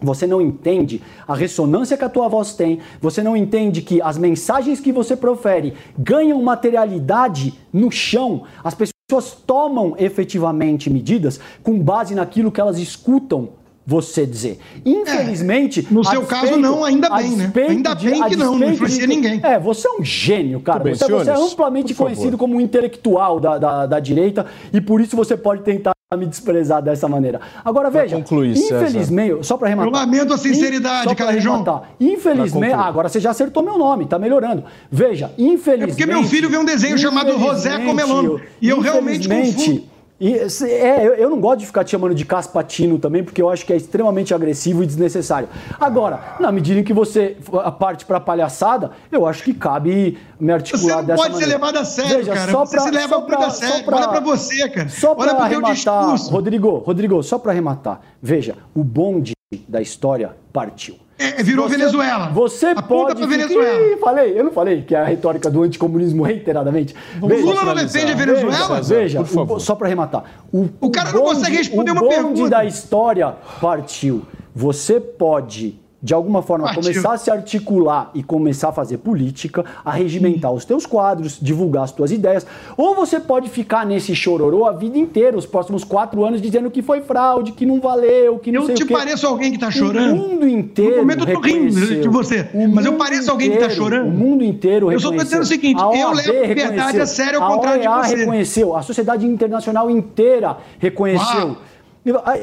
você 0.00 0.26
não 0.26 0.40
entende 0.40 1.00
a 1.26 1.34
ressonância 1.34 1.96
que 1.96 2.04
a 2.04 2.08
tua 2.08 2.28
voz 2.28 2.54
tem, 2.54 2.80
você 3.00 3.22
não 3.22 3.36
entende 3.36 3.82
que 3.82 4.02
as 4.02 4.18
mensagens 4.18 4.80
que 4.80 4.92
você 4.92 5.16
profere 5.16 5.74
ganham 5.98 6.42
materialidade 6.42 7.54
no 7.72 7.90
chão, 7.90 8.42
as 8.62 8.74
pessoas 8.74 9.36
tomam 9.46 9.94
efetivamente 9.98 10.90
medidas 10.90 11.40
com 11.62 11.78
base 11.78 12.14
naquilo 12.14 12.50
que 12.50 12.60
elas 12.60 12.78
escutam 12.78 13.50
você 13.86 14.24
dizer. 14.24 14.58
Infelizmente. 14.84 15.80
É, 15.80 15.92
no 15.94 16.02
seu 16.02 16.20
despeito, 16.20 16.46
caso, 16.46 16.58
não, 16.58 16.84
ainda 16.84 17.10
bem, 17.10 17.36
né? 17.36 17.52
Ainda 17.68 17.94
bem 17.94 18.22
que 18.24 18.36
não, 18.36 18.58
não 18.58 18.70
influencia 18.70 19.02
de, 19.02 19.06
ninguém. 19.06 19.40
É, 19.42 19.58
você 19.58 19.86
é 19.86 19.90
um 19.90 20.02
gênio, 20.02 20.60
cara. 20.60 20.84
Bem, 20.84 20.94
você, 20.94 21.04
senhores, 21.04 21.26
você, 21.26 21.32
é 21.32 21.36
amplamente 21.36 21.94
conhecido 21.94 22.38
como 22.38 22.56
um 22.56 22.60
intelectual 22.60 23.38
da, 23.38 23.58
da, 23.58 23.86
da, 23.86 24.00
direita 24.00 24.46
e 24.72 24.80
por 24.80 25.00
isso 25.00 25.16
você 25.16 25.36
pode 25.36 25.62
tentar 25.62 25.93
me 26.16 26.26
desprezar 26.26 26.82
dessa 26.82 27.08
maneira. 27.08 27.40
Agora, 27.64 27.90
veja, 27.90 28.16
concluir, 28.16 28.56
infelizmente, 28.56 29.30
César. 29.30 29.44
só 29.44 29.56
para 29.56 29.68
rematar. 29.68 29.92
Eu 29.92 29.98
lamento 29.98 30.34
a 30.34 30.38
sinceridade, 30.38 31.14
Carlejão. 31.14 31.84
Infelizmente, 32.00 32.74
ah, 32.74 32.86
agora 32.86 33.08
você 33.08 33.20
já 33.20 33.30
acertou 33.30 33.62
meu 33.62 33.78
nome, 33.78 34.06
tá 34.06 34.18
melhorando. 34.18 34.64
Veja, 34.90 35.30
infelizmente. 35.38 35.82
É 35.82 35.86
porque 35.86 36.06
meu 36.06 36.24
filho 36.24 36.48
vê 36.48 36.58
um 36.58 36.64
desenho 36.64 36.98
chamado 36.98 37.38
José 37.38 37.78
Comelon 37.78 38.38
e 38.60 38.68
eu 38.68 38.80
realmente 38.80 39.28
confundo. 39.28 39.93
E, 40.20 40.32
é, 40.32 41.06
eu, 41.06 41.14
eu, 41.14 41.30
não 41.30 41.40
gosto 41.40 41.60
de 41.60 41.66
ficar 41.66 41.82
te 41.82 41.90
chamando 41.90 42.14
de 42.14 42.24
caspatino 42.24 42.98
também, 43.00 43.24
porque 43.24 43.42
eu 43.42 43.50
acho 43.50 43.66
que 43.66 43.72
é 43.72 43.76
extremamente 43.76 44.32
agressivo 44.32 44.82
e 44.84 44.86
desnecessário. 44.86 45.48
Agora, 45.78 46.36
na 46.38 46.52
medida 46.52 46.80
em 46.80 46.84
que 46.84 46.92
você 46.92 47.36
parte 47.80 48.06
para 48.06 48.20
palhaçada, 48.20 48.92
eu 49.10 49.26
acho 49.26 49.42
que 49.42 49.52
cabe 49.52 50.16
me 50.38 50.52
articular 50.52 51.02
dessa 51.02 51.16
maneira. 51.16 51.16
Você 51.16 51.28
não 51.28 51.32
pode 51.32 51.44
ser 51.44 51.46
levado 51.46 51.76
a 51.76 51.84
sério, 51.84 52.16
Veja, 52.18 52.32
cara. 52.32 52.52
Só 52.52 52.64
pra, 52.64 52.66
você 52.66 52.80
se 52.80 52.90
leva 52.92 53.18
muito 53.18 53.34
a 53.34 53.50
sério. 53.50 53.84
Pra, 53.84 53.96
Olha 53.96 54.08
para 54.08 54.20
você, 54.20 54.68
cara. 54.68 54.88
Só 54.88 55.14
para 55.16 55.32
arrematar, 55.32 56.16
Rodrigo, 56.30 56.78
Rodrigo, 56.78 57.22
só 57.22 57.38
para 57.38 57.50
arrematar. 57.50 58.00
Veja, 58.22 58.56
o 58.72 58.84
bonde 58.84 59.32
da 59.68 59.82
história 59.82 60.36
partiu. 60.52 61.03
É, 61.18 61.42
virou 61.42 61.68
você, 61.68 61.76
Venezuela. 61.76 62.28
Você 62.30 62.66
Aponta 62.66 63.14
pode. 63.14 63.18
Pra 63.18 63.26
Venezuela. 63.26 63.92
Ih, 63.92 63.96
falei, 63.98 64.38
eu 64.38 64.44
não 64.44 64.52
falei 64.52 64.82
que 64.82 64.94
é 64.94 64.98
a 64.98 65.04
retórica 65.04 65.50
do 65.50 65.62
anticomunismo 65.62 66.22
reiteradamente. 66.24 66.94
O 67.20 67.28
Lula 67.28 67.64
não 67.64 67.74
defende 67.74 68.12
a 68.12 68.16
Venezuela? 68.16 68.80
Veja, 68.82 69.22
veja 69.22 69.42
o, 69.42 69.60
só 69.60 69.74
para 69.74 69.86
arrematar. 69.86 70.24
O, 70.52 70.68
o 70.80 70.90
cara 70.90 71.10
o 71.10 71.12
bonde, 71.12 71.24
não 71.24 71.34
consegue 71.34 71.56
responder 71.56 71.92
uma 71.92 72.08
pergunta. 72.08 72.32
O 72.32 72.36
bonde 72.36 72.50
da 72.50 72.64
história 72.64 73.34
partiu. 73.60 74.22
Você 74.54 75.00
pode 75.00 75.80
de 76.04 76.12
alguma 76.12 76.42
forma 76.42 76.66
Partiu. 76.66 76.82
começar 76.82 77.14
a 77.14 77.16
se 77.16 77.30
articular 77.30 78.10
e 78.14 78.22
começar 78.22 78.68
a 78.68 78.72
fazer 78.72 78.98
política, 78.98 79.64
a 79.82 79.90
regimentar 79.90 80.52
os 80.52 80.62
teus 80.66 80.84
quadros, 80.84 81.38
divulgar 81.40 81.84
as 81.84 81.92
tuas 81.92 82.12
ideias, 82.12 82.46
ou 82.76 82.94
você 82.94 83.18
pode 83.18 83.48
ficar 83.48 83.86
nesse 83.86 84.14
chororô 84.14 84.66
a 84.66 84.72
vida 84.72 84.98
inteira, 84.98 85.34
os 85.34 85.46
próximos 85.46 85.82
quatro 85.82 86.22
anos, 86.22 86.42
dizendo 86.42 86.70
que 86.70 86.82
foi 86.82 87.00
fraude, 87.00 87.52
que 87.52 87.64
não 87.64 87.80
valeu, 87.80 88.38
que 88.38 88.52
não 88.52 88.60
Eu 88.60 88.66
sei 88.66 88.74
te 88.74 88.82
o 88.82 88.86
quê. 88.86 88.92
pareço 88.92 89.26
alguém 89.26 89.50
que 89.52 89.58
tá 89.58 89.70
chorando? 89.70 90.12
O 90.12 90.28
mundo 90.28 90.46
inteiro 90.46 90.90
No 90.90 90.96
momento 90.98 91.26
eu 91.26 91.34
tô 91.34 91.40
rindo 91.40 91.64
reconheceu. 91.74 92.00
de 92.02 92.08
você, 92.08 92.48
mas 92.70 92.84
eu 92.84 92.92
pareço 92.96 93.30
alguém 93.30 93.50
que 93.52 93.56
tá 93.56 93.64
inteiro, 93.64 93.82
chorando? 93.82 94.08
O 94.08 94.10
mundo 94.10 94.44
inteiro 94.44 94.92
Eu 94.92 95.00
só 95.00 95.06
tô 95.08 95.12
reconheceu. 95.12 95.40
dizendo 95.40 95.42
o 95.42 95.46
seguinte, 95.46 95.80
A 95.82 95.86
eu 95.86 96.10
levo 96.12 96.28
a 96.28 96.32
verdade 96.32 96.48
reconheceu. 96.76 97.02
a 97.02 97.06
sério, 97.06 97.42
ao 97.42 97.54
contrário 97.54 97.80
de 97.80 97.86
A 97.86 98.02
você. 98.02 98.14
reconheceu, 98.16 98.76
a 98.76 98.82
sociedade 98.82 99.26
internacional 99.26 99.90
inteira 99.90 100.58
reconheceu. 100.78 101.56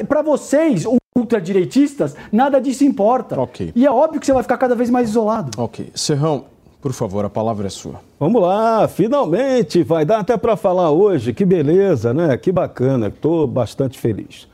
Para 0.07 0.21
vocês, 0.21 0.85
ultradireitistas, 1.15 2.15
nada 2.31 2.59
disso 2.59 2.83
importa. 2.83 3.37
E 3.75 3.85
é 3.85 3.91
óbvio 3.91 4.19
que 4.19 4.25
você 4.25 4.33
vai 4.33 4.43
ficar 4.43 4.57
cada 4.57 4.75
vez 4.75 4.89
mais 4.89 5.09
isolado. 5.09 5.51
Ok. 5.61 5.91
Serrão, 5.93 6.45
por 6.81 6.93
favor, 6.93 7.23
a 7.25 7.29
palavra 7.29 7.67
é 7.67 7.69
sua. 7.69 8.01
Vamos 8.19 8.41
lá, 8.41 8.87
finalmente, 8.87 9.83
vai 9.83 10.05
dar 10.05 10.19
até 10.19 10.35
para 10.37 10.55
falar 10.55 10.89
hoje, 10.91 11.33
que 11.33 11.45
beleza, 11.45 12.13
né? 12.13 12.35
Que 12.37 12.51
bacana, 12.51 13.07
estou 13.07 13.45
bastante 13.45 13.99
feliz. 13.99 14.47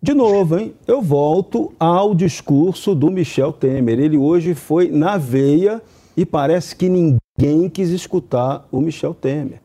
De 0.00 0.14
novo, 0.14 0.58
hein? 0.58 0.74
Eu 0.86 1.00
volto 1.00 1.72
ao 1.78 2.14
discurso 2.14 2.94
do 2.94 3.10
Michel 3.10 3.52
Temer. 3.52 4.00
Ele 4.00 4.16
hoje 4.16 4.54
foi 4.54 4.90
na 4.90 5.16
veia 5.16 5.80
e 6.16 6.26
parece 6.26 6.74
que 6.74 6.88
ninguém 6.88 7.68
quis 7.68 7.90
escutar 7.90 8.66
o 8.72 8.80
Michel 8.80 9.14
Temer. 9.14 9.60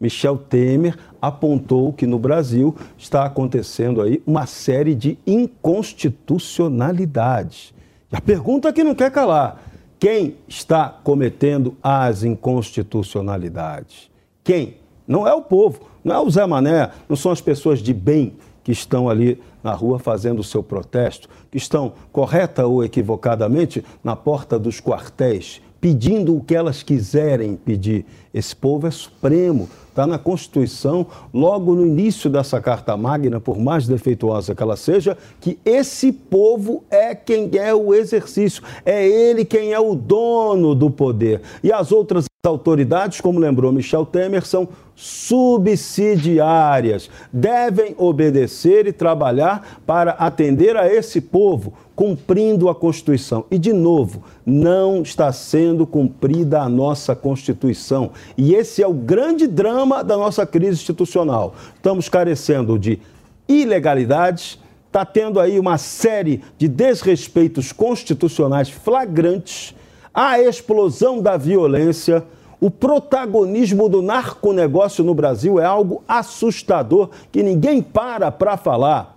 Michel 0.00 0.38
Temer 0.38 0.96
apontou 1.20 1.92
que 1.92 2.06
no 2.06 2.18
Brasil 2.18 2.74
está 2.96 3.26
acontecendo 3.26 4.00
aí 4.00 4.22
uma 4.26 4.46
série 4.46 4.94
de 4.94 5.18
inconstitucionalidades. 5.26 7.74
E 8.10 8.16
a 8.16 8.20
pergunta 8.20 8.72
que 8.72 8.82
não 8.82 8.94
quer 8.94 9.10
calar: 9.10 9.62
quem 9.98 10.36
está 10.48 10.88
cometendo 10.88 11.76
as 11.82 12.24
inconstitucionalidades? 12.24 14.10
Quem? 14.42 14.78
Não 15.06 15.28
é 15.28 15.34
o 15.34 15.42
povo, 15.42 15.82
não 16.02 16.14
é 16.14 16.20
o 16.20 16.30
Zé 16.30 16.46
Mané, 16.46 16.90
não 17.08 17.16
são 17.16 17.30
as 17.30 17.42
pessoas 17.42 17.80
de 17.80 17.92
bem 17.92 18.32
que 18.62 18.72
estão 18.72 19.08
ali 19.08 19.40
na 19.62 19.72
rua 19.72 19.98
fazendo 19.98 20.38
o 20.38 20.44
seu 20.44 20.62
protesto, 20.62 21.28
que 21.50 21.58
estão, 21.58 21.92
correta 22.12 22.66
ou 22.66 22.84
equivocadamente, 22.84 23.84
na 24.02 24.14
porta 24.14 24.58
dos 24.58 24.80
quartéis, 24.80 25.60
pedindo 25.80 26.36
o 26.36 26.40
que 26.40 26.54
elas 26.54 26.82
quiserem 26.82 27.56
pedir. 27.56 28.04
Esse 28.32 28.54
povo 28.54 28.86
é 28.86 28.90
supremo, 28.90 29.68
está 29.88 30.06
na 30.06 30.18
Constituição, 30.18 31.06
logo 31.32 31.74
no 31.74 31.86
início 31.86 32.30
dessa 32.30 32.60
Carta 32.60 32.96
Magna, 32.96 33.40
por 33.40 33.58
mais 33.58 33.86
defeituosa 33.88 34.54
que 34.54 34.62
ela 34.62 34.76
seja, 34.76 35.16
que 35.40 35.58
esse 35.64 36.12
povo 36.12 36.84
é 36.90 37.14
quem 37.14 37.50
é 37.54 37.74
o 37.74 37.92
exercício, 37.92 38.62
é 38.84 39.06
ele 39.06 39.44
quem 39.44 39.72
é 39.72 39.80
o 39.80 39.94
dono 39.94 40.74
do 40.74 40.90
poder. 40.90 41.40
E 41.62 41.72
as 41.72 41.90
outras 41.90 42.29
autoridades, 42.48 43.20
como 43.20 43.38
lembrou 43.38 43.70
Michel 43.70 44.06
Temer, 44.06 44.46
são 44.46 44.66
subsidiárias, 44.96 47.10
devem 47.30 47.94
obedecer 47.98 48.86
e 48.86 48.92
trabalhar 48.92 49.80
para 49.86 50.12
atender 50.12 50.74
a 50.76 50.90
esse 50.90 51.20
povo, 51.20 51.74
cumprindo 51.94 52.70
a 52.70 52.74
Constituição. 52.74 53.44
E, 53.50 53.58
de 53.58 53.74
novo, 53.74 54.24
não 54.44 55.02
está 55.02 55.30
sendo 55.32 55.86
cumprida 55.86 56.62
a 56.62 56.68
nossa 56.68 57.14
Constituição. 57.14 58.12
E 58.38 58.54
esse 58.54 58.82
é 58.82 58.86
o 58.86 58.94
grande 58.94 59.46
drama 59.46 60.02
da 60.02 60.16
nossa 60.16 60.46
crise 60.46 60.80
institucional. 60.80 61.54
Estamos 61.76 62.08
carecendo 62.08 62.78
de 62.78 63.00
ilegalidades, 63.46 64.58
está 64.86 65.04
tendo 65.04 65.38
aí 65.38 65.58
uma 65.58 65.76
série 65.76 66.40
de 66.56 66.68
desrespeitos 66.68 67.70
constitucionais 67.70 68.70
flagrantes, 68.70 69.74
a 70.14 70.40
explosão 70.40 71.20
da 71.20 71.36
violência. 71.36 72.24
O 72.60 72.70
protagonismo 72.70 73.88
do 73.88 74.02
narconegócio 74.02 75.02
no 75.02 75.14
Brasil 75.14 75.58
é 75.58 75.64
algo 75.64 76.02
assustador 76.06 77.08
que 77.32 77.42
ninguém 77.42 77.80
para 77.80 78.30
para 78.30 78.56
falar. 78.56 79.16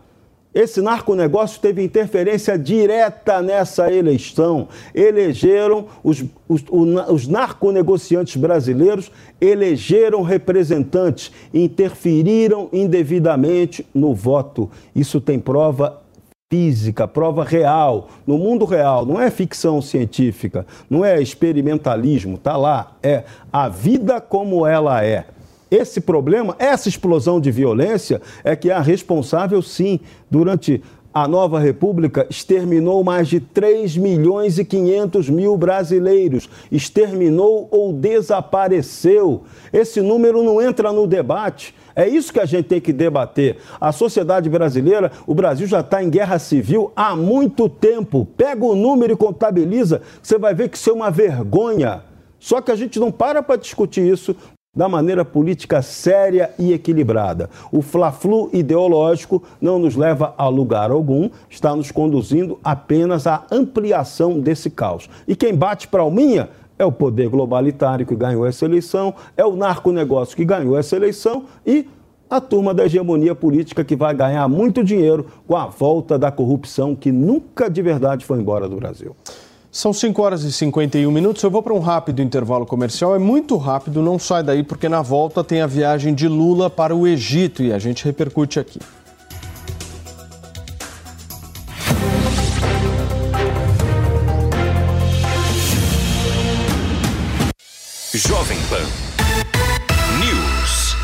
Esse 0.54 0.82
narconegócio 0.82 1.60
teve 1.60 1.84
interferência 1.84 2.58
direta 2.60 3.42
nessa 3.42 3.92
eleição. 3.92 4.68
Elegeram 4.94 5.88
os, 6.04 6.24
os, 6.48 6.64
os 7.10 7.28
narconegociantes 7.28 8.36
brasileiros, 8.36 9.12
elegeram 9.42 10.22
representantes, 10.22 11.32
interferiram 11.52 12.70
indevidamente 12.72 13.86
no 13.94 14.14
voto. 14.14 14.70
Isso 14.96 15.20
tem 15.20 15.40
prova 15.40 16.03
física, 16.54 17.08
prova 17.08 17.44
real, 17.44 18.10
no 18.28 18.38
mundo 18.38 18.64
real, 18.64 19.08
não 19.08 19.20
é 19.20 19.32
ficção 19.32 19.82
científica, 19.82 20.68
não 20.88 21.04
é 21.04 21.20
experimentalismo, 21.20 22.38
tá 22.38 22.56
lá, 22.56 22.92
é 23.02 23.24
a 23.52 23.68
vida 23.68 24.22
como 24.22 24.68
ela 24.68 25.04
é. 25.04 25.26
Esse 25.72 26.00
problema, 26.00 26.56
essa 26.60 26.88
explosão 26.88 27.42
de 27.42 27.50
violência 27.50 28.22
é 28.44 28.56
que 28.56 28.70
é 28.70 28.74
a 28.76 28.82
responsável, 28.82 29.64
sim, 29.64 30.00
durante 30.30 30.84
a 31.14 31.28
nova 31.28 31.60
república 31.60 32.26
exterminou 32.30 33.04
mais 33.04 33.28
de 33.28 33.40
3 33.40 33.96
milhões 33.98 34.58
e 34.58 34.66
500 34.66 35.30
mil 35.30 35.56
brasileiros. 35.56 36.50
Exterminou 36.72 37.68
ou 37.70 37.94
desapareceu. 37.94 39.44
Esse 39.72 40.02
número 40.02 40.42
não 40.42 40.60
entra 40.60 40.92
no 40.92 41.06
debate. 41.06 41.76
É 41.96 42.08
isso 42.08 42.34
que 42.34 42.40
a 42.40 42.46
gente 42.46 42.66
tem 42.66 42.82
que 42.82 42.92
debater. 42.92 43.58
A 43.80 43.92
sociedade 43.92 44.50
brasileira, 44.50 45.12
o 45.28 45.36
Brasil 45.36 45.68
já 45.68 45.82
está 45.82 46.04
em 46.04 46.10
guerra 46.10 46.40
civil 46.40 46.92
há 46.96 47.16
muito 47.16 47.70
tempo. 47.70 48.28
Pega 48.36 48.66
o 48.66 48.76
número 48.76 49.14
e 49.14 49.18
contabiliza, 49.18 50.02
você 50.22 50.40
vai 50.40 50.56
ver 50.56 50.70
que 50.70 50.78
isso 50.78 50.90
é 50.90 50.94
uma 50.94 51.12
vergonha. 51.12 52.04
Só 52.40 52.60
que 52.60 52.72
a 52.72 52.76
gente 52.76 53.00
não 53.00 53.12
para 53.12 53.44
para 53.44 53.56
discutir 53.56 54.02
isso 54.02 54.36
da 54.76 54.90
maneira 54.90 55.24
política 55.24 55.84
séria 55.84 56.52
e 56.58 56.74
equilibrada. 56.74 57.48
O 57.72 57.84
fla-flu 57.84 58.50
ideológico 58.52 59.44
não 59.62 59.78
nos 59.78 59.96
leva 59.96 60.34
a 60.36 60.48
lugar 60.48 60.90
algum, 60.90 61.30
está 61.48 61.76
nos 61.76 61.92
conduzindo 61.92 62.58
apenas 62.64 63.28
à 63.28 63.46
ampliação 63.52 64.40
desse 64.40 64.72
caos. 64.72 65.08
E 65.28 65.36
quem 65.36 65.54
bate 65.54 65.88
para 65.88 66.02
a 66.02 66.04
alminha 66.04 66.50
é 66.80 66.84
o 66.84 66.92
poder 66.92 67.30
globalitário 67.30 68.04
que 68.04 68.16
ganhou 68.16 68.48
essa 68.48 68.66
eleição, 68.66 69.14
é 69.38 69.46
o 69.46 69.56
narconegócio 69.56 70.36
que 70.36 70.44
ganhou 70.44 70.76
essa 70.76 70.96
eleição 70.96 71.46
e 71.64 71.88
a 72.28 72.42
turma 72.42 72.74
da 72.74 72.86
hegemonia 72.86 73.36
política 73.36 73.84
que 73.84 73.96
vai 73.96 74.16
ganhar 74.16 74.48
muito 74.48 74.84
dinheiro 74.84 75.28
com 75.46 75.56
a 75.56 75.68
volta 75.68 76.18
da 76.18 76.32
corrupção 76.32 76.96
que 76.96 77.12
nunca 77.12 77.70
de 77.70 77.84
verdade 77.84 78.26
foi 78.26 78.40
embora 78.40 78.68
do 78.68 78.78
Brasil. 78.78 79.16
São 79.74 79.92
5 79.92 80.22
horas 80.22 80.44
e 80.44 80.52
51 80.52 81.12
minutos. 81.12 81.42
Eu 81.42 81.50
vou 81.50 81.64
para 81.64 81.74
um 81.74 81.80
rápido 81.80 82.22
intervalo 82.22 82.64
comercial. 82.64 83.16
É 83.16 83.20
muito 83.20 83.58
rápido, 83.58 84.04
não 84.04 84.20
sai 84.20 84.44
daí, 84.44 84.62
porque 84.62 84.88
na 84.88 85.02
volta 85.02 85.44
tem 85.44 85.62
a 85.62 85.68
viagem 85.68 86.14
de 86.14 86.28
Lula 86.28 86.70
para 86.70 86.96
o 86.96 87.08
Egito 87.08 87.64
e 87.64 87.74
a 87.74 87.80
gente 87.80 88.06
repercute 88.06 88.60
aqui. 88.60 88.80
Jovem 98.14 98.60
Pan 98.70 98.86
News. 100.20 100.96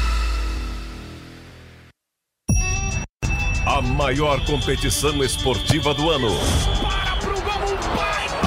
A 3.66 3.82
maior 3.82 4.46
competição 4.46 5.24
esportiva 5.24 5.92
do 5.96 6.12
ano. 6.12 6.30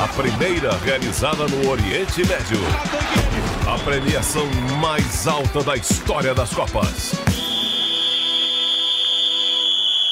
A 0.03 0.09
primeira 0.09 0.77
realizada 0.79 1.47
no 1.47 1.71
Oriente 1.71 2.27
Médio. 2.27 2.59
A 3.73 3.79
premiação 3.85 4.45
mais 4.81 5.29
alta 5.29 5.63
da 5.63 5.77
história 5.77 6.35
das 6.35 6.53
Copas. 6.53 7.13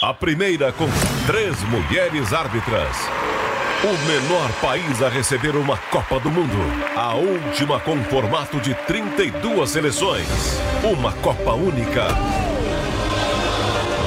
A 0.00 0.14
primeira 0.14 0.70
com 0.70 0.86
três 1.26 1.60
mulheres 1.64 2.32
árbitras. 2.32 2.96
O 3.82 4.06
menor 4.06 4.52
país 4.60 5.02
a 5.02 5.08
receber 5.08 5.56
uma 5.56 5.76
Copa 5.76 6.20
do 6.20 6.30
Mundo. 6.30 6.56
A 6.94 7.14
última 7.14 7.80
com 7.80 8.00
formato 8.04 8.60
de 8.60 8.72
32 8.86 9.70
seleções. 9.70 10.28
Uma 10.84 11.12
Copa 11.14 11.54
única. 11.54 12.06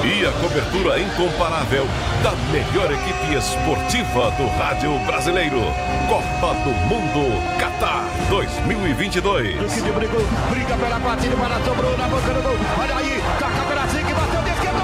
E 0.06 0.26
a 0.26 0.32
cobertura 0.34 1.00
incomparável 1.00 1.88
da 2.22 2.32
melhor 2.52 2.92
equipe 2.92 3.36
esportiva 3.38 4.32
do 4.32 4.48
rádio 4.58 5.00
brasileiro. 5.06 5.62
Copa 6.10 6.54
do 6.56 6.72
Mundo 6.90 7.42
Qatar 7.58 8.04
2022. 8.30 9.56
Duque 9.56 9.82
de 9.82 9.92
Brigo, 9.94 10.18
briga 10.50 10.76
pela 10.76 11.00
batida, 11.00 11.38
para 11.38 11.58
sobrou 11.64 11.98
na 11.98 12.08
boca 12.10 12.34
do 12.34 12.42
gol. 12.42 12.58
Olha 12.82 12.98
aí, 12.98 13.24
toca 13.40 13.66
pela 13.66 13.88
zigue, 13.88 14.14
bateu 14.14 14.42
de 14.42 14.50
esquerda, 14.50 14.84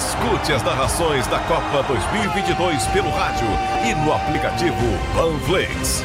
Escute 0.00 0.52
as 0.52 0.62
narrações 0.62 1.26
da 1.26 1.40
Copa 1.40 1.82
2022 1.88 2.86
pelo 2.86 3.10
rádio 3.10 3.48
e 3.84 3.94
no 3.96 4.12
aplicativo 4.12 4.98
Panflix. 5.16 6.04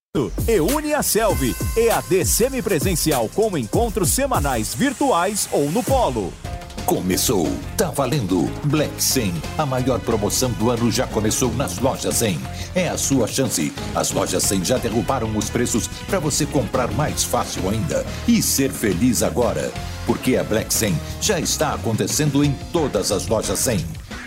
E 0.91 0.93
a 0.93 1.01
Selvi, 1.01 1.55
EAD 1.77 2.25
semipresencial 2.25 3.29
com 3.29 3.57
encontros 3.57 4.09
semanais 4.09 4.75
virtuais 4.75 5.47
ou 5.53 5.71
no 5.71 5.81
polo. 5.81 6.33
Começou, 6.85 7.47
tá 7.77 7.89
valendo. 7.91 8.51
Black 8.65 9.01
100, 9.01 9.33
a 9.57 9.65
maior 9.65 10.01
promoção 10.01 10.51
do 10.51 10.69
ano 10.69 10.91
já 10.91 11.07
começou 11.07 11.53
nas 11.53 11.79
lojas 11.79 12.15
100. 12.15 12.37
É 12.75 12.89
a 12.89 12.97
sua 12.97 13.25
chance. 13.25 13.73
As 13.95 14.11
lojas 14.11 14.43
100 14.43 14.65
já 14.65 14.77
derrubaram 14.77 15.33
os 15.37 15.49
preços 15.49 15.87
para 16.07 16.19
você 16.19 16.45
comprar 16.45 16.91
mais 16.91 17.23
fácil 17.23 17.69
ainda 17.69 18.05
e 18.27 18.41
ser 18.41 18.69
feliz 18.69 19.23
agora. 19.23 19.71
Porque 20.05 20.35
a 20.35 20.43
Black 20.43 20.73
100 20.73 20.93
já 21.21 21.39
está 21.39 21.73
acontecendo 21.73 22.43
em 22.43 22.51
todas 22.73 23.13
as 23.13 23.27
lojas 23.27 23.59
100 23.59 24.00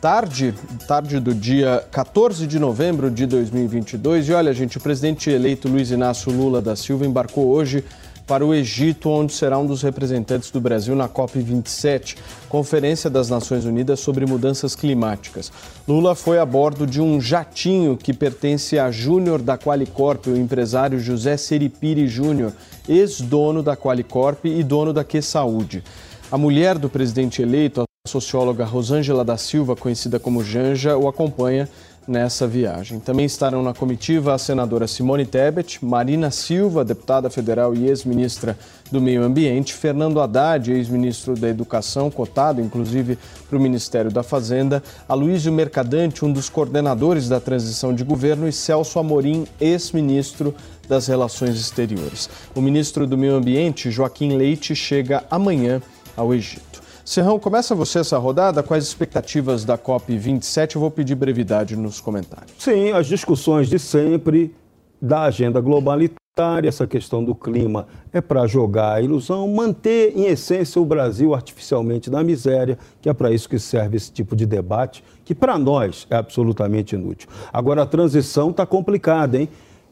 Tarde, 0.00 0.54
tarde 0.88 1.20
do 1.20 1.32
dia 1.32 1.84
14 1.92 2.46
de 2.48 2.58
novembro 2.58 3.10
de 3.10 3.26
2022. 3.26 4.28
E 4.28 4.32
olha, 4.32 4.52
gente, 4.52 4.78
o 4.78 4.80
presidente 4.80 5.30
eleito 5.30 5.68
Luiz 5.68 5.92
Inácio 5.92 6.32
Lula 6.32 6.60
da 6.60 6.74
Silva 6.74 7.06
embarcou 7.06 7.48
hoje 7.48 7.84
para 8.26 8.44
o 8.44 8.52
Egito, 8.52 9.08
onde 9.08 9.32
será 9.32 9.56
um 9.56 9.66
dos 9.66 9.82
representantes 9.82 10.50
do 10.50 10.60
Brasil 10.60 10.96
na 10.96 11.08
COP27, 11.08 12.16
Conferência 12.48 13.08
das 13.08 13.30
Nações 13.30 13.64
Unidas 13.64 14.00
sobre 14.00 14.26
Mudanças 14.26 14.74
Climáticas. 14.74 15.52
Lula 15.86 16.14
foi 16.16 16.40
a 16.40 16.44
bordo 16.44 16.88
de 16.88 17.00
um 17.00 17.20
jatinho 17.20 17.96
que 17.96 18.12
pertence 18.12 18.80
a 18.80 18.90
Júnior 18.90 19.40
da 19.40 19.56
Qualicorp, 19.56 20.26
o 20.26 20.36
empresário 20.36 20.98
José 20.98 21.36
Seripiri 21.36 22.08
Júnior, 22.08 22.52
ex-dono 22.88 23.62
da 23.62 23.76
Qualicorp 23.76 24.44
e 24.44 24.62
dono 24.64 24.92
da 24.92 25.04
Que 25.04 25.22
Saúde. 25.22 25.84
A 26.30 26.36
mulher 26.36 26.76
do 26.76 26.88
presidente 26.88 27.40
eleito, 27.40 27.82
a 27.82 28.08
socióloga 28.08 28.64
Rosângela 28.64 29.24
da 29.24 29.36
Silva, 29.36 29.76
conhecida 29.76 30.18
como 30.18 30.42
Janja, 30.42 30.96
o 30.96 31.06
acompanha 31.06 31.68
nessa 32.06 32.48
viagem. 32.48 32.98
Também 32.98 33.26
estarão 33.26 33.62
na 33.62 33.72
comitiva 33.72 34.34
a 34.34 34.38
senadora 34.38 34.88
Simone 34.88 35.24
Tebet, 35.24 35.84
Marina 35.84 36.32
Silva, 36.32 36.84
deputada 36.84 37.30
federal 37.30 37.76
e 37.76 37.86
ex-ministra 37.86 38.58
do 38.90 39.00
Meio 39.00 39.22
Ambiente, 39.22 39.72
Fernando 39.72 40.20
Haddad, 40.20 40.72
ex-ministro 40.72 41.34
da 41.34 41.48
Educação, 41.48 42.10
cotado 42.10 42.60
inclusive 42.60 43.16
para 43.48 43.56
o 43.56 43.60
Ministério 43.60 44.10
da 44.10 44.24
Fazenda, 44.24 44.82
Aloysio 45.08 45.52
Mercadante, 45.52 46.24
um 46.24 46.32
dos 46.32 46.48
coordenadores 46.48 47.28
da 47.28 47.38
transição 47.38 47.94
de 47.94 48.02
governo, 48.02 48.48
e 48.48 48.52
Celso 48.52 48.98
Amorim, 48.98 49.46
ex-ministro 49.60 50.52
das 50.88 51.06
Relações 51.06 51.54
Exteriores. 51.54 52.28
O 52.52 52.60
ministro 52.60 53.06
do 53.06 53.16
Meio 53.16 53.34
Ambiente, 53.34 53.92
Joaquim 53.92 54.36
Leite, 54.36 54.74
chega 54.74 55.24
amanhã 55.30 55.80
ao 56.16 56.34
Egito. 56.34 56.86
Serrão, 57.04 57.38
começa 57.38 57.72
você 57.72 58.00
essa 58.00 58.18
rodada. 58.18 58.64
Quais 58.64 58.84
expectativas 58.84 59.64
da 59.64 59.78
COP27? 59.78 60.74
Eu 60.74 60.80
vou 60.80 60.90
pedir 60.90 61.14
brevidade 61.14 61.76
nos 61.76 62.00
comentários. 62.00 62.52
Sim, 62.58 62.90
as 62.90 63.06
discussões 63.06 63.68
de 63.68 63.78
sempre 63.78 64.52
da 65.00 65.22
agenda 65.22 65.60
globalitária, 65.60 66.68
essa 66.68 66.86
questão 66.86 67.22
do 67.22 67.34
clima 67.34 67.86
é 68.12 68.20
para 68.20 68.46
jogar 68.46 68.94
a 68.94 69.00
ilusão, 69.00 69.46
manter 69.48 70.16
em 70.16 70.24
essência 70.26 70.82
o 70.82 70.84
Brasil 70.84 71.32
artificialmente 71.32 72.10
na 72.10 72.24
miséria, 72.24 72.76
que 73.00 73.08
é 73.08 73.14
para 73.14 73.30
isso 73.30 73.48
que 73.48 73.58
serve 73.58 73.96
esse 73.96 74.10
tipo 74.10 74.34
de 74.34 74.44
debate, 74.44 75.04
que 75.24 75.34
para 75.34 75.56
nós 75.56 76.06
é 76.10 76.16
absolutamente 76.16 76.96
inútil. 76.96 77.28
Agora 77.52 77.82
a 77.82 77.86
transição 77.86 78.50
está 78.50 78.66
complicada, 78.66 79.38
hein? 79.38 79.48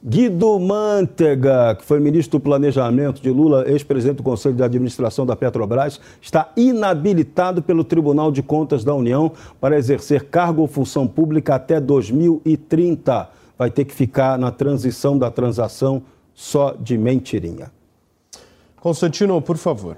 Guido 0.07 0.61
Mantega, 0.61 1.74
que 1.76 1.82
foi 1.82 1.98
ministro 1.98 2.38
do 2.38 2.42
Planejamento 2.42 3.22
de 3.22 3.30
Lula, 3.30 3.66
ex-presidente 3.66 4.18
do 4.18 4.22
Conselho 4.22 4.55
de 4.55 4.62
Administração 4.62 5.24
da 5.24 5.34
Petrobras, 5.34 5.98
está 6.20 6.52
inabilitado 6.59 7.62
pelo 7.62 7.82
Tribunal 7.82 8.30
de 8.30 8.42
Contas 8.42 8.84
da 8.84 8.94
União 8.94 9.32
para 9.59 9.78
exercer 9.78 10.24
cargo 10.24 10.61
ou 10.61 10.68
função 10.68 11.09
pública 11.09 11.55
até 11.55 11.80
2030. 11.80 13.30
Vai 13.57 13.70
ter 13.70 13.86
que 13.86 13.94
ficar 13.94 14.38
na 14.38 14.50
transição 14.50 15.16
da 15.16 15.30
transação 15.30 16.02
só 16.34 16.74
de 16.78 16.98
mentirinha. 16.98 17.72
Constantino, 18.76 19.40
por 19.40 19.57
favor. 19.57 19.96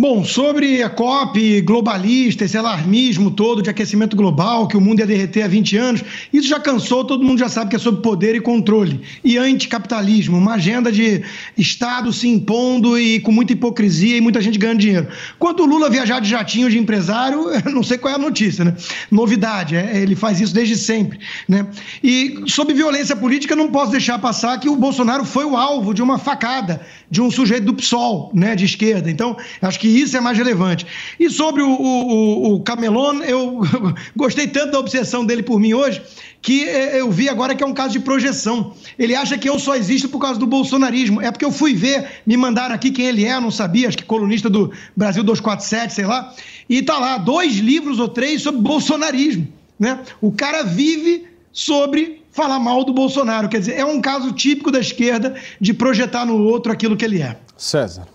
Bom, 0.00 0.22
sobre 0.22 0.80
a 0.80 0.88
COP 0.88 1.60
globalista, 1.62 2.44
esse 2.44 2.56
alarmismo 2.56 3.32
todo 3.32 3.60
de 3.60 3.68
aquecimento 3.68 4.14
global, 4.16 4.68
que 4.68 4.76
o 4.76 4.80
mundo 4.80 5.00
ia 5.00 5.06
derreter 5.08 5.42
há 5.42 5.48
20 5.48 5.76
anos, 5.76 6.04
isso 6.32 6.46
já 6.46 6.60
cansou, 6.60 7.04
todo 7.04 7.24
mundo 7.24 7.40
já 7.40 7.48
sabe 7.48 7.70
que 7.70 7.74
é 7.74 7.80
sobre 7.80 8.00
poder 8.00 8.36
e 8.36 8.40
controle. 8.40 9.00
E 9.24 9.36
anticapitalismo, 9.36 10.38
uma 10.38 10.54
agenda 10.54 10.92
de 10.92 11.24
Estado 11.56 12.12
se 12.12 12.28
impondo 12.28 12.96
e 12.96 13.18
com 13.18 13.32
muita 13.32 13.54
hipocrisia 13.54 14.16
e 14.16 14.20
muita 14.20 14.40
gente 14.40 14.56
ganhando 14.56 14.78
dinheiro. 14.78 15.08
Quando 15.36 15.64
o 15.64 15.66
Lula 15.66 15.90
viajar 15.90 16.20
de 16.20 16.30
jatinho 16.30 16.70
de 16.70 16.78
empresário, 16.78 17.46
não 17.68 17.82
sei 17.82 17.98
qual 17.98 18.12
é 18.12 18.14
a 18.14 18.20
notícia, 18.20 18.64
né? 18.64 18.76
Novidade, 19.10 19.74
é, 19.74 20.00
ele 20.00 20.14
faz 20.14 20.40
isso 20.40 20.54
desde 20.54 20.76
sempre. 20.76 21.18
Né? 21.48 21.66
E 22.04 22.44
sobre 22.46 22.72
violência 22.72 23.16
política, 23.16 23.56
não 23.56 23.68
posso 23.68 23.90
deixar 23.90 24.16
passar 24.20 24.60
que 24.60 24.68
o 24.68 24.76
Bolsonaro 24.76 25.24
foi 25.24 25.44
o 25.44 25.56
alvo 25.56 25.92
de 25.92 26.00
uma 26.00 26.18
facada 26.18 26.86
de 27.10 27.22
um 27.22 27.30
sujeito 27.30 27.64
do 27.64 27.74
PSOL, 27.74 28.30
né, 28.34 28.54
de 28.54 28.64
esquerda. 28.64 29.10
Então, 29.10 29.36
acho 29.62 29.80
que 29.80 29.88
isso 29.88 30.16
é 30.16 30.20
mais 30.20 30.36
relevante. 30.36 30.86
E 31.18 31.30
sobre 31.30 31.62
o, 31.62 31.70
o, 31.70 32.54
o 32.54 32.60
Camelon, 32.60 33.22
eu 33.22 33.60
gostei 34.14 34.46
tanto 34.46 34.72
da 34.72 34.78
obsessão 34.78 35.24
dele 35.24 35.42
por 35.42 35.58
mim 35.58 35.72
hoje, 35.72 36.02
que 36.42 36.68
é, 36.68 37.00
eu 37.00 37.10
vi 37.10 37.28
agora 37.28 37.54
que 37.54 37.62
é 37.64 37.66
um 37.66 37.72
caso 37.72 37.92
de 37.92 38.00
projeção. 38.00 38.74
Ele 38.98 39.14
acha 39.14 39.38
que 39.38 39.48
eu 39.48 39.58
só 39.58 39.74
existo 39.74 40.08
por 40.08 40.20
causa 40.20 40.38
do 40.38 40.46
bolsonarismo. 40.46 41.20
É 41.20 41.30
porque 41.30 41.44
eu 41.44 41.52
fui 41.52 41.74
ver, 41.74 42.22
me 42.26 42.36
mandaram 42.36 42.74
aqui 42.74 42.90
quem 42.90 43.06
ele 43.06 43.24
é, 43.24 43.40
não 43.40 43.50
sabia, 43.50 43.88
acho 43.88 43.96
que 43.96 44.04
colunista 44.04 44.50
do 44.50 44.72
Brasil 44.96 45.22
247, 45.22 45.94
sei 45.94 46.06
lá. 46.06 46.34
E 46.68 46.82
tá 46.82 46.98
lá, 46.98 47.18
dois 47.18 47.56
livros 47.56 47.98
ou 47.98 48.08
três 48.08 48.42
sobre 48.42 48.60
bolsonarismo. 48.60 49.48
Né? 49.78 50.00
O 50.20 50.32
cara 50.32 50.62
vive 50.62 51.26
sobre 51.52 52.17
falar 52.38 52.60
mal 52.60 52.84
do 52.84 52.92
Bolsonaro. 52.92 53.48
Quer 53.48 53.58
dizer, 53.58 53.74
é 53.74 53.84
um 53.84 54.00
caso 54.00 54.30
típico 54.32 54.70
da 54.70 54.78
esquerda 54.78 55.34
de 55.60 55.74
projetar 55.74 56.24
no 56.24 56.40
outro 56.40 56.72
aquilo 56.72 56.96
que 56.96 57.04
ele 57.04 57.20
é. 57.20 57.36
César. 57.56 58.06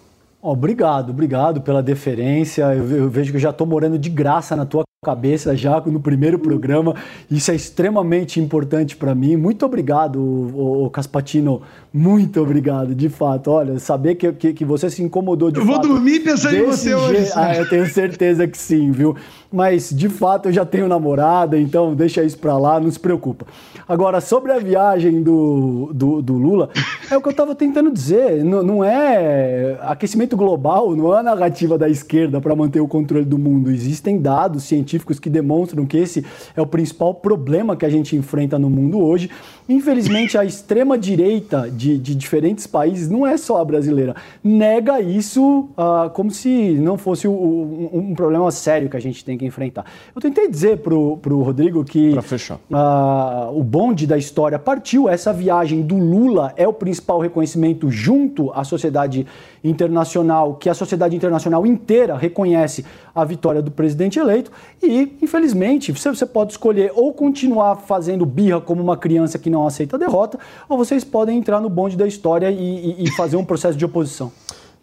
Obrigado, 0.41 1.09
obrigado 1.09 1.61
pela 1.61 1.83
deferência. 1.83 2.63
Eu, 2.73 2.89
eu 2.89 3.09
vejo 3.09 3.31
que 3.31 3.37
eu 3.37 3.41
já 3.41 3.49
estou 3.49 3.67
morando 3.67 3.97
de 3.97 4.09
graça 4.09 4.55
na 4.55 4.65
tua 4.65 4.83
cabeça 5.03 5.55
já 5.55 5.79
no 5.81 5.99
primeiro 5.99 6.39
programa. 6.39 6.95
Isso 7.29 7.51
é 7.51 7.55
extremamente 7.55 8.39
importante 8.39 8.95
para 8.95 9.13
mim. 9.13 9.35
Muito 9.35 9.65
obrigado, 9.65 10.19
o, 10.19 10.85
o 10.85 10.89
Caspatino. 10.89 11.61
Muito 11.93 12.41
obrigado, 12.41 12.95
de 12.95 13.09
fato. 13.09 13.51
Olha, 13.51 13.77
saber 13.77 14.15
que, 14.15 14.31
que, 14.31 14.53
que 14.53 14.65
você 14.65 14.89
se 14.89 15.03
incomodou 15.03 15.51
de 15.51 15.59
eu 15.59 15.65
fato. 15.65 15.75
Eu 15.75 15.81
vou 15.81 15.95
dormir 15.95 16.21
pensando 16.21 16.55
em 16.55 16.65
você 16.65 16.95
hoje. 16.95 17.31
Ah, 17.35 17.55
eu 17.55 17.69
tenho 17.69 17.85
certeza 17.85 18.47
que 18.47 18.57
sim, 18.57 18.91
viu? 18.91 19.15
Mas 19.53 19.91
de 19.91 20.09
fato 20.09 20.49
eu 20.49 20.51
já 20.51 20.65
tenho 20.65 20.87
namorada, 20.87 21.59
então 21.59 21.93
deixa 21.93 22.23
isso 22.23 22.39
para 22.39 22.57
lá, 22.57 22.79
não 22.79 22.89
se 22.89 22.99
preocupa. 22.99 23.45
Agora, 23.87 24.19
sobre 24.19 24.51
a 24.51 24.57
viagem 24.57 25.21
do, 25.21 25.91
do, 25.93 26.23
do 26.23 26.33
Lula, 26.33 26.71
é 27.11 27.15
o 27.15 27.21
que 27.21 27.27
eu 27.27 27.31
estava 27.31 27.53
tentando 27.53 27.91
dizer. 27.91 28.43
Não, 28.43 28.63
não 28.63 28.83
é 28.83 29.77
aquecimento 29.81 30.35
global, 30.35 30.95
não 30.95 31.13
é 31.13 31.19
a 31.19 31.23
narrativa 31.23 31.77
da 31.77 31.87
esquerda 31.87 32.41
para 32.41 32.55
manter 32.55 32.79
o 32.79 32.87
controle 32.87 33.25
do 33.25 33.37
mundo. 33.37 33.69
Existem 33.69 34.19
dados 34.19 34.63
científicos 34.63 35.19
que 35.19 35.29
demonstram 35.29 35.85
que 35.85 35.97
esse 35.97 36.25
é 36.55 36.61
o 36.61 36.65
principal 36.65 37.13
problema 37.13 37.75
que 37.75 37.85
a 37.85 37.89
gente 37.89 38.15
enfrenta 38.15 38.57
no 38.57 38.71
mundo 38.71 38.99
hoje. 38.99 39.29
Infelizmente, 39.67 40.37
a 40.37 40.43
extrema-direita 40.43 41.69
de, 41.71 41.97
de, 41.97 42.15
diferentes 42.15 42.67
países, 42.67 43.09
não 43.09 43.25
é 43.25 43.37
só 43.37 43.61
a 43.61 43.65
brasileira, 43.65 44.15
nega 44.43 44.99
isso 44.99 45.69
uh, 45.77 46.09
como 46.13 46.31
se 46.31 46.73
não 46.73 46.97
fosse 46.97 47.27
o, 47.27 47.31
um, 47.31 47.89
um, 47.93 48.15
problema 48.15 48.51
sério 48.51 48.89
que 48.89 48.97
a 48.97 48.99
gente 48.99 49.23
tem 49.23 49.37
que 49.37 49.45
enfrentar. 49.45 49.85
Eu 50.13 50.21
tentei 50.21 50.49
dizer 50.49 50.79
para 50.79 50.93
o 50.93 51.43
Rodrigo 51.43 51.83
que 51.85 52.13
uh, 52.13 53.57
o 53.57 53.63
bonde 53.63 54.05
da 54.05 54.17
história 54.17 54.59
partiu, 54.59 55.07
essa 55.07 55.31
viagem 55.31 55.81
do 55.81 55.97
Lula 55.97 56.53
é 56.57 56.67
o 56.67 56.73
principal 56.73 57.19
reconhecimento 57.19 57.89
junto 57.89 58.51
à 58.51 58.63
sociedade 58.63 59.25
internacional, 59.63 60.55
que 60.55 60.69
a 60.69 60.73
sociedade 60.73 61.15
internacional 61.15 61.65
inteira 61.65 62.17
reconhece 62.17 62.83
a 63.15 63.23
vitória 63.23 63.61
do 63.61 63.71
presidente 63.71 64.19
eleito. 64.19 64.51
E, 64.81 65.15
infelizmente, 65.21 65.91
você, 65.91 66.09
você 66.09 66.25
pode 66.25 66.51
escolher 66.51 66.91
ou 66.95 67.13
continuar 67.13 67.77
fazendo 67.77 68.25
birra 68.25 68.59
como 68.59 68.81
uma 68.81 68.97
criança 68.97 69.39
que 69.39 69.49
não 69.53 69.65
aceita 69.65 69.95
a 69.95 69.99
derrota, 69.99 70.37
ou 70.67 70.77
vocês 70.77 71.03
podem 71.03 71.37
entrar 71.37 71.61
no 71.61 71.69
bonde 71.69 71.95
da 71.95 72.07
história 72.07 72.51
e, 72.51 72.95
e, 72.99 73.03
e 73.05 73.11
fazer 73.11 73.37
um 73.37 73.45
processo 73.45 73.77
de 73.77 73.85
oposição. 73.85 74.31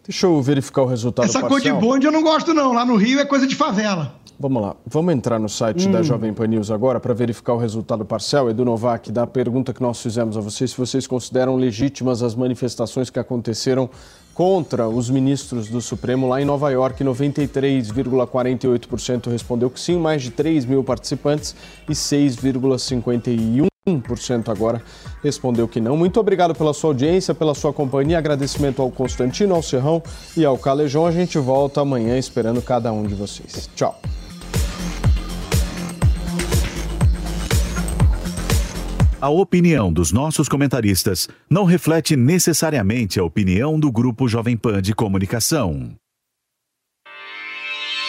Deixa 0.03 0.25
eu 0.25 0.41
verificar 0.41 0.81
o 0.81 0.85
resultado 0.85 1.25
Essa 1.25 1.39
parcial. 1.39 1.49
cor 1.49 1.61
de 1.61 1.71
bonde 1.73 2.07
eu 2.07 2.11
não 2.11 2.23
gosto 2.23 2.53
não, 2.53 2.73
lá 2.73 2.83
no 2.83 2.95
Rio 2.95 3.19
é 3.19 3.25
coisa 3.25 3.45
de 3.45 3.55
favela. 3.55 4.15
Vamos 4.39 4.59
lá, 4.59 4.75
vamos 4.87 5.13
entrar 5.13 5.39
no 5.39 5.47
site 5.47 5.87
hum. 5.87 5.91
da 5.91 6.01
Jovem 6.01 6.33
Pan 6.33 6.47
News 6.47 6.71
agora 6.71 6.99
para 6.99 7.13
verificar 7.13 7.53
o 7.53 7.57
resultado 7.57 8.03
parcial. 8.03 8.49
Edu 8.49 8.65
Novak, 8.65 9.11
da 9.11 9.27
pergunta 9.27 9.71
que 9.71 9.83
nós 9.83 10.01
fizemos 10.01 10.35
a 10.35 10.41
vocês, 10.41 10.71
se 10.71 10.77
vocês 10.77 11.05
consideram 11.05 11.55
legítimas 11.55 12.23
as 12.23 12.33
manifestações 12.33 13.11
que 13.11 13.19
aconteceram 13.19 13.87
contra 14.33 14.87
os 14.87 15.09
ministros 15.09 15.67
do 15.69 15.79
Supremo 15.79 16.27
lá 16.27 16.41
em 16.41 16.45
Nova 16.45 16.71
York. 16.71 17.03
93,48% 17.03 19.29
respondeu 19.29 19.69
que 19.69 19.79
sim, 19.79 19.99
mais 19.99 20.23
de 20.23 20.31
3 20.31 20.65
mil 20.65 20.83
participantes 20.83 21.55
e 21.87 21.93
6,51%. 21.93 23.70
1% 23.87 24.49
agora 24.49 24.81
respondeu 25.23 25.67
que 25.67 25.81
não. 25.81 25.97
Muito 25.97 26.19
obrigado 26.19 26.53
pela 26.53 26.73
sua 26.73 26.91
audiência, 26.91 27.33
pela 27.33 27.55
sua 27.55 27.73
companhia. 27.73 28.17
Agradecimento 28.17 28.81
ao 28.81 28.91
Constantino, 28.91 29.55
ao 29.55 29.63
Serrão 29.63 30.03
e 30.37 30.45
ao 30.45 30.57
Calejão. 30.57 31.05
A 31.05 31.11
gente 31.11 31.39
volta 31.39 31.81
amanhã 31.81 32.17
esperando 32.17 32.61
cada 32.61 32.91
um 32.91 33.03
de 33.03 33.15
vocês. 33.15 33.69
Tchau. 33.75 33.99
A 39.19 39.29
opinião 39.29 39.93
dos 39.93 40.11
nossos 40.11 40.49
comentaristas 40.49 41.27
não 41.49 41.63
reflete 41.63 42.15
necessariamente 42.15 43.19
a 43.19 43.23
opinião 43.23 43.79
do 43.79 43.91
Grupo 43.91 44.27
Jovem 44.27 44.57
Pan 44.57 44.81
de 44.81 44.95
Comunicação. 44.95 45.95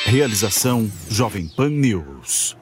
Realização 0.07 0.91
Jovem 1.09 1.49
Pan 1.49 1.69
News. 1.69 2.62